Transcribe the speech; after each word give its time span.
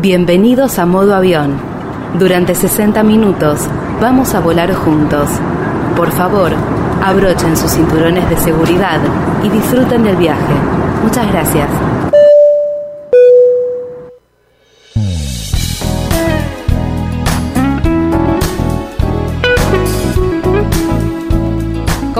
Bienvenidos 0.00 0.78
a 0.78 0.86
modo 0.86 1.14
avión. 1.14 1.52
Durante 2.18 2.54
60 2.54 3.02
minutos 3.02 3.60
vamos 4.00 4.34
a 4.34 4.40
volar 4.40 4.72
juntos. 4.72 5.28
Por 5.94 6.10
favor, 6.10 6.50
abrochen 7.04 7.54
sus 7.58 7.72
cinturones 7.72 8.28
de 8.30 8.38
seguridad 8.38 9.00
y 9.44 9.50
disfruten 9.50 10.02
del 10.02 10.16
viaje. 10.16 10.54
Muchas 11.04 11.30
gracias. 11.30 11.68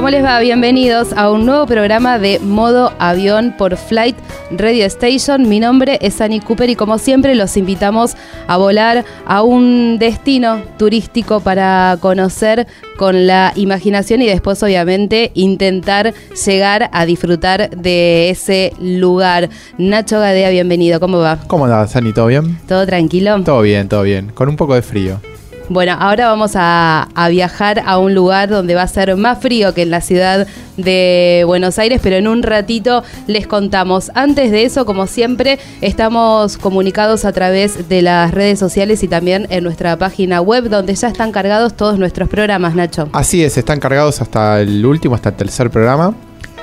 ¿Cómo 0.03 0.11
les 0.11 0.25
va? 0.25 0.41
Bienvenidos 0.41 1.13
a 1.13 1.31
un 1.31 1.47
nuevo 1.47 1.65
programa 1.65 2.19
de 2.19 2.41
Modo 2.41 2.93
Avión 2.99 3.55
por 3.57 3.77
Flight 3.77 4.17
Radio 4.51 4.85
Station. 4.87 5.49
Mi 5.49 5.61
nombre 5.61 6.01
es 6.03 6.21
Annie 6.21 6.41
Cooper 6.41 6.69
y 6.71 6.75
como 6.75 6.99
siempre 6.99 7.37
los 7.37 7.57
invitamos 7.57 8.17
a 8.49 8.57
volar 8.57 9.05
a 9.27 9.43
un 9.45 9.99
destino 10.01 10.61
turístico 10.77 11.39
para 11.39 11.99
conocer 12.01 12.67
con 12.97 13.29
la 13.29 13.53
imaginación 13.55 14.23
y 14.23 14.27
después 14.27 14.61
obviamente 14.65 15.31
intentar 15.35 16.13
llegar 16.45 16.91
a 16.93 17.07
disfrutar 17.07 17.71
de 17.71 18.29
ese 18.31 18.73
lugar. 18.81 19.51
Nacho 19.79 20.19
Gadea, 20.19 20.51
bienvenido. 20.51 20.99
¿Cómo 20.99 21.19
va? 21.19 21.39
¿Cómo 21.47 21.67
andás, 21.67 21.95
Ani? 21.95 22.13
¿Todo 22.13 22.27
bien? 22.27 22.59
¿Todo 22.67 22.85
tranquilo? 22.87 23.41
Todo 23.45 23.63
bien, 23.63 23.89
todo 23.89 24.03
bien. 24.03 24.33
Con 24.35 24.49
un 24.49 24.57
poco 24.57 24.75
de 24.75 24.83
frío. 24.83 25.21
Bueno, 25.69 25.97
ahora 25.99 26.29
vamos 26.29 26.53
a, 26.55 27.09
viajar 27.31 27.83
a 27.87 27.99
un 27.99 28.15
lugar 28.15 28.49
donde 28.49 28.75
va 28.75 28.83
a 28.83 28.89
ser 28.89 29.17
más 29.17 29.39
frío 29.39 29.75
que 29.75 29.83
en 29.83 29.91
la 29.91 30.01
ciudad 30.01 30.47
de 30.77 31.45
Buenos 31.47 31.79
Aires, 31.79 32.01
pero 32.03 32.17
en 32.17 32.29
un 32.29 32.43
ratito 32.43 33.03
les 33.27 33.47
contamos. 33.47 34.11
Antes 34.15 34.51
de 34.51 34.65
eso, 34.65 34.85
como 34.85 35.07
siempre, 35.07 35.59
estamos 35.81 36.59
comunicados 36.59 37.25
a 37.25 37.33
través 37.33 37.89
de 37.89 38.03
las 38.03 38.33
redes 38.33 38.59
sociales 38.59 39.03
y 39.03 39.09
también 39.09 39.47
en 39.51 39.65
nuestra 39.65 39.97
página 39.97 40.41
web, 40.41 40.69
donde 40.69 40.95
ya 40.95 41.09
están 41.09 41.33
cargados 41.33 41.75
todos 41.75 41.99
nuestros 41.99 42.29
programas, 42.29 42.75
Nacho. 42.75 43.09
Así 43.13 43.43
es, 43.43 43.57
están 43.57 43.81
cargados 43.81 44.21
hasta 44.21 44.61
el 44.61 44.85
último, 44.85 45.15
hasta 45.15 45.31
el 45.31 45.37
tercer 45.37 45.71
programa. 45.71 46.15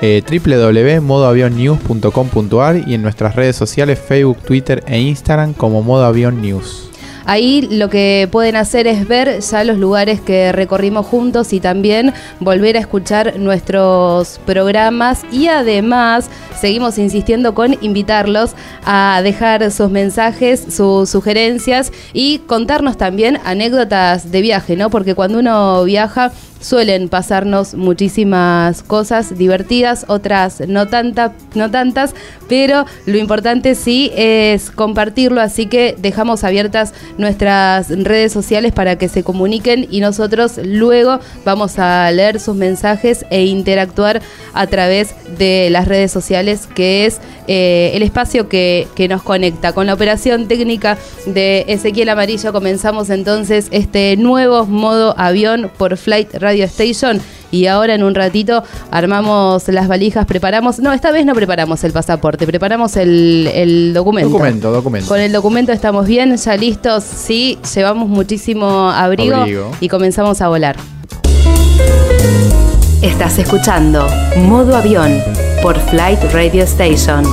Eh, 0.02 0.22
www.modoavionnews.com.ar 0.26 2.88
y 2.88 2.94
en 2.94 3.02
nuestras 3.02 3.36
redes 3.36 3.56
sociales 3.56 3.98
Facebook, 3.98 4.38
Twitter 4.38 4.82
e 4.86 4.98
Instagram 4.98 5.52
como 5.52 5.82
Modo 5.82 6.10
News. 6.30 6.89
Ahí 7.30 7.62
lo 7.62 7.88
que 7.88 8.28
pueden 8.32 8.56
hacer 8.56 8.88
es 8.88 9.06
ver 9.06 9.38
ya 9.38 9.62
los 9.62 9.78
lugares 9.78 10.20
que 10.20 10.50
recorrimos 10.50 11.06
juntos 11.06 11.52
y 11.52 11.60
también 11.60 12.12
volver 12.40 12.76
a 12.76 12.80
escuchar 12.80 13.38
nuestros 13.38 14.40
programas 14.44 15.22
y 15.30 15.46
además 15.46 16.28
seguimos 16.60 16.98
insistiendo 16.98 17.54
con 17.54 17.76
invitarlos 17.82 18.56
a 18.84 19.20
dejar 19.22 19.70
sus 19.70 19.90
mensajes, 19.90 20.74
sus 20.74 21.08
sugerencias 21.08 21.92
y 22.12 22.38
contarnos 22.48 22.96
también 22.96 23.38
anécdotas 23.44 24.32
de 24.32 24.40
viaje, 24.40 24.74
¿no? 24.74 24.90
Porque 24.90 25.14
cuando 25.14 25.38
uno 25.38 25.84
viaja 25.84 26.32
suelen 26.60 27.08
pasarnos 27.08 27.74
muchísimas 27.74 28.82
cosas 28.82 29.36
divertidas, 29.36 30.04
otras 30.08 30.60
no, 30.68 30.86
tanta, 30.86 31.32
no 31.54 31.70
tantas, 31.70 32.14
pero 32.48 32.84
lo 33.06 33.18
importante 33.18 33.74
sí 33.74 34.10
es 34.14 34.70
compartirlo, 34.70 35.40
así 35.40 35.66
que 35.66 35.96
dejamos 35.98 36.44
abiertas 36.44 36.92
nuestras 37.18 37.88
redes 37.88 38.32
sociales 38.32 38.72
para 38.72 38.96
que 38.96 39.08
se 39.08 39.22
comuniquen 39.22 39.86
y 39.90 40.00
nosotros 40.00 40.60
luego 40.62 41.20
vamos 41.44 41.78
a 41.78 42.10
leer 42.10 42.40
sus 42.40 42.56
mensajes 42.56 43.24
e 43.30 43.44
interactuar 43.46 44.20
a 44.52 44.66
través 44.66 45.14
de 45.38 45.68
las 45.70 45.88
redes 45.88 46.12
sociales, 46.12 46.68
que 46.74 47.06
es 47.06 47.20
eh, 47.46 47.92
el 47.94 48.02
espacio 48.02 48.48
que, 48.48 48.86
que 48.94 49.08
nos 49.08 49.22
conecta. 49.22 49.72
Con 49.72 49.86
la 49.86 49.94
operación 49.94 50.46
técnica 50.46 50.98
de 51.26 51.64
Ezequiel 51.68 52.08
Amarillo 52.10 52.52
comenzamos 52.52 53.10
entonces 53.10 53.68
este 53.70 54.16
nuevo 54.16 54.66
modo 54.66 55.14
avión 55.18 55.70
por 55.78 55.96
Flight 55.96 56.34
Radio 56.34 56.49
Station 56.58 57.20
y 57.50 57.66
ahora 57.66 57.94
en 57.94 58.02
un 58.02 58.14
ratito 58.14 58.62
armamos 58.90 59.66
las 59.68 59.88
valijas, 59.88 60.26
preparamos, 60.26 60.78
no, 60.78 60.92
esta 60.92 61.10
vez 61.10 61.26
no 61.26 61.34
preparamos 61.34 61.82
el 61.84 61.92
pasaporte, 61.92 62.46
preparamos 62.46 62.96
el, 62.96 63.50
el 63.52 63.92
documento. 63.94 64.30
Documento, 64.30 64.70
documento. 64.70 65.08
Con 65.08 65.20
el 65.20 65.32
documento 65.32 65.72
estamos 65.72 66.06
bien, 66.06 66.36
ya 66.36 66.56
listos, 66.56 67.04
sí, 67.04 67.58
llevamos 67.74 68.08
muchísimo 68.08 68.90
abrigo, 68.90 69.36
Abrigo. 69.36 69.70
y 69.80 69.88
comenzamos 69.88 70.40
a 70.40 70.48
volar. 70.48 70.76
Estás 73.02 73.38
escuchando 73.38 74.06
Modo 74.36 74.76
Avión 74.76 75.10
por 75.62 75.78
Flight 75.78 76.20
Radio 76.32 76.64
Station. 76.64 77.24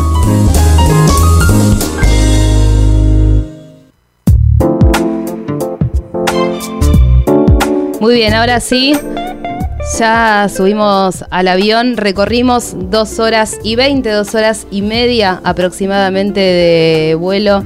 Muy 8.00 8.13
bien, 8.13 8.35
ahora 8.35 8.59
sí, 8.59 8.94
ya 9.97 10.47
subimos 10.56 11.25
al 11.31 11.47
avión, 11.47 11.97
recorrimos 11.97 12.75
dos 12.91 13.18
horas 13.18 13.58
y 13.63 13.75
veinte, 13.75 14.12
dos 14.12 14.35
horas 14.35 14.68
y 14.69 14.84
media 14.84 15.41
aproximadamente 15.44 16.40
de 16.40 17.16
vuelo. 17.16 17.63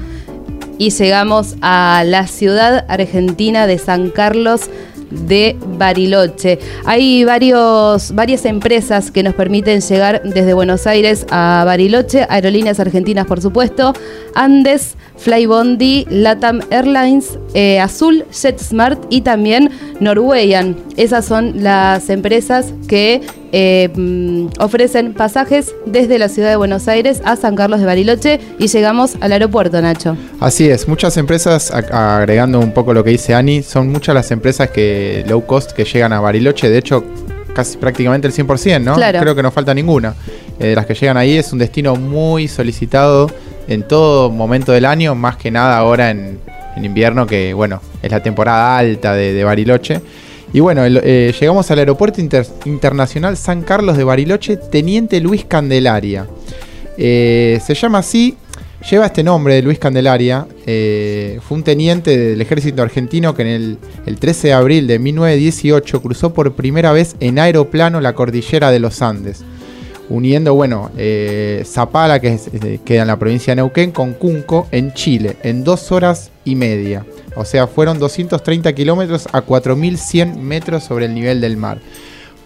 Y 0.78 0.92
llegamos 0.92 1.58
a 1.62 2.04
la 2.06 2.28
ciudad 2.28 2.86
argentina 2.88 3.68
de 3.68 3.78
San 3.78 4.10
Carlos 4.10 4.70
de 5.12 5.56
Bariloche. 5.78 6.60
Hay 6.86 7.24
varios, 7.24 8.14
varias 8.14 8.46
empresas 8.46 9.12
que 9.12 9.24
nos 9.24 9.36
permiten 9.36 9.82
llegar 9.82 10.22
desde 10.24 10.54
Buenos 10.54 10.88
Aires 10.88 11.26
a 11.30 11.64
Bariloche, 11.66 12.26
aerolíneas 12.30 12.80
argentinas 12.80 13.28
por 13.28 13.42
supuesto, 13.42 13.94
Andes, 14.34 14.96
Flybondi, 15.18 16.06
Latam 16.10 16.62
Airlines, 16.72 17.38
eh, 17.54 17.80
Azul, 17.80 18.26
JetSmart 18.32 19.04
y 19.10 19.22
también 19.22 19.70
Norwegian. 20.00 20.76
Esas 20.98 21.26
son 21.26 21.64
las 21.64 22.10
empresas 22.10 22.74
que 22.88 23.22
eh, 23.52 23.90
mm, 23.94 24.48
ofrecen 24.60 25.14
pasajes 25.14 25.76
desde 25.86 26.18
la 26.18 26.30
ciudad 26.30 26.50
de 26.50 26.56
Buenos 26.56 26.88
Aires 26.88 27.22
a 27.26 27.36
San 27.36 27.56
Carlos 27.56 27.80
de 27.80 27.86
Bariloche 27.86 28.40
y 28.58 28.68
llegamos 28.68 29.18
al 29.20 29.34
aeropuerto, 29.34 29.82
Nacho. 29.82 30.16
Así 30.40 30.70
es, 30.70 30.88
muchas 30.88 31.18
empresas, 31.18 31.72
agregando 31.72 32.60
un 32.60 32.72
poco 32.72 32.94
lo 32.94 33.04
que 33.04 33.10
dice 33.10 33.34
Ani, 33.34 33.62
son 33.62 33.90
muchas 33.90 34.16
las 34.16 34.32
empresas 34.32 34.70
que 34.70 35.26
low 35.28 35.46
cost 35.46 35.72
que 35.72 35.84
llegan 35.84 36.14
a 36.14 36.22
Bariloche, 36.22 36.70
de 36.70 36.78
hecho 36.78 37.04
casi 37.54 37.78
prácticamente 37.78 38.28
el 38.28 38.34
100%, 38.34 38.82
¿no? 38.82 38.96
Claro. 38.96 39.20
Creo 39.20 39.36
que 39.36 39.44
no 39.44 39.52
falta 39.52 39.74
ninguna. 39.74 40.16
Eh, 40.58 40.68
de 40.68 40.76
las 40.76 40.86
que 40.86 40.94
llegan 40.94 41.18
ahí 41.18 41.38
es 41.38 41.52
un 41.52 41.60
destino 41.60 41.96
muy 41.96 42.48
solicitado 42.48 43.30
en 43.68 43.84
todo 43.84 44.30
momento 44.30 44.72
del 44.72 44.86
año, 44.86 45.16
más 45.16 45.36
que 45.36 45.52
nada 45.52 45.78
ahora 45.78 46.12
en, 46.12 46.40
en 46.78 46.86
invierno, 46.86 47.28
que 47.28 47.54
bueno, 47.54 47.82
es 48.02 48.12
la 48.12 48.24
temporada 48.24 48.78
alta 48.78 49.14
de, 49.14 49.34
de 49.34 49.44
Bariloche. 49.44 50.02
Y 50.54 50.60
bueno, 50.60 50.82
eh, 50.86 51.34
llegamos 51.40 51.72
al 51.72 51.80
Aeropuerto 51.80 52.20
Inter- 52.20 52.46
Internacional 52.66 53.38
San 53.38 53.62
Carlos 53.62 53.96
de 53.98 54.04
Bariloche, 54.04 54.58
Teniente 54.58 55.22
Luis 55.22 55.46
Candelaria. 55.46 56.28
Eh, 56.98 57.60
se 57.66 57.74
llama 57.74 58.00
así, 58.00 58.36
lleva 58.90 59.06
este 59.06 59.24
nombre 59.24 59.56
de 59.56 59.62
Luis 59.62 59.80
Candelaria. 59.80 60.46
eh, 60.66 61.40
fue 61.48 61.58
un 61.58 61.64
teniente 61.64 62.18
del 62.18 62.42
ejército 62.42 62.82
argentino 62.82 63.34
que 63.34 63.44
en 63.44 63.78
el 64.06 64.18
13 64.20 64.50
de 64.50 64.54
abril 64.54 64.88
de 64.88 65.00
1918 65.00 66.02
cruzó 66.02 66.34
por 66.34 66.54
primera 66.54 66.92
vez 66.92 67.16
en 67.22 67.40
aeroplano 67.40 68.02
la 68.02 68.14
cordillera 68.14 68.72
de 68.72 68.80
los 68.80 69.02
Andes. 69.02 69.44
Uniendo, 70.12 70.54
bueno, 70.54 70.92
eh, 70.98 71.64
Zapala, 71.66 72.20
que 72.20 72.38
eh, 72.52 72.80
queda 72.84 73.04
en 73.04 73.08
la 73.08 73.18
provincia 73.18 73.52
de 73.52 73.56
Neuquén, 73.56 73.92
con 73.92 74.14
Cunco, 74.14 74.68
en 74.72 74.94
Chile, 74.94 75.38
en 75.42 75.64
dos 75.64 75.90
horas 75.94 76.32
y 76.44 76.56
media. 76.56 77.06
O 77.38 77.46
sea, 77.46 77.66
fueron 77.66 77.98
230 77.98 78.74
kilómetros 78.74 79.28
a 79.32 79.46
4.100 79.46 80.36
metros 80.36 80.84
sobre 80.84 81.06
el 81.06 81.16
nivel 81.16 81.40
del 81.40 81.56
mar. 81.56 81.80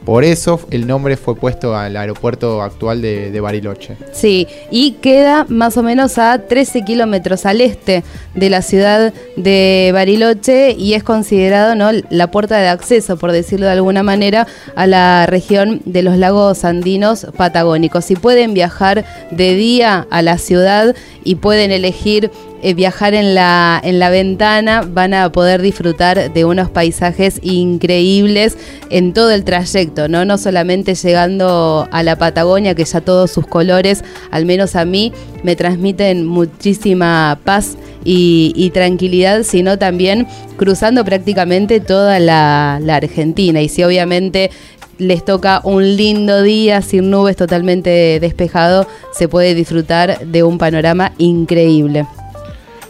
Por 0.06 0.24
eso 0.24 0.60
el 0.70 0.86
nombre 0.86 1.18
fue 1.18 1.36
puesto 1.36 1.76
al 1.76 1.98
aeropuerto 1.98 2.62
actual 2.62 3.02
de, 3.02 3.40
Bariloche. 3.40 3.98
Sí, 4.12 4.48
y 4.72 4.94
queda 4.94 5.46
más 5.50 5.78
o 5.78 5.84
menos 5.84 6.18
a 6.18 6.40
13 6.40 6.84
kilómetros 6.84 7.46
al 7.46 7.60
este 7.60 8.04
de 8.36 8.50
la 8.50 8.62
ciudad 8.62 9.14
de 9.36 9.92
Bariloche 9.94 10.72
y 10.72 10.94
es 10.94 11.04
considerado 11.04 11.76
¿no? 11.76 11.90
la 12.10 12.32
puerta 12.32 12.58
de 12.58 12.68
acceso, 12.68 13.18
por 13.18 13.32
decirlo 13.32 13.66
de 13.66 13.74
alguna 13.74 14.04
manera, 14.04 14.48
a 14.76 14.86
la 14.88 15.26
región 15.26 15.82
de 15.86 16.04
los 16.04 16.18
lagos 16.18 16.66
andinos 16.66 17.28
patagónicos. 17.36 18.06
Si 18.06 18.16
pueden 18.16 18.54
viajar 18.54 19.06
de 19.32 19.56
día 19.56 20.08
a 20.12 20.22
la 20.22 20.38
ciudad 20.38 20.96
y 21.24 21.36
pueden 21.36 21.72
elegir 21.72 22.32
eh, 22.66 22.74
viajar 22.74 23.14
en 23.14 23.36
la, 23.36 23.80
en 23.84 24.00
la 24.00 24.10
ventana, 24.10 24.82
van 24.82 25.14
a 25.14 25.32
poder 25.32 25.62
disfrutar 25.62 26.34
de 26.34 26.46
unos 26.46 26.68
paisajes 26.68 27.40
increíbles 27.44 28.58
en 28.90 29.14
todo 29.14 29.30
el 29.30 29.44
trayecto, 29.44 30.08
¿no? 30.08 30.26
No 30.26 30.40
solamente 30.40 30.96
llegando 30.96 31.88
a 31.92 32.02
la 32.02 32.16
Patagonia, 32.16 32.74
que 32.74 32.84
ya 32.84 33.02
todos 33.02 33.30
sus 33.30 33.46
colores, 33.46 34.04
al 34.32 34.48
menos 34.48 34.76
a 34.76 34.84
mí, 34.84 35.14
me 35.44 35.56
transmiten 35.56 36.26
muchísima 36.26 37.40
paz 37.44 37.78
y, 38.04 38.72
tranquilidad, 38.74 39.44
sino 39.44 39.78
también 39.78 40.26
cruzando 40.58 41.06
prácticamente 41.06 41.80
toda 41.80 42.18
la 42.18 42.78
Argentina. 42.96 43.62
Y 43.62 43.70
si 43.70 43.84
obviamente 43.84 44.50
les 44.98 45.24
toca 45.24 45.62
un 45.64 45.96
lindo 45.98 46.42
día 46.42 46.82
sin 46.82 47.12
nubes 47.12 47.36
totalmente 47.36 48.20
despejado, 48.20 48.88
se 49.14 49.28
puede 49.28 49.54
disfrutar 49.54 50.26
de 50.26 50.42
un 50.42 50.58
panorama 50.58 51.12
increíble. 51.20 52.08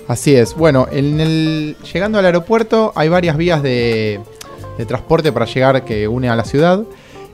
Así 0.07 0.35
es. 0.35 0.55
Bueno, 0.55 0.87
en 0.91 1.19
el, 1.19 1.75
llegando 1.93 2.19
al 2.19 2.25
aeropuerto 2.25 2.93
hay 2.95 3.09
varias 3.09 3.37
vías 3.37 3.63
de, 3.63 4.19
de 4.77 4.85
transporte 4.85 5.31
para 5.31 5.45
llegar 5.45 5.83
que 5.85 6.07
une 6.07 6.29
a 6.29 6.35
la 6.35 6.43
ciudad. 6.43 6.83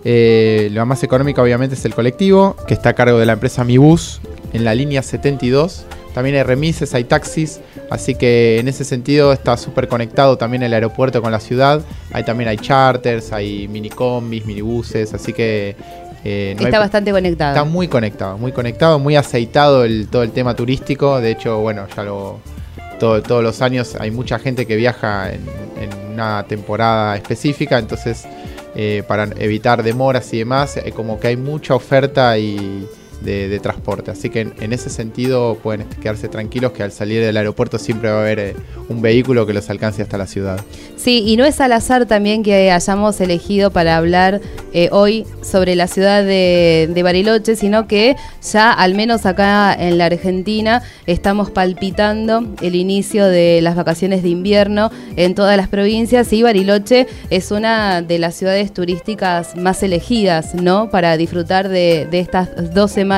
Eh, 0.04 0.70
la 0.72 0.86
más 0.86 1.04
económica 1.04 1.42
obviamente 1.44 1.76
es 1.76 1.86
el 1.86 1.94
colectivo, 1.94 2.56
que 2.68 2.74
está 2.74 2.90
a 2.90 2.94
cargo 2.94 3.20
de 3.20 3.26
la 3.26 3.34
empresa 3.34 3.64
Mi 3.64 3.78
Bus 3.78 4.20
en 4.54 4.64
la 4.64 4.74
línea 4.74 5.04
72. 5.04 5.86
También 6.14 6.36
hay 6.36 6.44
remises, 6.44 6.94
hay 6.94 7.06
taxis, 7.06 7.62
así 7.90 8.16
que 8.16 8.60
en 8.60 8.68
ese 8.68 8.84
sentido 8.84 9.32
está 9.32 9.56
súper 9.56 9.88
conectado 9.88 10.38
también 10.38 10.62
el 10.64 10.74
aeropuerto 10.74 11.22
con 11.22 11.32
la 11.32 11.40
ciudad. 11.40 11.82
Ahí 12.12 12.24
también 12.24 12.50
hay 12.50 12.58
charters, 12.58 13.32
hay 13.32 13.68
minicombis, 13.68 14.46
minibuses, 14.46 15.14
así 15.14 15.34
que... 15.34 15.76
Eh, 16.24 16.56
está 16.60 16.80
bastante 16.80 17.12
conectado. 17.12 17.52
Está 17.52 17.64
muy 17.64 17.88
conectado, 17.88 18.38
muy 18.38 18.52
conectado, 18.52 19.00
muy 19.00 19.16
aceitado 19.16 19.86
el, 19.86 20.08
todo 20.08 20.22
el 20.22 20.32
tema 20.32 20.54
turístico. 20.54 21.20
De 21.20 21.32
hecho, 21.32 21.60
bueno, 21.60 21.88
ya 21.96 22.04
lo, 22.04 22.40
todos 23.02 23.44
los 23.44 23.62
años 23.62 23.96
hay 24.00 24.12
mucha 24.12 24.38
gente 24.38 24.68
que 24.68 24.76
viaja 24.76 25.32
en, 25.34 25.42
una 26.14 26.44
temporada 26.44 27.16
específica, 27.16 27.80
entonces 27.80 28.28
eh, 28.76 29.02
para 29.08 29.24
evitar 29.40 29.82
demoras 29.82 30.32
y 30.34 30.40
demás, 30.40 30.78
eh, 30.78 30.92
como 30.92 31.20
que 31.20 31.30
hay 31.30 31.38
mucha 31.38 31.74
oferta 31.74 32.38
y 32.38 32.88
de, 33.22 33.60
transporte. 33.62 34.12
Así 34.12 34.30
que 34.30 34.42
en, 34.60 34.74
ese 34.74 34.90
sentido 34.90 35.58
pueden 35.62 35.86
quedarse 36.02 36.28
tranquilos 36.28 36.72
que 36.72 36.84
al 36.84 36.92
salir 36.92 37.22
del 37.22 37.38
aeropuerto 37.38 37.78
siempre 37.78 38.10
va 38.10 38.18
a 38.18 38.22
haber 38.22 38.40
eh, 38.40 38.56
un 38.90 39.02
vehículo 39.02 39.46
que 39.46 39.54
los 39.54 39.70
alcance 39.70 40.02
hasta 40.02 40.18
la 40.18 40.28
ciudad. 40.28 40.60
Sí, 40.98 41.24
y 41.26 41.38
no 41.38 41.46
es 41.46 41.60
al 41.62 41.74
azar 41.74 42.06
también 42.06 42.44
que 42.44 42.72
hayamos 42.72 43.20
elegido 43.22 43.72
para 43.72 43.98
hablar 43.98 44.42
eh, 44.74 44.90
hoy 44.92 45.26
sobre 45.42 45.76
la 45.76 45.88
ciudad 45.88 46.24
de, 46.24 47.02
Bariloche, 47.02 47.56
sino 47.56 47.88
que 47.88 48.16
ya 48.44 48.72
al 48.72 48.94
menos 48.94 49.26
acá 49.26 49.74
en 49.74 49.98
la 49.98 50.06
Argentina 50.06 50.84
estamos 51.08 51.50
palpitando 51.50 52.46
el 52.62 52.76
inicio 52.76 53.26
de 53.26 53.60
las 53.62 53.76
vacaciones 53.76 54.22
de 54.22 54.30
invierno 54.30 54.92
en 55.16 55.34
todas 55.34 55.58
las 55.58 55.68
provincias 55.68 56.32
y 56.32 56.44
Bariloche 56.44 57.08
es 57.32 57.50
una 57.50 58.04
de 58.04 58.20
las 58.20 58.36
ciudades 58.36 58.72
turísticas 58.72 59.56
más 59.56 59.82
elegidas, 59.82 60.54
¿no? 60.54 60.92
Para 60.92 61.18
disfrutar 61.18 61.70
de, 61.70 62.08
de 62.10 62.20
estas 62.20 62.74
dos 62.74 62.92
semanas 62.92 63.11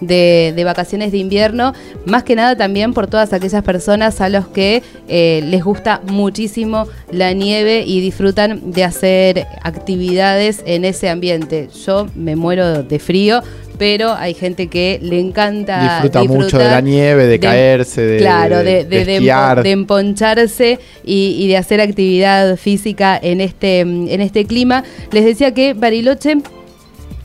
de, 0.00 0.62
vacaciones 0.64 1.12
de 1.12 1.18
invierno, 1.18 1.72
más 2.04 2.22
que 2.22 2.36
nada 2.36 2.56
también 2.56 2.94
por 2.94 3.06
todas 3.06 3.32
aquellas 3.32 3.62
personas 3.62 4.20
a 4.20 4.28
los 4.28 4.48
que 4.48 4.82
eh, 5.08 5.42
les 5.44 5.64
gusta 5.64 6.00
muchísimo 6.06 6.86
la 7.10 7.32
nieve 7.32 7.84
y 7.86 8.00
disfrutan 8.00 8.72
de 8.72 8.84
hacer 8.84 9.46
actividades 9.62 10.62
en 10.66 10.84
ese 10.84 11.08
ambiente. 11.08 11.68
Yo 11.86 12.06
me 12.14 12.36
muero 12.36 12.82
de 12.82 12.98
frío, 12.98 13.42
pero 13.78 14.12
hay 14.14 14.34
gente 14.34 14.66
que 14.66 14.98
le 15.00 15.20
encanta 15.20 16.00
disfruta 16.02 16.24
mucho 16.24 16.58
de 16.58 16.64
la 16.64 16.80
nieve, 16.80 17.26
de, 17.26 17.38
caerse, 17.38 18.02
de 18.02 18.18
claro, 18.18 18.58
de, 18.58 18.84
de, 18.84 19.70
emponcharse 19.70 20.80
y, 21.04 21.36
y, 21.38 21.48
de 21.48 21.56
hacer 21.56 21.80
actividad 21.80 22.56
física 22.56 23.18
en 23.20 23.40
este 23.40 23.80
en 23.80 24.20
este 24.20 24.44
clima. 24.46 24.82
Les 25.12 25.24
decía 25.24 25.54
que 25.54 25.74
Bariloche 25.74 26.38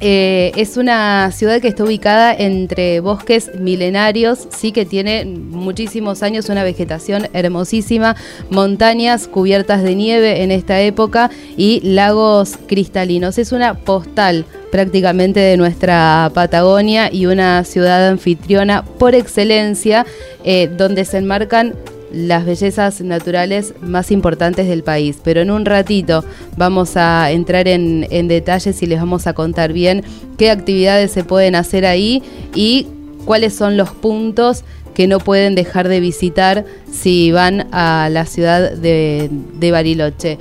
eh, 0.06 0.52
es 0.58 0.76
una 0.76 1.32
ciudad 1.32 1.62
que 1.62 1.70
está 1.70 1.86
ubicada 1.86 2.34
entre 2.34 3.00
bosques 3.00 3.52
milenarios, 3.58 4.50
sí 4.50 4.74
que 4.74 4.86
tiene 4.86 5.24
muchísimos 5.24 6.24
años, 6.24 6.50
una 6.50 6.66
vegetación 6.66 7.30
hermosísima, 7.32 8.18
montañas 8.50 9.30
cubiertas 9.30 9.82
de 9.82 9.96
nieve 9.96 10.44
en 10.44 10.52
esta 10.52 10.82
época 10.82 11.32
y 11.56 11.80
lagos 11.86 12.58
cristalinos. 12.68 13.38
Es 13.38 13.54
una 13.54 13.76
postal 13.76 14.44
prácticamente 14.74 15.40
de 15.40 15.56
nuestra 15.56 16.30
Patagonia 16.34 17.10
y 17.10 17.28
una 17.28 17.64
ciudad 17.64 18.10
anfitriona 18.10 18.84
por 18.84 19.16
excelencia, 19.16 20.06
eh, 20.44 20.68
donde 20.68 21.06
se 21.06 21.20
enmarcan 21.20 21.76
las 22.14 22.46
bellezas 22.46 23.02
naturales 23.02 23.74
más 23.82 24.12
importantes 24.12 24.68
del 24.68 24.84
país. 24.84 25.18
Pero 25.24 25.42
en 25.42 25.52
un 25.52 25.66
ratito 25.66 26.24
vamos 26.56 26.96
a 26.96 27.32
entrar 27.32 27.68
en, 27.68 28.04
detalles 28.28 28.82
y 28.82 28.86
les 28.86 29.00
vamos 29.00 29.28
a 29.28 29.34
contar 29.34 29.74
bien 29.74 30.04
qué 30.38 30.50
actividades 30.52 31.12
se 31.12 31.24
pueden 31.24 31.56
hacer 31.56 31.86
ahí 31.86 32.24
y 32.56 32.88
cuáles 33.26 33.54
son 33.54 33.76
los 33.76 33.90
puntos 33.92 34.64
que 34.94 35.08
no 35.08 35.20
pueden 35.20 35.56
dejar 35.56 35.88
de 35.88 36.00
visitar 36.00 36.66
si 36.92 37.32
van 37.32 37.68
a 37.74 38.10
la 38.12 38.26
ciudad 38.26 38.72
de, 38.72 39.30
Bariloche. 39.72 40.38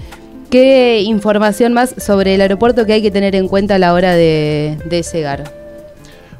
¿Qué 0.50 1.00
información 1.00 1.72
más 1.72 1.94
sobre 1.96 2.34
el 2.34 2.42
aeropuerto 2.42 2.84
que 2.84 2.92
hay 2.92 3.02
que 3.02 3.10
tener 3.10 3.34
en 3.34 3.48
cuenta 3.48 3.76
a 3.76 3.78
la 3.78 3.94
hora 3.94 4.14
de 4.14 4.76
llegar? 5.12 5.61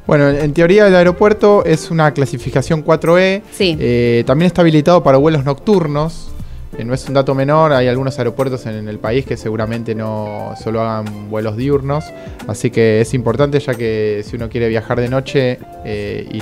Bueno, 0.05 0.29
en 0.29 0.53
teoría 0.53 0.87
el 0.87 0.95
aeropuerto 0.95 1.63
es 1.63 1.89
una 1.89 2.13
clasificación 2.13 2.83
4E. 2.83 3.41
Sí. 3.51 3.77
Eh, 3.79 4.23
también 4.27 4.47
está 4.47 4.61
habilitado 4.61 5.01
para 5.01 5.17
vuelos 5.17 5.45
nocturnos. 5.45 6.29
Eh, 6.77 6.83
no 6.83 6.93
es 6.93 7.07
un 7.07 7.13
dato 7.13 7.33
menor, 7.35 7.71
hay 7.71 7.87
algunos 7.87 8.17
aeropuertos 8.17 8.65
en, 8.65 8.87
el 8.87 8.99
país 8.99 9.25
que 9.25 9.37
seguramente 9.37 9.95
no 9.95 10.55
solo 10.61 10.81
hagan 10.81 11.29
vuelos 11.29 11.55
diurnos. 11.55 12.03
Así 12.47 12.69
que 12.69 12.99
es 12.99 13.13
importante 13.13 13.59
ya 13.59 13.75
que 13.75 14.23
si 14.25 14.35
uno 14.35 14.49
quiere 14.49 14.67
viajar 14.67 14.99
de 14.99 15.07
noche 15.07 15.59
eh, 15.85 16.27
y 16.29 16.41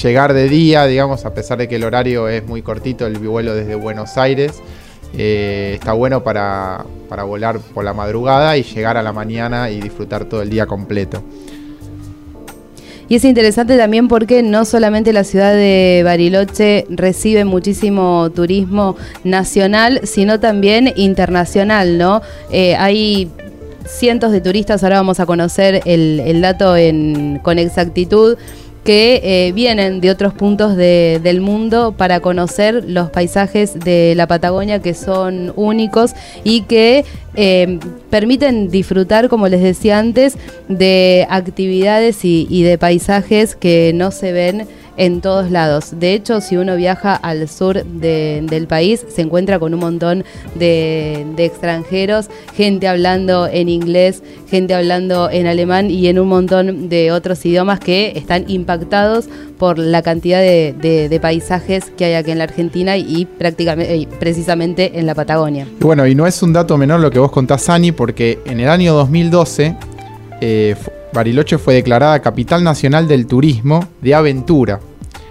llegar 0.00 0.32
de 0.32 0.48
día, 0.48 0.86
digamos, 0.86 1.24
a 1.24 1.34
pesar 1.34 1.58
de 1.58 1.66
que 1.66 1.76
el 1.76 1.84
horario 1.84 2.28
es 2.28 2.46
muy 2.46 2.62
cortito, 2.62 3.06
el 3.06 3.18
vuelo 3.18 3.56
desde 3.56 3.74
Buenos 3.74 4.16
Aires. 4.16 4.62
está 5.12 5.94
bueno 5.94 6.22
para, 6.22 6.84
para 7.08 7.24
volar 7.24 7.58
por 7.58 7.82
la 7.82 7.94
madrugada 7.94 8.56
y 8.56 8.62
llegar 8.62 8.96
a 8.96 9.02
la 9.02 9.12
mañana 9.12 9.68
y 9.70 9.80
disfrutar 9.80 10.26
todo 10.26 10.42
el 10.42 10.50
día 10.50 10.66
completo. 10.66 11.24
Y 13.08 13.14
es 13.14 13.24
interesante 13.24 13.78
también 13.78 14.06
porque 14.06 14.42
no 14.42 14.66
solamente 14.66 15.14
la 15.14 15.24
ciudad 15.24 15.54
de 15.54 16.02
Bariloche 16.04 16.84
recibe 16.90 17.44
muchísimo 17.46 18.30
turismo 18.30 18.96
nacional, 19.24 20.00
sino 20.04 20.40
también 20.40 20.92
internacional, 20.94 21.96
¿no? 21.96 22.20
Eh, 22.50 22.76
hay 22.76 23.30
cientos 23.86 24.30
de 24.30 24.42
turistas, 24.42 24.82
ahora 24.84 24.96
vamos 24.96 25.20
a 25.20 25.26
conocer 25.26 25.80
el, 25.86 26.40
dato 26.42 26.74
con 27.42 27.58
exactitud 27.58 28.36
que 28.88 29.20
eh, 29.22 29.52
vienen 29.52 30.00
de 30.00 30.10
otros 30.10 30.32
puntos 30.32 30.74
del 30.74 31.42
mundo 31.42 31.92
para 31.94 32.20
conocer 32.20 32.84
los 32.88 33.10
paisajes 33.10 33.78
de 33.78 34.14
la 34.16 34.26
Patagonia 34.26 34.80
que 34.80 34.94
son 34.94 35.52
únicos 35.56 36.12
y 36.42 36.62
que 36.62 37.04
eh, 37.34 37.80
permiten 38.08 38.70
disfrutar, 38.70 39.28
como 39.28 39.46
les 39.48 39.60
decía 39.60 39.98
antes, 39.98 40.38
de 40.68 41.26
actividades 41.28 42.24
y 42.24 42.62
de 42.62 42.78
paisajes 42.78 43.56
que 43.56 43.92
no 43.94 44.10
se 44.10 44.32
ven 44.32 44.66
en 44.98 45.20
todos 45.20 45.50
lados. 45.50 45.98
De 45.98 46.12
hecho, 46.12 46.40
si 46.40 46.56
uno 46.56 46.76
viaja 46.76 47.14
al 47.14 47.48
sur 47.48 47.84
del 47.84 48.66
país, 48.66 49.06
se 49.08 49.22
encuentra 49.22 49.58
con 49.58 49.72
un 49.72 49.80
montón 49.80 50.24
de, 50.54 51.24
extranjeros, 51.38 52.28
gente 52.54 52.88
hablando 52.88 53.46
en 53.46 53.68
inglés, 53.68 54.22
gente 54.50 54.74
hablando 54.74 55.30
en 55.30 55.46
alemán 55.46 55.90
y 55.90 56.08
en 56.08 56.18
un 56.18 56.28
montón 56.28 56.88
de 56.88 57.12
otros 57.12 57.44
idiomas 57.46 57.80
que 57.80 58.12
están 58.16 58.44
impactados 58.48 59.26
por 59.56 59.78
la 59.78 60.02
cantidad 60.02 60.40
de, 60.40 61.18
paisajes 61.22 61.86
que 61.96 62.04
hay 62.04 62.14
aquí 62.14 62.30
en 62.30 62.38
la 62.38 62.44
Argentina 62.44 62.96
y 62.96 63.24
prácticamente 63.24 64.06
precisamente 64.20 64.98
en 64.98 65.06
la 65.06 65.14
Patagonia. 65.14 65.66
bueno, 65.80 66.06
y 66.06 66.14
no 66.14 66.26
es 66.26 66.42
un 66.42 66.52
dato 66.52 66.76
menor 66.76 67.00
lo 67.00 67.10
que 67.10 67.18
vos 67.18 67.30
contás, 67.30 67.62
Sani, 67.62 67.92
porque 67.92 68.38
en 68.44 68.60
el 68.60 68.68
año 68.68 68.94
2012 68.94 69.76
eh, 70.40 70.76
Bariloche 71.12 71.58
fue 71.58 71.74
declarada 71.74 72.20
capital 72.20 72.62
nacional 72.62 73.08
del 73.08 73.26
turismo 73.26 73.84
de 74.00 74.14
aventura. 74.14 74.80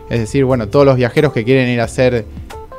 Es 0.10 0.20
decir, 0.20 0.46
bueno, 0.46 0.70
todos 0.70 0.86
los 0.86 0.96
viajeros 0.96 1.34
que 1.34 1.44
quieren 1.44 1.68
ir 1.70 1.82
a 1.82 1.86
hacer 1.86 2.26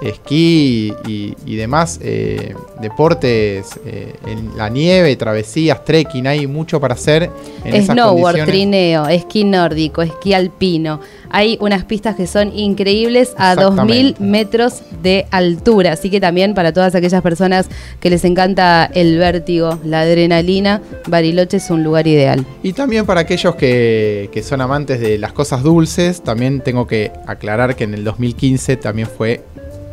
esquí 0.01 0.93
y, 1.07 1.57
demás 1.57 1.99
eh, 2.03 2.55
deportes 2.81 3.81
eh, 3.85 4.15
en 4.27 4.57
la 4.57 4.69
nieve, 4.69 5.17
travesías, 5.17 5.85
trekking, 5.85 6.27
hay 6.27 6.47
mucho 6.47 6.81
para 6.81 6.95
hacer. 6.95 7.31
En 7.65 7.85
Snowboard, 7.85 8.45
trineo, 8.45 9.09
esquí 9.09 9.43
nórdico, 9.45 10.03
esquí 10.03 10.35
alpino. 10.35 11.01
Hay 11.31 11.59
unas 11.61 11.85
pistas 11.85 12.15
que 12.15 12.27
son 12.27 12.57
increíbles 12.57 13.35
a 13.37 13.57
2.000 13.57 14.19
metros 14.21 14.83
de 15.03 15.27
altura, 15.31 15.93
así 15.93 16.11
que 16.11 16.21
también 16.21 16.55
para 16.55 16.73
todas 16.73 16.95
aquellas 16.95 17.23
personas 17.23 17.69
que 18.01 18.09
les 18.09 18.25
encanta 18.25 18.87
el 18.95 19.19
vértigo, 19.19 19.79
la 19.85 20.03
adrenalina, 20.03 20.81
Bariloche 21.09 21.57
es 21.57 21.71
un 21.71 21.83
lugar 21.83 22.07
ideal. 22.07 22.47
Y 22.63 22.73
también 22.73 23.05
para 23.05 23.23
aquellos 23.23 23.57
que, 23.57 24.31
que 24.33 24.43
son 24.43 24.61
amantes 24.61 25.01
de 25.01 25.19
las 25.19 25.33
cosas 25.33 25.63
dulces, 25.63 26.23
también 26.23 26.61
tengo 26.61 26.87
que 26.87 27.11
aclarar 27.27 27.77
que 27.77 27.85
en 27.85 27.95
el 27.95 28.05
2015 28.05 28.77
también 28.77 29.09
fue 29.09 29.43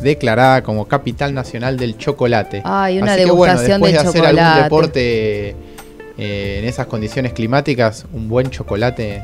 declarada 0.01 0.63
como 0.63 0.85
capital 0.87 1.33
nacional 1.33 1.77
del 1.77 1.97
chocolate. 1.97 2.61
Ay, 2.63 2.99
una 2.99 3.13
Así 3.13 3.25
que, 3.25 3.31
bueno, 3.31 3.59
después 3.59 3.93
de, 3.93 3.99
hacer 3.99 4.25
algún 4.25 4.63
deporte 4.63 5.55
eh, 6.17 6.59
en 6.59 6.65
esas 6.65 6.87
condiciones 6.87 7.33
climáticas, 7.33 8.05
un 8.13 8.27
buen 8.29 8.49
chocolate 8.49 9.21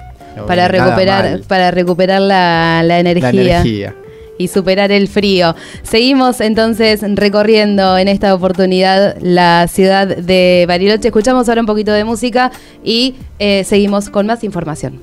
para 0.47 0.67
recuperar 0.67 1.41
para 1.47 1.71
recuperar 1.71 2.21
la, 2.21 2.99
energía. 2.99 3.95
y 4.37 4.47
superar 4.47 4.91
el 4.91 5.07
frío. 5.07 5.55
Seguimos 5.83 6.41
entonces 6.41 7.01
recorriendo 7.15 7.97
en 7.97 8.07
esta 8.07 8.33
oportunidad 8.33 9.17
la 9.21 9.67
ciudad 9.67 10.07
de 10.07 10.65
Bariloche. 10.67 11.09
Escuchamos 11.09 11.47
ahora 11.47 11.61
un 11.61 11.67
poquito 11.67 11.91
de 11.91 12.03
música 12.03 12.51
y 12.83 13.15
eh, 13.39 13.63
seguimos 13.63 14.09
con 14.09 14.25
más 14.25 14.43
información. 14.43 14.99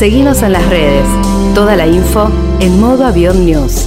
Seguinos 0.00 0.42
en 0.42 0.54
las 0.54 0.66
redes. 0.70 1.04
Toda 1.54 1.76
la 1.76 1.86
info 1.86 2.30
en 2.58 2.80
modo 2.80 3.04
avión 3.04 3.44
news. 3.44 3.86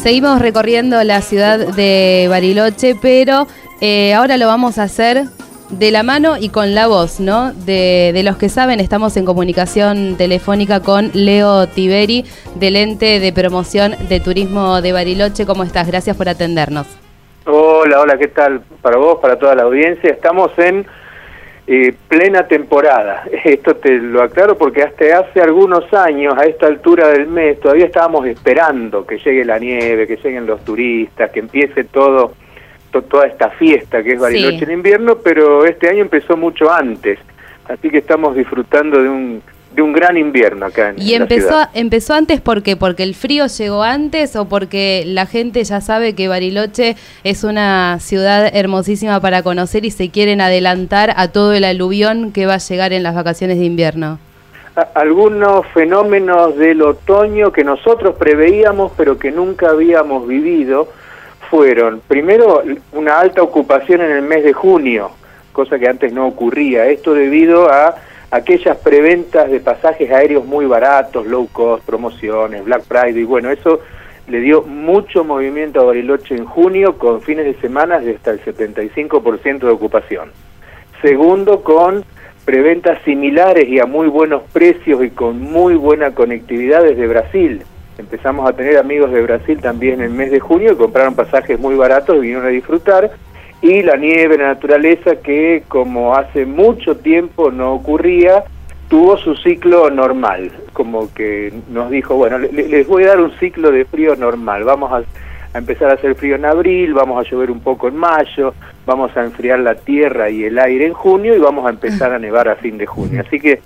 Seguimos 0.00 0.40
recorriendo 0.40 1.02
la 1.02 1.20
ciudad 1.20 1.74
de 1.74 2.26
Bariloche, 2.30 2.94
pero 2.94 3.48
eh, 3.80 4.14
ahora 4.14 4.36
lo 4.36 4.46
vamos 4.46 4.78
a 4.78 4.84
hacer 4.84 5.24
de 5.70 5.90
la 5.90 6.04
mano 6.04 6.36
y 6.38 6.50
con 6.50 6.76
la 6.76 6.86
voz, 6.86 7.18
¿no? 7.18 7.52
De, 7.52 8.12
de, 8.14 8.22
los 8.22 8.36
que 8.36 8.48
saben, 8.48 8.78
estamos 8.78 9.16
en 9.16 9.24
comunicación 9.24 10.14
telefónica 10.16 10.78
con 10.78 11.10
Leo 11.12 11.66
Tiberi, 11.66 12.24
del 12.54 12.76
ente 12.76 13.18
de 13.18 13.32
promoción 13.32 13.96
de 14.08 14.20
turismo 14.20 14.80
de 14.80 14.92
Bariloche. 14.92 15.44
¿Cómo 15.44 15.64
estás? 15.64 15.88
Gracias 15.88 16.16
por 16.16 16.28
atendernos. 16.28 16.86
Hola, 17.48 18.00
hola, 18.00 18.18
¿qué 18.18 18.26
tal? 18.26 18.60
Para 18.82 18.96
vos, 18.96 19.20
para 19.20 19.38
toda 19.38 19.54
la 19.54 19.62
audiencia. 19.62 20.10
Estamos 20.10 20.50
en 20.58 20.84
eh, 21.68 21.94
plena 22.08 22.48
temporada. 22.48 23.22
Esto 23.44 23.76
te 23.76 23.98
lo 23.98 24.20
aclaro 24.20 24.58
porque 24.58 24.82
hasta 24.82 25.20
hace 25.20 25.40
algunos 25.40 25.94
años, 25.94 26.34
a 26.36 26.44
esta 26.44 26.66
altura 26.66 27.06
del 27.08 27.28
mes, 27.28 27.60
todavía 27.60 27.86
estábamos 27.86 28.26
esperando 28.26 29.06
que 29.06 29.18
llegue 29.18 29.44
la 29.44 29.60
nieve, 29.60 30.08
que 30.08 30.16
lleguen 30.16 30.44
los 30.44 30.64
turistas, 30.64 31.30
que 31.30 31.38
empiece 31.38 31.84
todo, 31.84 32.32
toda 32.90 33.26
esta 33.28 33.50
fiesta 33.50 34.02
que 34.02 34.14
es 34.14 34.20
Bariloche 34.20 34.64
en 34.64 34.72
invierno, 34.72 35.18
pero 35.22 35.64
este 35.64 35.88
año 35.88 36.02
empezó 36.02 36.36
mucho 36.36 36.72
antes. 36.72 37.20
Así 37.68 37.90
que 37.90 37.98
estamos 37.98 38.34
disfrutando 38.34 39.00
de 39.00 39.08
un 39.08 39.42
de 39.76 39.82
un 39.82 39.92
gran 39.92 40.16
invierno 40.16 40.66
acá 40.66 40.88
en 40.88 40.96
¿Y 41.00 41.14
empezó, 41.14 41.60
empezó 41.74 42.14
antes 42.14 42.40
por 42.40 42.62
qué? 42.62 42.76
¿Porque 42.76 43.02
el 43.02 43.14
frío 43.14 43.46
llegó 43.46 43.82
antes 43.82 44.34
o 44.34 44.48
porque 44.48 45.04
la 45.06 45.26
gente 45.26 45.62
ya 45.62 45.82
sabe 45.82 46.14
que 46.14 46.28
Bariloche 46.28 46.96
es 47.24 47.44
una 47.44 47.98
ciudad 48.00 48.50
hermosísima 48.54 49.20
para 49.20 49.42
conocer 49.42 49.84
y 49.84 49.90
se 49.90 50.10
quieren 50.10 50.40
adelantar 50.40 51.12
a 51.16 51.28
todo 51.28 51.52
el 51.52 51.64
aluvión 51.64 52.32
que 52.32 52.46
va 52.46 52.54
a 52.54 52.58
llegar 52.58 52.94
en 52.94 53.02
las 53.02 53.14
vacaciones 53.14 53.58
de 53.58 53.66
invierno? 53.66 54.18
algunos 54.94 55.66
fenómenos 55.68 56.54
del 56.58 56.82
otoño 56.82 57.50
que 57.50 57.64
nosotros 57.64 58.14
preveíamos 58.16 58.92
pero 58.94 59.18
que 59.18 59.30
nunca 59.30 59.70
habíamos 59.70 60.28
vivido 60.28 60.88
fueron, 61.48 62.02
primero, 62.06 62.62
una 62.92 63.18
alta 63.18 63.42
ocupación 63.42 64.02
en 64.02 64.10
el 64.10 64.22
mes 64.22 64.44
de 64.44 64.52
junio, 64.52 65.10
cosa 65.52 65.78
que 65.78 65.88
antes 65.88 66.12
no 66.12 66.26
ocurría. 66.26 66.86
Esto 66.86 67.14
debido 67.14 67.70
a 67.70 67.94
aquellas 68.30 68.76
preventas 68.78 69.50
de 69.50 69.60
pasajes 69.60 70.10
aéreos 70.10 70.44
muy 70.44 70.66
baratos, 70.66 71.26
low 71.26 71.48
cost, 71.52 71.84
promociones, 71.84 72.64
Black 72.64 72.82
Friday, 72.82 73.22
y 73.22 73.24
bueno, 73.24 73.50
eso 73.50 73.80
le 74.28 74.40
dio 74.40 74.62
mucho 74.62 75.24
movimiento 75.24 75.80
a 75.80 75.84
Bariloche 75.84 76.34
en 76.34 76.44
junio 76.44 76.98
con 76.98 77.22
fines 77.22 77.44
de 77.44 77.54
semana 77.60 78.00
de 78.00 78.16
hasta 78.16 78.32
el 78.32 78.44
75% 78.44 79.58
de 79.58 79.68
ocupación. 79.68 80.32
Segundo, 81.00 81.62
con 81.62 82.04
preventas 82.44 83.02
similares 83.04 83.68
y 83.68 83.78
a 83.78 83.86
muy 83.86 84.08
buenos 84.08 84.42
precios 84.52 85.04
y 85.04 85.10
con 85.10 85.40
muy 85.40 85.74
buena 85.74 86.12
conectividad 86.12 86.82
desde 86.82 87.06
Brasil. 87.06 87.62
Empezamos 87.98 88.48
a 88.48 88.52
tener 88.52 88.78
amigos 88.78 89.10
de 89.12 89.22
Brasil 89.22 89.60
también 89.60 89.94
en 89.94 90.06
el 90.06 90.10
mes 90.10 90.30
de 90.30 90.40
junio 90.40 90.72
y 90.72 90.76
compraron 90.76 91.14
pasajes 91.14 91.58
muy 91.58 91.74
baratos 91.76 92.16
y 92.16 92.20
vinieron 92.20 92.46
a 92.46 92.50
disfrutar 92.50 93.10
y 93.62 93.82
la 93.82 93.96
nieve, 93.96 94.38
la 94.38 94.48
naturaleza, 94.48 95.16
que 95.16 95.62
como 95.68 96.14
hace 96.14 96.46
mucho 96.46 96.96
tiempo 96.96 97.50
no 97.50 97.72
ocurría, 97.72 98.44
tuvo 98.88 99.16
su 99.16 99.34
ciclo 99.36 99.90
normal, 99.90 100.50
como 100.72 101.12
que 101.12 101.52
nos 101.70 101.90
dijo, 101.90 102.14
bueno, 102.14 102.38
les 102.38 102.86
voy 102.86 103.04
a 103.04 103.08
dar 103.08 103.20
un 103.20 103.32
ciclo 103.38 103.70
de 103.70 103.84
frío 103.84 104.14
normal, 104.14 104.64
vamos 104.64 104.92
a, 104.92 105.58
empezar 105.58 105.90
a 105.90 105.94
hacer 105.94 106.14
frío 106.14 106.36
en 106.36 106.44
abril, 106.44 106.92
vamos 106.92 107.18
a 107.18 107.28
llover 107.28 107.50
un 107.50 107.60
poco 107.60 107.88
en 107.88 107.96
mayo, 107.96 108.52
vamos 108.84 109.16
a 109.16 109.24
enfriar 109.24 109.58
la 109.60 109.74
tierra 109.74 110.28
y 110.28 110.44
el 110.44 110.58
aire 110.58 110.86
en 110.86 110.92
junio 110.92 111.34
y 111.34 111.38
vamos 111.38 111.66
a 111.66 111.70
empezar 111.70 112.12
a 112.12 112.18
nevar 112.18 112.48
a 112.48 112.56
fin 112.56 112.76
de 112.76 112.84
junio. 112.84 113.22
Así 113.26 113.40
que 113.40 113.60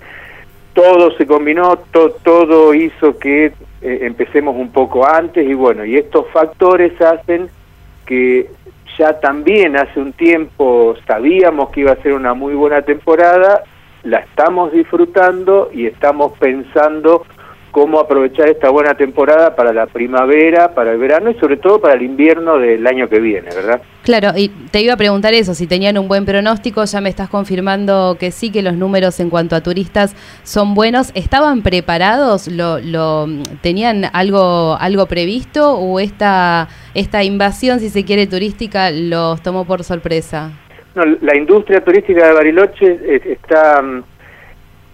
todo 0.73 1.11
se 1.17 1.27
combinó, 1.27 1.77
todo 2.23 2.73
hizo 2.73 3.19
que 3.19 3.47
eh, 3.81 3.99
empecemos 4.03 4.55
un 4.55 4.71
poco 4.71 5.05
antes 5.05 5.45
y 5.45 5.53
bueno, 5.53 5.83
y 5.83 5.97
estos 5.97 6.27
factores 6.31 6.99
hacen 7.01 7.49
que 8.05 8.49
ya 8.97 9.19
también 9.19 9.77
hace 9.77 9.99
un 9.99 10.13
tiempo 10.13 10.95
sabíamos 11.07 11.69
que 11.69 11.81
iba 11.81 11.91
a 11.91 12.01
ser 12.01 12.13
una 12.13 12.33
muy 12.33 12.53
buena 12.53 12.81
temporada, 12.81 13.63
la 14.03 14.19
estamos 14.19 14.71
disfrutando 14.71 15.69
y 15.73 15.85
estamos 15.85 16.37
pensando 16.39 17.25
cómo 17.71 17.99
aprovechar 17.99 18.49
esta 18.49 18.69
buena 18.69 18.93
temporada 18.95 19.55
para 19.55 19.73
la 19.73 19.87
primavera, 19.87 20.73
para 20.75 20.91
el 20.91 20.97
verano 20.97 21.31
y 21.31 21.35
sobre 21.35 21.57
todo 21.57 21.79
para 21.79 21.95
el 21.95 22.01
invierno 22.03 22.57
del 22.57 22.85
año 22.85 23.07
que 23.09 23.19
viene, 23.19 23.49
¿verdad? 23.53 23.81
Claro, 24.03 24.29
y 24.35 24.49
te 24.49 24.81
iba 24.81 24.93
a 24.93 24.97
preguntar 24.97 25.33
eso, 25.33 25.53
si 25.53 25.67
tenían 25.67 25.97
un 25.97 26.07
buen 26.07 26.25
pronóstico, 26.25 26.83
ya 26.83 27.01
me 27.01 27.09
estás 27.09 27.29
confirmando 27.29 28.17
que 28.19 28.31
sí, 28.31 28.51
que 28.51 28.61
los 28.61 28.75
números 28.75 29.19
en 29.19 29.29
cuanto 29.29 29.55
a 29.55 29.61
turistas 29.61 30.15
son 30.43 30.73
buenos. 30.73 31.11
¿Estaban 31.15 31.61
preparados? 31.61 32.47
¿Lo, 32.47 32.79
lo 32.79 33.27
tenían 33.61 34.05
algo 34.13 34.75
algo 34.79 35.05
previsto 35.05 35.73
o 35.77 35.99
esta 35.99 36.67
esta 36.93 37.23
invasión, 37.23 37.79
si 37.79 37.89
se 37.89 38.03
quiere, 38.03 38.27
turística 38.27 38.91
los 38.91 39.41
tomó 39.41 39.65
por 39.65 39.83
sorpresa? 39.83 40.51
No, 40.95 41.05
la 41.05 41.37
industria 41.37 41.81
turística 41.81 42.27
de 42.27 42.33
Bariloche 42.33 42.99
está 43.31 43.81
mm, 43.81 44.03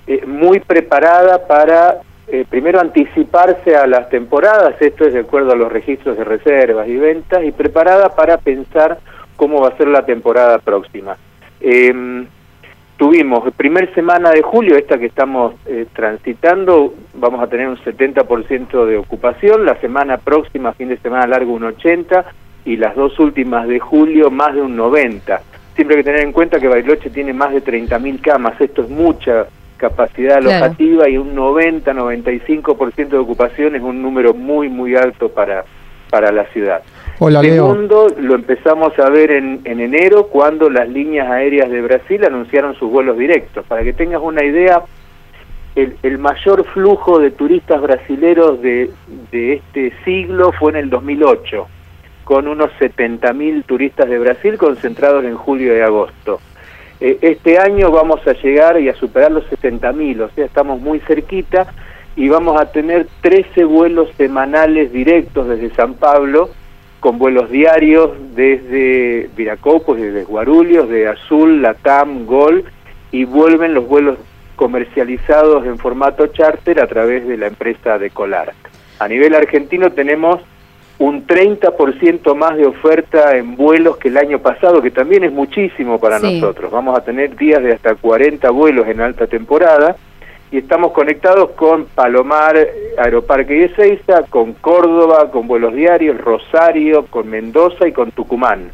eh, 0.08 0.26
muy 0.28 0.60
preparada 0.60 1.48
para 1.48 2.02
eh, 2.30 2.46
primero 2.50 2.82
anticiparse 2.82 3.76
a 3.76 3.88
las 3.88 4.10
temporadas, 4.10 4.76
esto 4.82 5.06
es 5.06 5.14
de 5.14 5.22
acuerdo 5.22 5.54
a 5.54 5.56
los 5.56 5.72
registros 5.72 6.18
de 6.18 6.26
reservas 6.26 6.88
y 6.90 6.98
ventas, 6.98 7.44
y 7.46 7.52
preparada 7.52 8.10
para 8.16 8.38
pensar 8.38 9.00
cómo 9.38 9.62
va 9.62 9.70
a 9.70 9.78
ser 9.78 9.88
la 9.88 10.06
temporada 10.06 10.60
próxima. 10.60 11.16
Eh, 11.62 12.26
tuvimos, 12.98 13.54
primer 13.56 13.94
semana 13.94 14.32
de 14.32 14.42
julio, 14.42 14.76
esta 14.76 14.98
que 14.98 15.06
estamos 15.06 15.54
eh, 15.68 15.86
transitando, 15.94 16.94
vamos 17.14 17.42
a 17.42 17.48
tener 17.48 17.70
un 17.70 17.78
70% 17.78 18.86
de 18.86 18.98
ocupación, 18.98 19.66
la 19.66 19.80
semana 19.80 20.18
próxima, 20.18 20.74
fin 20.74 20.90
de 20.90 20.98
semana 20.98 21.28
largo, 21.28 21.54
un 21.54 21.64
80%, 21.64 22.26
y 22.66 22.76
las 22.76 22.94
dos 22.98 23.18
últimas 23.20 23.70
de 23.70 23.80
julio, 23.80 24.30
más 24.30 24.54
de 24.54 24.62
un 24.62 24.76
90%. 24.76 25.40
Siempre 25.76 25.96
hay 25.96 26.04
que 26.04 26.10
tener 26.10 26.26
en 26.26 26.34
cuenta 26.34 26.60
que 26.60 26.68
Bariloche 26.68 27.10
tiene 27.10 27.32
más 27.32 27.54
de 27.54 27.64
30.000 27.64 28.20
camas, 28.20 28.60
esto 28.60 28.82
es 28.82 28.90
mucha 28.90 29.48
capacidad 29.78 30.38
alojativa 30.38 31.08
y 31.10 31.18
un 31.18 31.36
90-95% 31.36 33.10
de 33.10 33.18
ocupación 33.18 33.76
es 33.76 33.82
un 33.82 34.02
número 34.02 34.34
muy, 34.34 34.70
muy 34.70 34.96
alto 34.96 35.30
para, 35.30 35.64
para 36.10 36.32
la 36.32 36.46
ciudad. 36.48 36.82
Hola, 37.20 37.42
Segundo, 37.42 38.08
lo 38.20 38.36
empezamos 38.36 38.98
a 39.00 39.10
ver 39.10 39.32
en, 39.32 39.62
en 39.64 39.80
enero 39.80 40.28
cuando 40.28 40.70
las 40.70 40.88
líneas 40.88 41.30
aéreas 41.30 41.70
de 41.70 41.82
Brasil 41.82 42.24
anunciaron 42.24 42.76
sus 42.76 42.92
vuelos 42.92 43.18
directos. 43.18 43.66
Para 43.66 43.84
que 43.84 43.94
tengas 43.94 44.22
una 44.22 44.44
idea, 44.44 44.84
el, 45.76 45.96
el 46.04 46.18
mayor 46.20 46.64
flujo 46.66 47.20
de 47.20 47.32
turistas 47.32 47.82
brasileros 47.82 48.62
de, 48.62 48.92
de 49.32 49.54
este 49.54 49.94
siglo 50.06 50.52
fue 50.52 50.72
en 50.72 50.78
el 50.78 50.90
2008, 50.90 51.68
con 52.24 52.48
unos 52.48 52.72
70.000 52.80 53.66
turistas 53.66 54.08
de 54.10 54.20
Brasil 54.20 54.58
concentrados 54.58 55.24
en 55.24 55.36
julio 55.36 55.76
y 55.76 55.82
agosto. 55.82 56.40
Eh, 57.00 57.20
este 57.22 57.60
año 57.60 57.92
vamos 57.92 58.26
a 58.28 58.34
llegar 58.34 58.80
y 58.80 58.90
a 58.90 58.96
superar 58.96 59.32
los 59.32 59.46
70.000, 59.50 60.22
o 60.22 60.30
sea, 60.30 60.46
estamos 60.46 60.82
muy 60.82 61.00
cerquita 61.02 61.68
y 62.16 62.28
vamos 62.30 62.60
a 62.60 62.72
tener 62.72 63.08
13 63.22 63.64
vuelos 63.66 64.10
semanales 64.18 64.92
directos 64.92 65.48
desde 65.48 65.70
San 65.76 65.94
Pablo, 65.94 66.50
con 67.00 67.20
vuelos 67.20 67.52
diarios 67.52 68.12
desde 68.36 69.30
Viracopos, 69.36 69.98
desde 69.98 70.24
Guarulhos, 70.24 70.90
de 70.90 71.08
Azul, 71.08 71.62
Latam, 71.62 72.26
Gol, 72.26 72.64
y 73.12 73.26
vuelven 73.26 73.76
los 73.76 73.88
vuelos 73.88 74.18
comercializados 74.56 75.66
en 75.68 75.78
formato 75.78 76.26
charter 76.28 76.82
a 76.82 76.88
través 76.88 77.28
de 77.28 77.38
la 77.38 77.48
empresa 77.48 78.00
de 78.00 78.10
Colar. 78.10 78.54
A 79.00 79.08
nivel 79.08 79.36
argentino 79.36 79.92
tenemos 79.92 80.42
un 81.00 81.28
30% 81.28 82.36
más 82.36 82.58
de 82.58 82.66
oferta 82.66 83.38
en 83.38 83.56
vuelos 83.56 83.98
que 83.98 84.08
el 84.08 84.18
año 84.18 84.40
pasado, 84.40 84.82
que 84.82 84.92
también 84.92 85.24
es 85.24 85.32
muchísimo 85.32 86.00
para 86.00 86.20
nosotros. 86.20 86.72
Vamos 86.72 86.98
a 86.98 87.04
tener 87.04 87.36
días 87.36 87.62
de 87.62 87.74
hasta 87.74 87.96
40 87.96 88.50
vuelos 88.50 88.88
en 88.88 89.02
alta 89.02 89.28
temporada 89.28 89.96
y 90.52 90.58
estamos 90.58 90.94
conectados 90.94 91.52
con 91.52 91.86
Palomar, 91.86 92.56
Aeroparque 92.98 93.58
y 93.60 93.64
Ezeiza, 93.66 94.24
con 94.30 94.54
Córdoba, 94.54 95.30
con 95.30 95.48
vuelos 95.48 95.76
diarios, 95.76 96.18
Rosario, 96.18 97.06
con 97.08 97.30
Mendoza 97.30 97.88
y 97.88 97.92
con 97.92 98.12
Tucumán. 98.12 98.72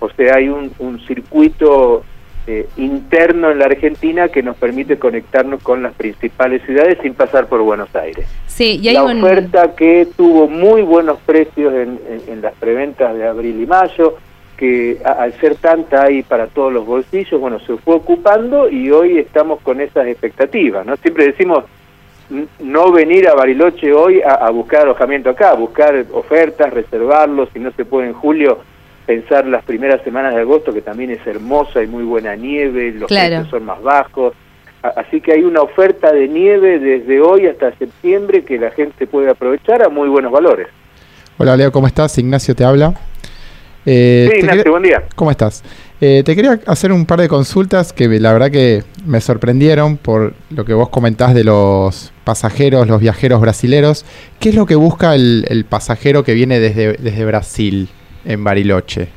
O 0.00 0.10
sea, 0.10 0.36
hay 0.36 0.48
un, 0.48 0.72
un 0.78 1.00
circuito 1.06 2.04
eh, 2.46 2.68
interno 2.76 3.52
en 3.52 3.60
la 3.60 3.66
Argentina 3.66 4.28
que 4.28 4.42
nos 4.42 4.56
permite 4.56 4.98
conectarnos 4.98 5.62
con 5.62 5.80
las 5.80 5.94
principales 5.94 6.60
ciudades 6.64 6.98
sin 7.00 7.14
pasar 7.14 7.46
por 7.46 7.60
Buenos 7.62 7.94
Aires. 7.94 8.26
Sí, 8.48 8.80
y 8.82 8.88
hay 8.88 8.94
la 8.94 9.04
oferta 9.04 9.76
que 9.76 10.08
tuvo 10.16 10.48
muy 10.48 10.82
buenos 10.82 11.18
precios 11.24 11.72
en, 11.72 12.42
las 12.42 12.52
preventas 12.54 13.14
de 13.14 13.28
abril 13.28 13.62
y 13.62 13.66
mayo, 13.66 14.16
que 14.56 14.98
al 15.04 15.32
ser 15.34 15.54
tanta 15.54 16.02
ahí 16.02 16.24
para 16.24 16.48
todos 16.48 16.72
los 16.72 16.84
bolsillos, 16.84 17.40
bueno, 17.40 17.60
se 17.60 17.76
fue 17.76 17.94
ocupando 17.94 18.68
y 18.68 18.90
hoy 18.90 19.18
estamos 19.18 19.60
con 19.60 19.80
esas 19.80 20.08
expectativas, 20.08 20.84
¿no? 20.84 20.96
Siempre 20.96 21.26
decimos 21.26 21.64
no 22.58 22.90
venir 22.90 23.28
a 23.28 23.34
Bariloche 23.34 23.92
hoy 23.92 24.20
a, 24.20 24.32
a 24.32 24.50
buscar 24.50 24.82
alojamiento 24.82 25.30
acá, 25.30 25.54
buscar 25.54 26.06
ofertas, 26.12 26.72
reservarlos, 26.72 27.50
si 27.52 27.60
no 27.60 27.70
se 27.70 27.84
puede 27.84 28.08
en 28.08 28.14
julio, 28.14 28.58
pensar 29.12 29.46
las 29.46 29.62
primeras 29.64 30.02
semanas 30.04 30.34
de 30.34 30.40
agosto, 30.40 30.72
que 30.72 30.80
también 30.80 31.10
es 31.10 31.26
hermosa 31.26 31.82
y 31.82 31.86
muy 31.86 32.02
buena 32.02 32.34
nieve, 32.34 32.92
los 32.92 33.08
precios 33.08 33.48
son 33.48 33.66
más 33.66 33.82
bajos. 33.82 34.32
Así 34.82 35.20
que 35.20 35.32
hay 35.32 35.44
una 35.44 35.60
oferta 35.60 36.12
de 36.12 36.28
nieve 36.28 36.78
desde 36.78 37.20
hoy 37.20 37.46
hasta 37.46 37.76
septiembre 37.76 38.42
que 38.42 38.58
la 38.58 38.70
gente 38.70 39.06
puede 39.06 39.30
aprovechar 39.30 39.82
a 39.82 39.90
muy 39.90 40.08
buenos 40.08 40.32
valores. 40.32 40.66
Hola 41.36 41.56
Leo, 41.56 41.70
¿cómo 41.70 41.86
estás? 41.86 42.16
Ignacio 42.16 42.54
te 42.54 42.64
habla. 42.64 42.94
Eh, 43.84 44.30
sí, 44.32 44.38
Ignacio, 44.38 44.70
buen 44.70 44.82
día. 44.82 45.02
¿Cómo 45.14 45.30
estás? 45.30 45.62
Eh, 46.00 46.22
te 46.24 46.34
quería 46.34 46.58
hacer 46.66 46.90
un 46.90 47.04
par 47.04 47.20
de 47.20 47.28
consultas 47.28 47.92
que 47.92 48.08
la 48.18 48.32
verdad 48.32 48.50
que 48.50 48.82
me 49.04 49.20
sorprendieron 49.20 49.98
por 49.98 50.32
lo 50.50 50.64
que 50.64 50.72
vos 50.72 50.88
comentás 50.88 51.34
de 51.34 51.44
los 51.44 52.12
pasajeros, 52.24 52.88
los 52.88 53.00
viajeros 53.00 53.42
brasileros. 53.42 54.06
¿Qué 54.40 54.48
es 54.48 54.54
lo 54.54 54.64
que 54.64 54.74
busca 54.74 55.14
el, 55.14 55.66
pasajero 55.68 56.24
que 56.24 56.32
viene 56.32 56.58
desde, 56.60 56.94
desde 56.94 57.24
Brasil 57.26 57.88
en 58.24 58.44
Bariloche? 58.44 59.08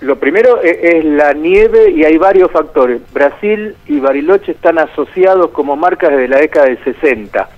Lo 0.00 0.16
primero 0.16 0.62
e, 0.62 0.98
es, 0.98 1.04
la 1.04 1.32
nieve 1.34 1.90
y 1.90 2.04
hay 2.04 2.16
varios 2.16 2.50
factores. 2.50 3.02
Brasil 3.12 3.76
y 3.86 4.00
Bariloche 4.00 4.52
están 4.52 4.78
asociados 4.78 5.50
como 5.50 5.76
marcas 5.76 6.10
desde 6.10 6.28
la 6.28 6.38
década 6.38 6.66
del 6.66 6.82
60, 6.82 7.48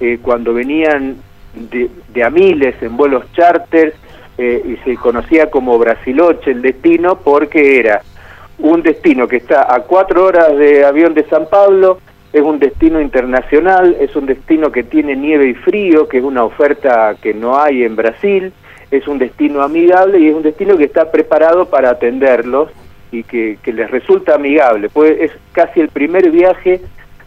eh, 0.00 0.18
cuando 0.20 0.52
venían 0.54 1.16
de, 1.54 1.90
de, 2.12 2.24
a 2.24 2.30
miles 2.30 2.74
en 2.82 2.96
vuelos 2.96 3.24
charter 3.32 3.94
eh, 4.38 4.62
y 4.64 4.76
se 4.84 4.96
conocía 4.96 5.50
como 5.50 5.78
Brasiloche 5.78 6.50
el 6.50 6.62
destino 6.62 7.18
porque 7.18 7.78
era 7.78 8.02
un 8.58 8.82
destino 8.82 9.26
que 9.26 9.36
está 9.36 9.74
a 9.74 9.80
cuatro 9.80 10.24
horas 10.24 10.56
de 10.56 10.84
avión 10.84 11.14
de 11.14 11.24
San 11.24 11.48
Pablo, 11.48 11.98
es 12.32 12.42
un 12.42 12.58
destino 12.58 13.00
internacional, 13.00 13.96
es 13.98 14.14
un 14.14 14.26
destino 14.26 14.70
que 14.70 14.82
tiene 14.82 15.16
nieve 15.16 15.48
y 15.48 15.54
frío, 15.54 16.08
que 16.08 16.18
es 16.18 16.24
una 16.24 16.44
oferta 16.44 17.14
que 17.20 17.34
no 17.34 17.58
hay 17.58 17.82
en 17.82 17.96
Brasil, 17.96 18.52
es 18.90 19.06
un 19.06 19.18
destino 19.18 19.62
amigable 19.62 20.18
y 20.18 20.28
es 20.28 20.34
un 20.34 20.42
destino 20.42 20.76
que 20.76 20.84
está 20.84 21.10
preparado 21.10 21.66
para 21.66 21.90
atenderlos 21.90 22.70
y 23.12 23.22
que, 23.24 23.58
les 23.64 23.90
resulta 23.90 24.34
amigable. 24.34 24.88
Pues 24.88 25.20
es 25.20 25.32
casi 25.52 25.80
el 25.80 25.88
primer 25.88 26.30
viaje 26.30 26.80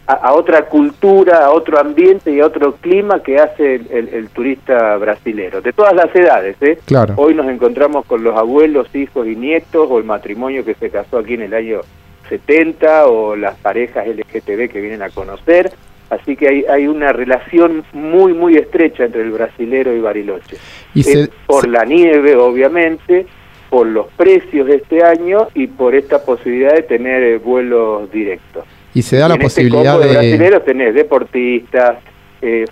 a, 0.06 0.34
otra 0.34 0.66
cultura, 0.66 1.46
a 1.46 1.52
otro 1.52 1.80
ambiente 1.80 2.32
y 2.32 2.42
a 2.42 2.46
otro 2.46 2.76
clima 2.76 3.22
que 3.22 3.38
hace 3.38 3.76
el, 3.76 4.30
turista 4.30 4.98
brasilero, 4.98 5.62
de 5.62 5.72
todas 5.72 5.94
las 5.94 6.14
edades. 6.14 6.58
¿eh? 6.62 6.80
Claro. 6.86 7.14
Hoy 7.18 7.34
nos 7.34 7.48
encontramos 7.48 8.06
con 8.06 8.24
los 8.24 8.36
abuelos, 8.36 8.94
hijos 8.94 9.28
y 9.28 9.36
nietos, 9.36 9.88
o 9.90 9.98
el 9.98 10.04
matrimonio 10.04 10.66
que 10.66 10.76
se 10.76 10.90
casó 10.90 11.20
aquí 11.20 11.36
en 11.36 11.44
el 11.44 11.54
año 11.54 11.82
70, 12.28 13.08
o 13.08 13.36
las 13.36 13.56
parejas 13.58 14.06
LGTB 14.08 14.70
que 14.70 14.82
vienen 14.82 15.02
a 15.02 15.10
conocer. 15.10 15.72
Así 16.14 16.36
que 16.36 16.48
hay, 16.48 16.66
hay 16.66 16.88
una 16.88 17.12
relación 17.12 17.84
muy, 17.94 18.34
muy 18.34 18.56
estrecha 18.56 19.06
entre 19.06 19.22
el 19.22 19.32
brasilero 19.32 19.96
y 19.96 20.00
Bariloche. 20.00 20.58
Y 20.94 21.04
por 21.46 21.68
la 21.68 21.86
nieve, 21.86 22.36
obviamente, 22.36 23.26
por 23.70 23.88
los 23.88 24.08
precios 24.16 24.68
de 24.68 24.76
este 24.76 25.04
año 25.04 25.48
y 25.56 25.68
por 25.68 25.96
esta 25.96 26.24
posibilidad 26.24 26.76
de 26.76 26.84
tener 26.84 27.24
eh, 27.24 27.38
vuelos 27.40 28.12
directos. 28.12 28.66
Y 28.94 29.02
se 29.02 29.18
da 29.18 29.28
la 29.28 29.34
este 29.34 29.46
posibilidad 29.46 30.00
de... 30.00 30.08
brasileros 30.08 30.64
tenés 30.64 30.94
deportistas, 30.94 31.98
eh, 32.42 32.66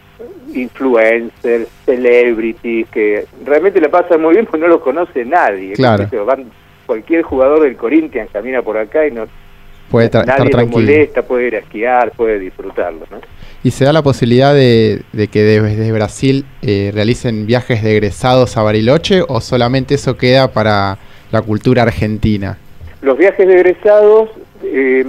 influencers, 0.53 1.67
celebrities, 1.85 2.87
que 2.89 3.25
realmente 3.43 3.81
le 3.81 3.89
pasan 3.89 4.21
muy 4.21 4.33
bien 4.33 4.45
porque 4.49 4.59
no 4.59 4.67
los 4.67 4.81
conoce 4.81 5.25
nadie. 5.25 5.73
Claro. 5.73 6.07
Van, 6.25 6.45
cualquier 6.85 7.23
jugador 7.23 7.61
del 7.61 7.77
Corinthians 7.77 8.29
camina 8.31 8.61
por 8.61 8.77
acá 8.77 9.07
y 9.07 9.11
no 9.11 9.27
puede 9.91 10.09
nadie 10.13 10.45
estar 10.45 10.61
lo 10.61 10.67
molesta, 10.67 11.21
puede 11.21 11.47
ir 11.47 11.55
a 11.55 11.59
esquiar, 11.59 12.11
puede 12.11 12.39
disfrutarlo. 12.39 13.05
¿no? 13.11 13.19
¿Y 13.63 13.71
se 13.71 13.85
da 13.85 13.93
la 13.93 14.01
posibilidad 14.01 14.53
de, 14.53 15.03
que 15.31 15.43
desde 15.43 15.91
Brasil 15.91 16.45
eh, 16.61 16.91
realicen 16.93 17.45
viajes 17.45 17.83
de 17.83 17.91
egresados 17.91 18.57
a 18.57 18.63
Bariloche 18.63 19.21
o 19.27 19.41
solamente 19.41 19.95
eso 19.95 20.17
queda 20.17 20.51
para 20.51 20.97
la 21.31 21.41
cultura 21.41 21.83
argentina? 21.83 22.57
Los 23.01 23.17
viajes 23.17 23.47
de 23.47 23.53
egresados... 23.53 24.29
Eh, 24.63 25.05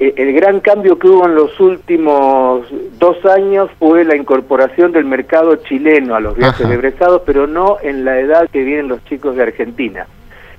eh, 0.00 0.14
el 0.16 0.32
gran 0.32 0.60
cambio 0.60 0.96
que 0.96 1.08
hubo 1.08 1.26
en 1.26 1.34
los 1.34 1.58
últimos 1.58 2.66
dos 3.00 3.24
años 3.26 3.68
fue 3.80 4.04
la 4.04 4.14
incorporación 4.14 4.92
del 4.92 5.04
mercado 5.04 5.56
chileno 5.56 6.14
a 6.14 6.20
los 6.20 6.36
viajes 6.36 6.68
de 6.68 6.74
egresados, 6.74 7.22
pero 7.26 7.48
no 7.48 7.78
en 7.82 8.04
la 8.04 8.20
edad 8.20 8.48
que 8.48 8.62
vienen 8.62 8.86
los 8.86 9.04
chicos 9.06 9.34
de 9.34 9.42
Argentina. 9.42 10.06